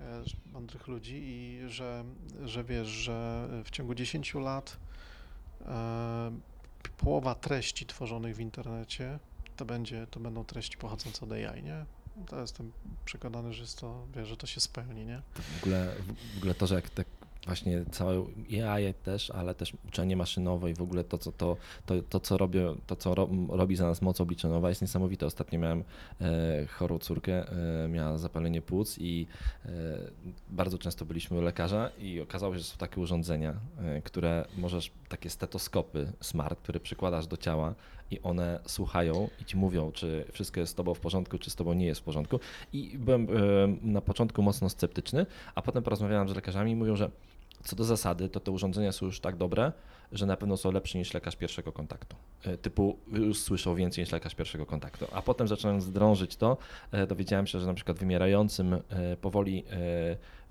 E, 0.00 0.22
mądrych 0.52 0.86
ludzi 0.88 1.22
i 1.24 1.60
że, 1.68 2.04
że 2.44 2.64
wiesz, 2.64 2.88
że 2.88 3.48
w 3.64 3.70
ciągu 3.70 3.94
10 3.94 4.34
lat 4.34 4.76
e, 5.60 6.32
połowa 6.96 7.34
treści 7.34 7.86
tworzonych 7.86 8.36
w 8.36 8.40
internecie 8.40 9.18
to 9.56 9.64
będzie, 9.64 10.06
to 10.06 10.20
będą 10.20 10.44
treści 10.44 10.78
pochodzące 10.78 11.26
od 11.26 11.32
AI, 11.32 11.62
nie? 11.62 11.84
To 12.26 12.40
jestem 12.40 12.72
przekonany, 13.04 13.52
że 13.52 13.62
jest 13.62 13.78
to, 13.78 14.06
wiesz, 14.16 14.28
że 14.28 14.36
to 14.36 14.46
się 14.46 14.60
spełni, 14.60 15.06
nie? 15.06 15.22
W 15.34 15.62
ogóle, 15.62 15.94
w 16.34 16.38
ogóle 16.38 16.54
to, 16.54 16.66
że 16.66 16.74
jak 16.74 16.90
te 16.90 17.04
właśnie 17.46 17.84
całe 17.90 18.24
AI 18.70 18.94
też, 18.94 19.30
ale 19.30 19.54
też 19.54 19.72
uczenie 19.88 20.16
maszynowe 20.16 20.70
i 20.70 20.74
w 20.74 20.82
ogóle 20.82 21.04
to, 21.04 21.18
co, 21.18 21.32
to, 21.32 21.56
to, 21.86 21.94
to, 22.02 22.20
co, 22.20 22.38
robię, 22.38 22.74
to, 22.86 22.96
co 22.96 23.14
ro, 23.14 23.28
robi 23.48 23.76
za 23.76 23.86
nas 23.86 24.02
moc 24.02 24.20
obliczeniowa 24.20 24.68
jest 24.68 24.82
niesamowite. 24.82 25.26
Ostatnio 25.26 25.58
miałem 25.58 25.84
e, 26.20 26.66
chorą 26.66 26.98
córkę, 26.98 27.44
e, 27.84 27.88
miała 27.88 28.18
zapalenie 28.18 28.62
płuc 28.62 28.98
i 28.98 29.26
e, 29.66 29.68
bardzo 30.50 30.78
często 30.78 31.04
byliśmy 31.04 31.38
u 31.38 31.40
lekarza 31.40 31.90
i 31.98 32.20
okazało 32.20 32.54
się, 32.54 32.58
że 32.58 32.64
są 32.64 32.78
takie 32.78 33.00
urządzenia, 33.00 33.54
e, 33.78 34.02
które 34.02 34.44
możesz, 34.58 34.90
takie 35.08 35.30
stetoskopy 35.30 36.12
smart, 36.20 36.60
które 36.60 36.80
przykładasz 36.80 37.26
do 37.26 37.36
ciała 37.36 37.74
i 38.12 38.22
one 38.22 38.60
słuchają 38.66 39.28
i 39.40 39.44
ci 39.44 39.56
mówią, 39.56 39.92
czy 39.92 40.24
wszystko 40.32 40.60
jest 40.60 40.72
z 40.72 40.74
tobą 40.74 40.94
w 40.94 41.00
porządku, 41.00 41.38
czy 41.38 41.50
z 41.50 41.54
tobą 41.54 41.72
nie 41.72 41.86
jest 41.86 42.00
w 42.00 42.04
porządku. 42.04 42.40
I 42.72 42.98
byłem 42.98 43.22
e, 43.22 43.28
na 43.82 44.00
początku 44.00 44.42
mocno 44.42 44.68
sceptyczny, 44.68 45.26
a 45.54 45.62
potem 45.62 45.82
porozmawiałem 45.82 46.28
z 46.28 46.34
lekarzami 46.34 46.72
i 46.72 46.76
mówią, 46.76 46.96
że 46.96 47.10
co 47.62 47.76
do 47.76 47.84
zasady, 47.84 48.28
to 48.28 48.40
te 48.40 48.50
urządzenia 48.50 48.92
są 48.92 49.06
już 49.06 49.20
tak 49.20 49.36
dobre, 49.36 49.72
że 50.12 50.26
na 50.26 50.36
pewno 50.36 50.56
są 50.56 50.72
lepsze 50.72 50.98
niż 50.98 51.14
lekarz 51.14 51.36
pierwszego 51.36 51.72
kontaktu. 51.72 52.16
E, 52.44 52.56
typu 52.56 52.98
już 53.12 53.40
słyszą 53.40 53.74
więcej 53.74 54.02
niż 54.02 54.12
lekarz 54.12 54.34
pierwszego 54.34 54.66
kontaktu. 54.66 55.06
A 55.12 55.22
potem 55.22 55.48
zacząłem 55.48 55.92
drążyć 55.92 56.36
to, 56.36 56.56
e, 56.92 57.06
dowiedziałem 57.06 57.46
się, 57.46 57.60
że 57.60 57.66
na 57.66 57.74
przykład 57.74 57.98
wymierającym, 57.98 58.74
e, 58.74 58.80
powoli 59.16 59.64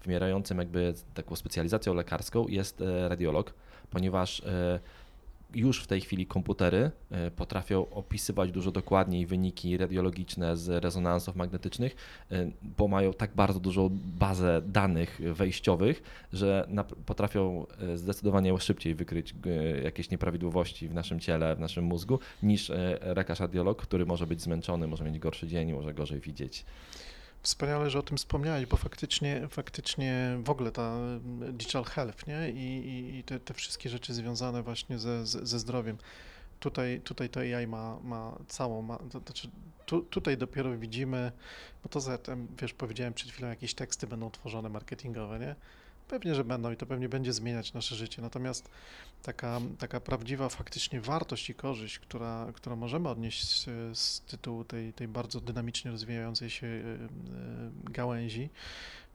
wymierającym 0.03 0.57
jakby 0.57 0.93
taką 1.14 1.36
specjalizacją 1.36 1.93
lekarską 1.93 2.47
jest 2.47 2.84
radiolog, 3.07 3.53
ponieważ 3.89 4.41
już 5.56 5.84
w 5.84 5.88
tej 5.88 6.02
chwili 6.02 6.26
komputery 6.26 6.91
e, 7.12 7.32
potrafią 7.32 7.89
opisywać 7.89 8.52
dużo 8.52 8.72
dokładniej 8.72 9.26
wyniki 9.26 9.78
radiologiczne 9.78 10.58
z 10.58 10.84
rezonansów 10.84 11.36
magnetycznych, 11.36 11.95
e, 12.32 12.52
bo 12.78 12.88
mają 12.88 13.14
tak 13.14 13.36
bardzo 13.36 13.60
dużą 13.60 13.89
bazę 14.20 14.62
danych 14.66 15.22
wejściowych, 15.34 16.04
że 16.34 16.68
potrafią 17.06 17.66
e, 17.68 17.97
zdecydowanie 17.97 18.60
szybciej 18.60 18.95
wykryć 18.95 19.36
jakieś 19.84 20.10
nieprawidłowości 20.10 20.88
w 20.88 20.93
naszym 20.93 21.20
ciele, 21.20 21.56
w 21.56 21.60
naszym 21.60 21.84
mózgu, 21.84 22.20
niż 22.43 22.72
lekarz 23.16 23.39
radiolog, 23.39 23.82
który 23.82 24.06
może 24.06 24.28
być 24.28 24.41
zmęczony, 24.41 24.88
może 24.88 25.04
mieć 25.04 25.20
gorszy 25.20 25.47
dzień, 25.47 25.74
może 25.74 25.93
gorzej 25.93 26.20
widzieć. 26.20 26.66
Wspaniale, 27.44 27.89
że 27.89 28.00
o 28.00 28.04
tym 28.04 28.18
wspomniałeś, 28.18 28.66
bo 28.66 28.78
faktycznie, 28.78 29.48
faktycznie 29.50 30.38
w 30.44 30.50
ogóle 30.50 30.72
ta 30.72 30.98
digital 31.52 31.84
health, 31.84 32.28
nie? 32.28 32.50
I, 32.50 33.18
i 33.20 33.24
te, 33.24 33.39
te, 33.39 33.54
wszystkie 33.54 33.89
rzeczy 33.89 34.14
związane 34.14 34.64
właśnie 34.64 35.00
ze, 35.00 35.26
ze 35.26 35.60
zdrowiem. 35.60 35.98
Tutaj, 36.60 37.02
tutaj 37.04 37.30
to 37.30 37.39
AI 37.39 37.68
ma, 37.68 38.00
ma 38.04 38.38
całą, 38.48 38.82
ma, 38.82 38.98
to, 38.98 39.20
znaczy 39.20 39.50
tu, 39.86 40.02
tutaj 40.02 40.38
dopiero 40.38 40.78
widzimy, 40.78 41.32
bo 41.84 41.89
to 41.89 42.00
zatem, 42.00 42.48
wiesz, 42.62 42.74
powiedziałem 42.74 43.14
przed 43.14 43.32
chwilą, 43.32 43.50
jakieś 43.50 43.74
teksty 43.74 44.08
będą 44.08 44.32
tworzone 44.32 44.70
marketingowe, 44.70 45.39
nie? 45.39 45.56
Pewnie, 46.12 46.36
że 46.36 46.43
będą 46.43 46.72
i 46.72 46.78
to 46.78 46.86
pewnie 46.86 47.09
będzie 47.09 47.34
zmieniać 47.34 47.74
nasze 47.74 47.95
życie. 47.95 48.22
Natomiast 48.22 48.70
taka, 49.24 49.59
taka 49.80 49.99
prawdziwa 49.99 50.49
faktycznie 50.49 51.01
wartość 51.01 51.49
i 51.49 51.55
korzyść, 51.55 51.99
która, 51.99 52.47
którą 52.53 52.76
możemy 52.76 53.09
odnieść 53.09 53.47
z, 53.47 53.68
z 53.97 54.22
tytułu 54.22 54.64
tej, 54.64 54.93
tej 54.93 55.07
bardzo 55.07 55.41
dynamicznie 55.41 55.91
rozwijającej 55.91 56.49
się 56.49 56.68
e, 56.68 56.70
e, 56.70 57.07
gałęzi, 57.84 58.49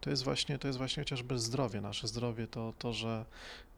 to 0.00 0.10
jest 0.10 0.24
właśnie, 0.24 0.58
to 0.58 0.68
jest 0.68 0.78
właśnie 0.78 1.00
chociażby 1.00 1.38
zdrowie, 1.38 1.80
nasze 1.80 2.08
zdrowie, 2.08 2.46
to, 2.46 2.74
to, 2.78 2.92
że 2.92 3.24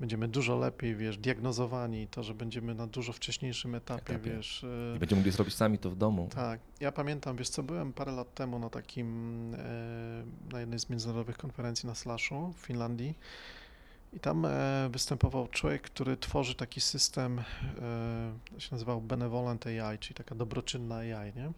będziemy 0.00 0.28
dużo 0.28 0.58
lepiej, 0.58 0.96
wiesz, 0.96 1.18
diagnozowani, 1.18 2.06
to, 2.06 2.22
że 2.22 2.34
będziemy 2.34 2.74
na 2.74 2.86
dużo 2.86 3.12
wcześniejszym 3.12 3.74
etapie, 3.74 4.14
etapie. 4.14 4.30
wiesz. 4.30 4.64
E, 4.64 4.96
I 4.96 4.98
będziemy 4.98 5.20
mogli 5.20 5.32
zrobić 5.32 5.54
sami 5.54 5.78
to 5.78 5.90
w 5.90 5.96
domu. 5.96 6.28
Tak. 6.34 6.60
Ja 6.80 6.92
pamiętam, 6.92 7.36
wiesz 7.36 7.48
co, 7.48 7.62
byłem 7.62 7.92
parę 7.92 8.12
lat 8.12 8.34
temu 8.34 8.58
na 8.58 8.70
takim, 8.70 9.50
na 10.52 10.60
jednej 10.60 10.78
z 10.78 10.90
międzynarodowych 10.90 11.38
konferencji 11.38 11.86
na 11.86 11.94
Slashu 11.94 12.52
w 12.52 12.66
Finlandii 12.66 13.14
i 14.12 14.20
tam 14.20 14.44
e, 14.44 14.88
występował 14.92 15.48
człowiek, 15.48 15.82
który 15.82 16.16
tworzy 16.16 16.54
taki 16.54 16.80
system, 16.80 17.38
e, 17.38 18.60
się 18.60 18.68
nazywał 18.72 19.00
Benevolent 19.00 19.66
AI, 19.66 19.98
czyli 19.98 20.14
taka 20.14 20.34
dobroczynna 20.34 20.96
AI, 20.96 21.32
nie? 21.36 21.52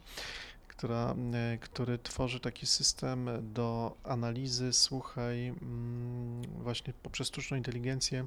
Która, 0.80 1.14
e, 1.34 1.58
który 1.58 1.98
tworzy 1.98 2.40
taki 2.40 2.66
system 2.66 3.28
do 3.54 3.96
analizy, 4.04 4.72
słuchaj, 4.72 5.48
mm, 5.48 6.42
właśnie 6.42 6.92
poprzez 7.02 7.28
sztuczną 7.28 7.56
inteligencję 7.56 8.26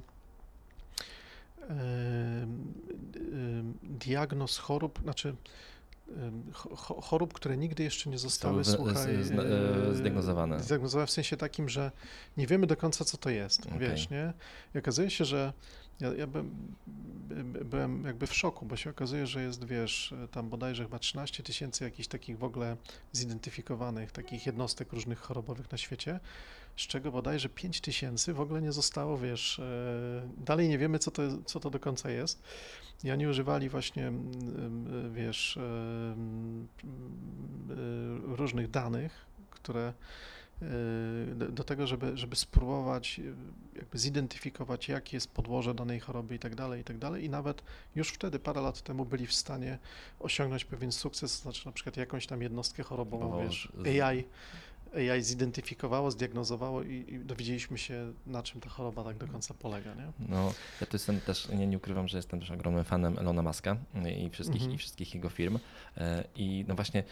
diagnoz 3.82 4.58
chorób, 4.58 5.00
znaczy 5.02 5.36
chorób, 7.02 7.32
które 7.32 7.56
nigdy 7.56 7.82
jeszcze 7.82 8.10
nie 8.10 8.18
zostały, 8.18 8.64
słuchaj, 8.64 9.14
e, 9.14 9.24
zdiagnozowane. 9.94 10.60
Zdiagnozowane 10.60 11.06
w 11.06 11.10
sensie 11.10 11.36
takim, 11.36 11.68
że 11.68 11.92
nie 12.36 12.46
wiemy 12.46 12.66
do 12.66 12.76
końca, 12.76 13.04
co 13.04 13.16
to 13.16 13.30
jest, 13.30 13.66
okay. 13.66 13.78
wiesz, 13.78 14.10
nie? 14.10 14.32
I 14.74 14.78
okazuje 14.78 15.10
się, 15.10 15.24
że 15.24 15.52
ja, 16.00 16.14
ja 16.14 16.26
byłem, 16.26 16.74
byłem 17.64 18.04
jakby 18.04 18.26
w 18.26 18.34
szoku, 18.34 18.66
bo 18.66 18.76
się 18.76 18.90
okazuje, 18.90 19.26
że 19.26 19.42
jest, 19.42 19.64
wiesz, 19.64 20.14
tam 20.30 20.48
bodajże 20.48 20.82
chyba 20.82 20.98
13 20.98 21.42
tysięcy 21.42 21.84
jakichś 21.84 22.08
takich 22.08 22.38
w 22.38 22.44
ogóle 22.44 22.76
zidentyfikowanych 23.12 24.12
takich 24.12 24.46
jednostek 24.46 24.92
różnych 24.92 25.18
chorobowych 25.18 25.72
na 25.72 25.78
świecie, 25.78 26.20
z 26.76 26.80
czego 26.80 27.12
bodajże 27.12 27.48
5 27.48 27.80
tysięcy 27.80 28.34
w 28.34 28.40
ogóle 28.40 28.62
nie 28.62 28.72
zostało, 28.72 29.18
wiesz, 29.18 29.58
e, 29.58 30.28
dalej 30.36 30.68
nie 30.68 30.78
wiemy, 30.78 30.98
co 30.98 31.10
to, 31.10 31.22
co 31.44 31.60
to 31.60 31.70
do 31.70 31.80
końca 31.80 32.10
jest. 32.10 32.42
I 33.04 33.10
oni 33.10 33.26
używali 33.26 33.68
właśnie, 33.68 34.12
wiesz, 35.12 35.56
e, 35.56 36.14
różnych 38.22 38.70
danych, 38.70 39.26
które 39.50 39.92
e, 40.62 40.64
do 41.34 41.64
tego, 41.64 41.86
żeby, 41.86 42.16
żeby 42.16 42.36
spróbować 42.36 43.20
jakby 43.76 43.98
zidentyfikować, 43.98 44.88
jakie 44.88 45.16
jest 45.16 45.30
podłoże 45.30 45.74
danej 45.74 46.00
choroby 46.00 46.34
i 46.34 46.38
tak 46.38 46.54
dalej, 46.54 46.80
i 46.80 46.84
tak 46.84 46.98
dalej. 46.98 47.24
I 47.24 47.30
nawet 47.30 47.62
już 47.94 48.08
wtedy, 48.08 48.38
parę 48.38 48.60
lat 48.60 48.82
temu 48.82 49.04
byli 49.04 49.26
w 49.26 49.34
stanie 49.34 49.78
osiągnąć 50.20 50.64
pewien 50.64 50.92
sukces, 50.92 51.36
to 51.36 51.42
znaczy 51.42 51.66
na 51.66 51.72
przykład 51.72 51.96
jakąś 51.96 52.26
tam 52.26 52.42
jednostkę 52.42 52.82
chorobową, 52.82 53.44
wiesz, 53.44 53.72
AI 54.02 54.24
AI 54.94 55.22
zidentyfikowało, 55.22 56.10
zdiagnozowało 56.10 56.82
i, 56.82 57.04
i, 57.08 57.18
dowiedzieliśmy 57.18 57.78
się, 57.78 58.12
na 58.26 58.42
czym 58.42 58.60
ta 58.60 58.68
choroba 58.68 59.04
tak 59.04 59.16
do 59.16 59.28
końca 59.28 59.54
polega. 59.54 59.94
Nie? 59.94 60.12
No, 60.28 60.52
ja 60.80 60.86
to 60.86 60.96
jestem 60.96 61.20
też, 61.20 61.48
nie, 61.48 61.66
nie 61.66 61.76
ukrywam, 61.76 62.08
że 62.08 62.18
jestem 62.18 62.40
też 62.40 62.50
ogromnym 62.50 62.84
fanem 62.84 63.18
Elona 63.18 63.42
Muska 63.42 63.76
i 64.18 64.30
wszystkich, 64.30 64.62
mhm. 64.62 64.74
i 64.74 64.78
wszystkich 64.78 65.14
jego 65.14 65.28
firm. 65.28 65.58
E, 65.96 66.24
I 66.36 66.64
no 66.68 66.74
właśnie 66.74 67.04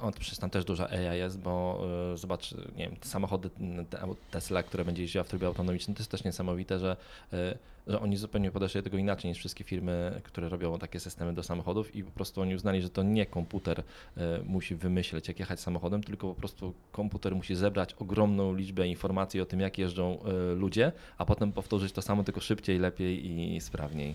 on 0.00 0.12
przecież 0.12 0.38
tam 0.38 0.50
też 0.50 0.64
duża 0.64 0.88
AI 0.88 1.18
jest, 1.18 1.38
bo 1.38 1.84
y, 2.14 2.16
zobacz, 2.16 2.52
nie 2.52 2.88
wiem, 2.88 2.96
te 2.96 3.08
samochody 3.08 3.50
te 3.90 4.14
Tesla, 4.30 4.62
które 4.62 4.84
będzie 4.84 5.02
jeździła 5.02 5.24
w 5.24 5.28
trybie 5.28 5.46
autonomicznym, 5.46 5.94
to 5.94 6.00
jest 6.00 6.10
też 6.10 6.24
niesamowite, 6.24 6.78
że, 6.78 6.96
y, 7.32 7.58
że 7.86 8.00
oni 8.00 8.16
zupełnie 8.16 8.50
podeszli 8.50 8.78
do 8.78 8.84
tego 8.84 8.96
inaczej 8.98 9.28
niż 9.28 9.38
wszystkie 9.38 9.64
firmy, 9.64 10.20
które 10.24 10.48
robią 10.48 10.78
takie 10.78 11.00
systemy 11.00 11.34
do 11.34 11.42
samochodów 11.42 11.96
i 11.96 12.04
po 12.04 12.10
prostu 12.10 12.40
oni 12.40 12.54
uznali, 12.54 12.82
że 12.82 12.90
to 12.90 13.02
nie 13.02 13.26
komputer 13.26 13.80
y, 13.80 13.82
musi 14.44 14.74
wymyśleć, 14.74 15.28
jak 15.28 15.38
jechać 15.38 15.60
samochodem, 15.60 16.02
tylko 16.02 16.28
po 16.28 16.34
prostu 16.34 16.74
komputer 16.92 17.34
musi 17.34 17.54
zebrać 17.54 17.94
ogromną 17.94 18.54
liczbę 18.54 18.88
informacji 18.88 19.40
o 19.40 19.46
tym, 19.46 19.60
jak 19.60 19.78
jeżdżą 19.78 20.18
ludzie, 20.56 20.92
a 21.18 21.24
potem 21.24 21.52
powtórzyć 21.52 21.92
to 21.92 22.02
samo, 22.02 22.24
tylko 22.24 22.40
szybciej, 22.40 22.78
lepiej 22.78 23.26
i 23.54 23.60
sprawniej. 23.60 24.14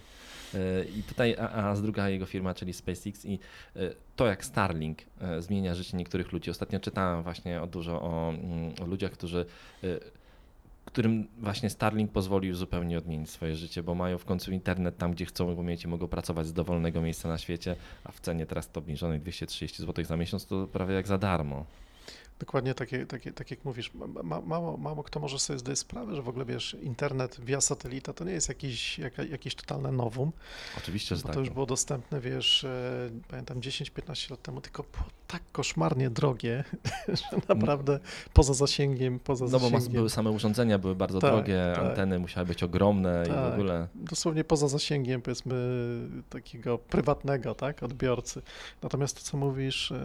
I 0.96 1.04
tutaj, 1.04 1.36
a, 1.40 1.50
a 1.50 1.76
z 1.76 1.82
druga 1.82 2.10
jego 2.10 2.26
firma, 2.26 2.54
czyli 2.54 2.74
SpaceX 2.74 3.26
i 3.26 3.40
e, 3.76 3.80
to 4.16 4.28
jak 4.28 4.46
Starlink 4.46 5.00
e, 5.22 5.42
zmienia 5.42 5.76
życie 5.76 5.98
niektórych 5.98 6.32
ludzi. 6.32 6.52
Ostatnio 6.52 6.80
czytałem 6.80 7.24
właśnie 7.24 7.62
dużo 7.72 8.02
o, 8.02 8.30
mm, 8.30 8.74
o 8.84 8.86
ludziach, 8.86 9.12
którzy 9.12 9.46
e, 9.84 9.88
którym 10.86 11.28
właśnie 11.38 11.70
Starlink 11.70 12.12
pozwolił 12.12 12.56
zupełnie 12.56 12.98
odmienić 12.98 13.30
swoje 13.30 13.56
życie, 13.56 13.84
bo 13.84 13.96
mają 13.96 14.18
w 14.18 14.26
końcu 14.26 14.52
internet 14.52 14.98
tam, 14.98 15.12
gdzie 15.12 15.26
chcą 15.26 15.56
go 15.56 15.64
mieć 15.64 15.86
mogą 15.86 16.08
pracować 16.08 16.48
z 16.48 16.54
dowolnego 16.54 17.02
miejsca 17.02 17.30
na 17.30 17.38
świecie, 17.38 17.76
a 18.04 18.12
w 18.12 18.20
cenie 18.20 18.46
teraz 18.46 18.72
to 18.72 18.80
obniżonej 18.80 19.20
230 19.20 19.82
zł 19.82 20.06
za 20.06 20.18
miesiąc 20.18 20.46
to 20.46 20.68
prawie 20.68 20.96
jak 20.96 21.08
za 21.08 21.18
darmo. 21.18 21.66
Dokładnie 22.46 22.74
takie, 22.74 23.06
takie, 23.06 23.32
tak 23.32 23.52
jak 23.52 23.66
mówisz, 23.66 23.92
ma, 24.24 24.42
mało, 24.42 24.78
mało 24.78 25.04
kto 25.04 25.20
może 25.20 25.40
sobie 25.40 25.60
zdać 25.60 25.80
sprawę, 25.80 26.16
że 26.16 26.22
w 26.22 26.30
ogóle 26.30 26.46
wiesz, 26.46 26.78
internet 26.82 27.40
via 27.40 27.62
satelita 27.62 28.14
to 28.14 28.24
nie 28.24 28.32
jest 28.32 28.50
jakiś, 28.50 29.00
jak, 29.00 29.18
jakieś 29.18 29.56
totalne 29.56 29.92
nowum. 29.92 30.32
Oczywiście, 30.78 31.16
bo 31.16 31.22
tak. 31.22 31.34
To 31.34 31.40
już 31.40 31.50
było 31.50 31.66
dostępne, 31.66 32.20
wiesz, 32.22 32.64
e, 32.64 33.10
pamiętam 33.28 33.60
10-15 33.62 34.32
lat 34.32 34.42
temu, 34.42 34.62
tylko 34.62 34.84
było 34.84 35.04
tak 35.28 35.42
koszmarnie 35.52 36.10
drogie, 36.10 36.64
że 37.08 37.38
naprawdę 37.50 38.00
poza 38.34 38.54
zasięgiem, 38.54 39.20
poza 39.20 39.46
no 39.46 39.50
zasięgiem. 39.50 39.82
bo 39.82 39.90
były 39.90 40.10
same 40.10 40.32
urządzenia, 40.32 40.80
były 40.80 40.96
bardzo 40.96 41.20
Tak, 41.20 41.32
drogie, 41.32 41.72
tak. 41.76 41.86
anteny 41.86 42.20
musiały 42.20 42.48
być 42.48 42.64
ogromne 42.64 43.24
i 43.28 43.32
w 43.32 43.34
Tak. 43.34 43.54
ogóle. 43.54 43.88
dosłownie 43.96 44.44
poza 44.44 44.68
zasięgiem, 44.68 45.22
powiedzmy, 45.22 45.56
takiego 46.30 46.78
prywatnego, 46.78 47.56
tak, 47.56 47.84
odbiorcy. 47.84 48.42
Natomiast 48.82 49.18
to, 49.18 49.24
co 49.24 49.38
mówisz, 49.38 49.92
e, 49.92 49.96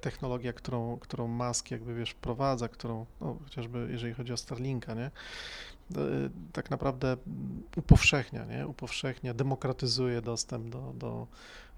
technologia, 0.00 0.52
którą, 0.52 0.77
którą 1.00 1.28
Musk 1.28 1.70
jakby, 1.70 1.94
wiesz, 1.94 2.10
wprowadza, 2.10 2.68
którą, 2.68 3.06
no, 3.20 3.36
chociażby 3.44 3.88
jeżeli 3.90 4.14
chodzi 4.14 4.32
o 4.32 4.36
Starlinka, 4.36 4.94
nie, 4.94 5.04
e, 5.04 5.10
tak 6.52 6.70
naprawdę 6.70 7.16
upowszechnia, 7.76 8.44
nie, 8.44 8.66
upowszechnia, 8.66 9.34
demokratyzuje 9.34 10.22
dostęp 10.22 10.68
do, 10.68 10.92
do, 10.94 11.26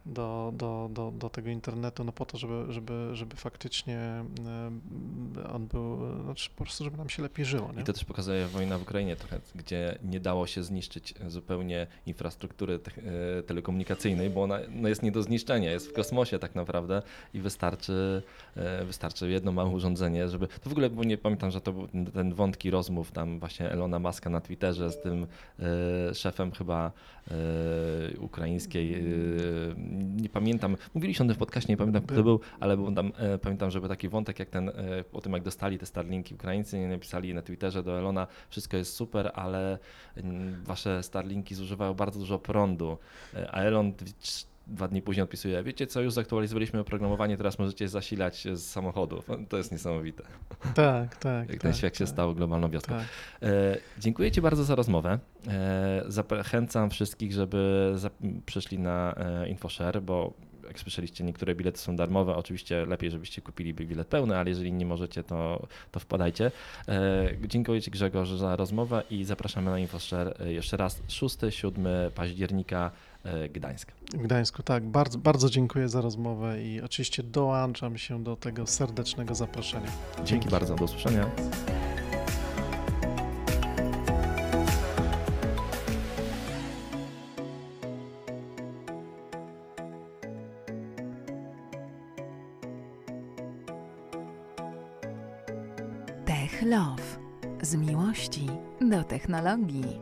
do, 0.06 0.52
do, 0.56 0.90
do, 0.92 1.10
do 1.10 1.30
tego 1.30 1.50
internetu, 1.50 2.04
no 2.04 2.12
po 2.12 2.26
to, 2.26 2.38
żeby, 2.38 2.72
żeby, 2.72 3.10
żeby 3.12 3.36
faktycznie 3.36 3.98
e, 3.98 5.52
on 5.52 5.66
był, 5.66 5.98
znaczy 6.24 6.50
po 6.56 6.64
prostu, 6.64 6.84
żeby 6.84 6.96
nam 6.96 7.08
się 7.08 7.22
lepiej 7.22 7.44
żyło, 7.44 7.72
nie? 7.72 7.82
I 7.82 7.84
to 7.84 7.92
też 7.92 8.04
pokazuje 8.04 8.46
wojna 8.46 8.78
w 8.78 8.82
Ukrainie 8.82 9.16
trochę, 9.16 9.40
gdzie 9.54 9.98
nie 10.04 10.20
dało 10.20 10.46
się 10.46 10.62
zniszczyć 10.62 11.14
zupełnie 11.26 11.86
infrastruktury 12.06 12.78
te 12.78 12.90
e, 13.38 13.42
telekomunikacyjnej, 13.42 14.30
bo 14.30 14.42
ona 14.42 14.58
no 14.68 14.88
jest 14.88 15.02
nie 15.02 15.12
do 15.12 15.22
zniszczenia, 15.22 15.70
jest 15.70 15.88
w 15.88 15.92
kosmosie 15.92 16.38
tak 16.38 16.54
naprawdę 16.54 17.02
i 17.34 17.40
wystarczy, 17.40 18.22
e, 18.56 18.84
wystarczy 18.84 19.30
jedno 19.30 19.52
małe 19.52 19.70
urządzenie, 19.70 20.28
żeby... 20.28 20.48
To 20.48 20.70
w 20.70 20.72
ogóle, 20.72 20.90
bo 20.90 21.04
nie 21.04 21.18
pamiętam, 21.18 21.50
że 21.50 21.60
to 21.60 21.72
był 21.72 21.88
ten 22.12 22.34
wątki 22.34 22.70
rozmów 22.70 23.12
tam 23.12 23.38
właśnie 23.40 23.70
Elona 23.70 23.98
Muska 23.98 24.30
na 24.30 24.40
Twitterze 24.40 24.90
z 24.90 25.00
tym 25.02 25.26
szefem 26.14 26.52
chyba 26.52 26.92
ukraińskiej, 28.18 29.04
nie 30.00 30.28
pamiętam, 30.28 30.76
mówiliśmy 30.94 31.24
o 31.24 31.28
tym 31.28 31.34
w 31.34 31.38
podcaście, 31.38 31.72
nie 31.72 31.76
pamiętam 31.76 32.02
kto 32.02 32.14
to 32.14 32.22
był, 32.22 32.40
ale 32.60 32.76
był 32.76 32.92
tam, 32.92 33.12
e, 33.16 33.38
pamiętam, 33.38 33.70
że 33.70 33.80
był 33.80 33.88
taki 33.88 34.08
wątek 34.08 34.38
jak 34.38 34.50
ten, 34.50 34.68
e, 34.68 34.72
o 35.12 35.20
tym 35.20 35.32
jak 35.32 35.42
dostali 35.42 35.78
te 35.78 35.86
Starlinki 35.86 36.34
Ukraińcy, 36.34 36.78
nie 36.78 36.88
napisali 36.88 37.34
na 37.34 37.42
Twitterze 37.42 37.82
do 37.82 37.98
Elona, 37.98 38.26
wszystko 38.48 38.76
jest 38.76 38.94
super, 38.94 39.30
ale 39.34 39.78
mm, 40.16 40.64
wasze 40.64 41.02
Starlinki 41.02 41.54
zużywają 41.54 41.94
bardzo 41.94 42.18
dużo 42.18 42.38
prądu, 42.38 42.98
E, 43.34 43.50
a 43.50 43.62
Elon 43.62 43.92
dwa 44.70 44.88
dni 44.88 45.02
później 45.02 45.24
odpisuje, 45.24 45.62
wiecie 45.62 45.86
co, 45.86 46.00
już 46.00 46.12
zaktualizowaliśmy 46.12 46.80
oprogramowanie, 46.80 47.36
teraz 47.36 47.58
możecie 47.58 47.88
zasilać 47.88 48.48
z 48.52 48.62
samochodów. 48.62 49.28
To 49.48 49.56
jest 49.56 49.72
niesamowite, 49.72 50.22
Tak, 50.74 51.16
tak. 51.16 51.48
jak 51.48 51.50
tak, 51.50 51.60
ten 51.60 51.74
świat 51.74 51.96
się 51.96 52.04
tak, 52.04 52.12
stał 52.12 52.34
globalną 52.34 52.70
wioską. 52.70 52.94
Tak. 52.94 53.04
E, 53.42 53.76
dziękuję 53.98 54.30
Ci 54.30 54.40
bardzo 54.40 54.64
za 54.64 54.74
rozmowę. 54.74 55.18
E, 55.48 56.02
zachęcam 56.06 56.90
wszystkich, 56.90 57.32
żeby 57.32 57.94
przyszli 58.46 58.78
na 58.78 59.14
e, 59.16 59.48
InfoShare, 59.48 60.02
bo 60.02 60.34
jak 60.70 60.80
słyszeliście, 60.80 61.24
niektóre 61.24 61.54
bilety 61.54 61.78
są 61.78 61.96
darmowe. 61.96 62.36
Oczywiście 62.36 62.86
lepiej, 62.86 63.10
żebyście 63.10 63.42
kupili 63.42 63.74
bilet 63.74 64.08
pełny, 64.08 64.36
ale 64.36 64.48
jeżeli 64.50 64.72
nie 64.72 64.86
możecie, 64.86 65.22
to, 65.22 65.66
to 65.90 66.00
wpadajcie. 66.00 66.50
E, 66.88 67.28
dziękuję 67.46 67.82
Ci 67.82 67.90
Grzegorz 67.90 68.30
za 68.30 68.56
rozmowę 68.56 69.02
i 69.10 69.24
zapraszamy 69.24 69.70
na 69.70 69.78
InfoShare 69.78 70.34
e, 70.40 70.52
jeszcze 70.52 70.76
raz 70.76 71.02
6-7 71.02 72.10
października 72.10 72.90
Gdańsk. 73.52 73.92
W 74.12 74.22
Gdańsku, 74.22 74.62
tak. 74.62 74.86
Bardzo, 74.86 75.18
bardzo 75.18 75.50
dziękuję 75.50 75.88
za 75.88 76.00
rozmowę 76.00 76.62
i 76.62 76.80
oczywiście 76.80 77.22
dołączam 77.22 77.98
się 77.98 78.24
do 78.24 78.36
tego 78.36 78.66
serdecznego 78.66 79.34
zaproszenia. 79.34 79.90
Dzięki 80.24 80.48
bardzo, 80.48 80.74
do 80.74 80.84
usłyszenia. 80.84 81.30
Tech 96.24 96.62
Love. 96.62 97.02
Z 97.62 97.74
miłości 97.74 98.46
do 98.80 99.04
technologii. 99.04 100.00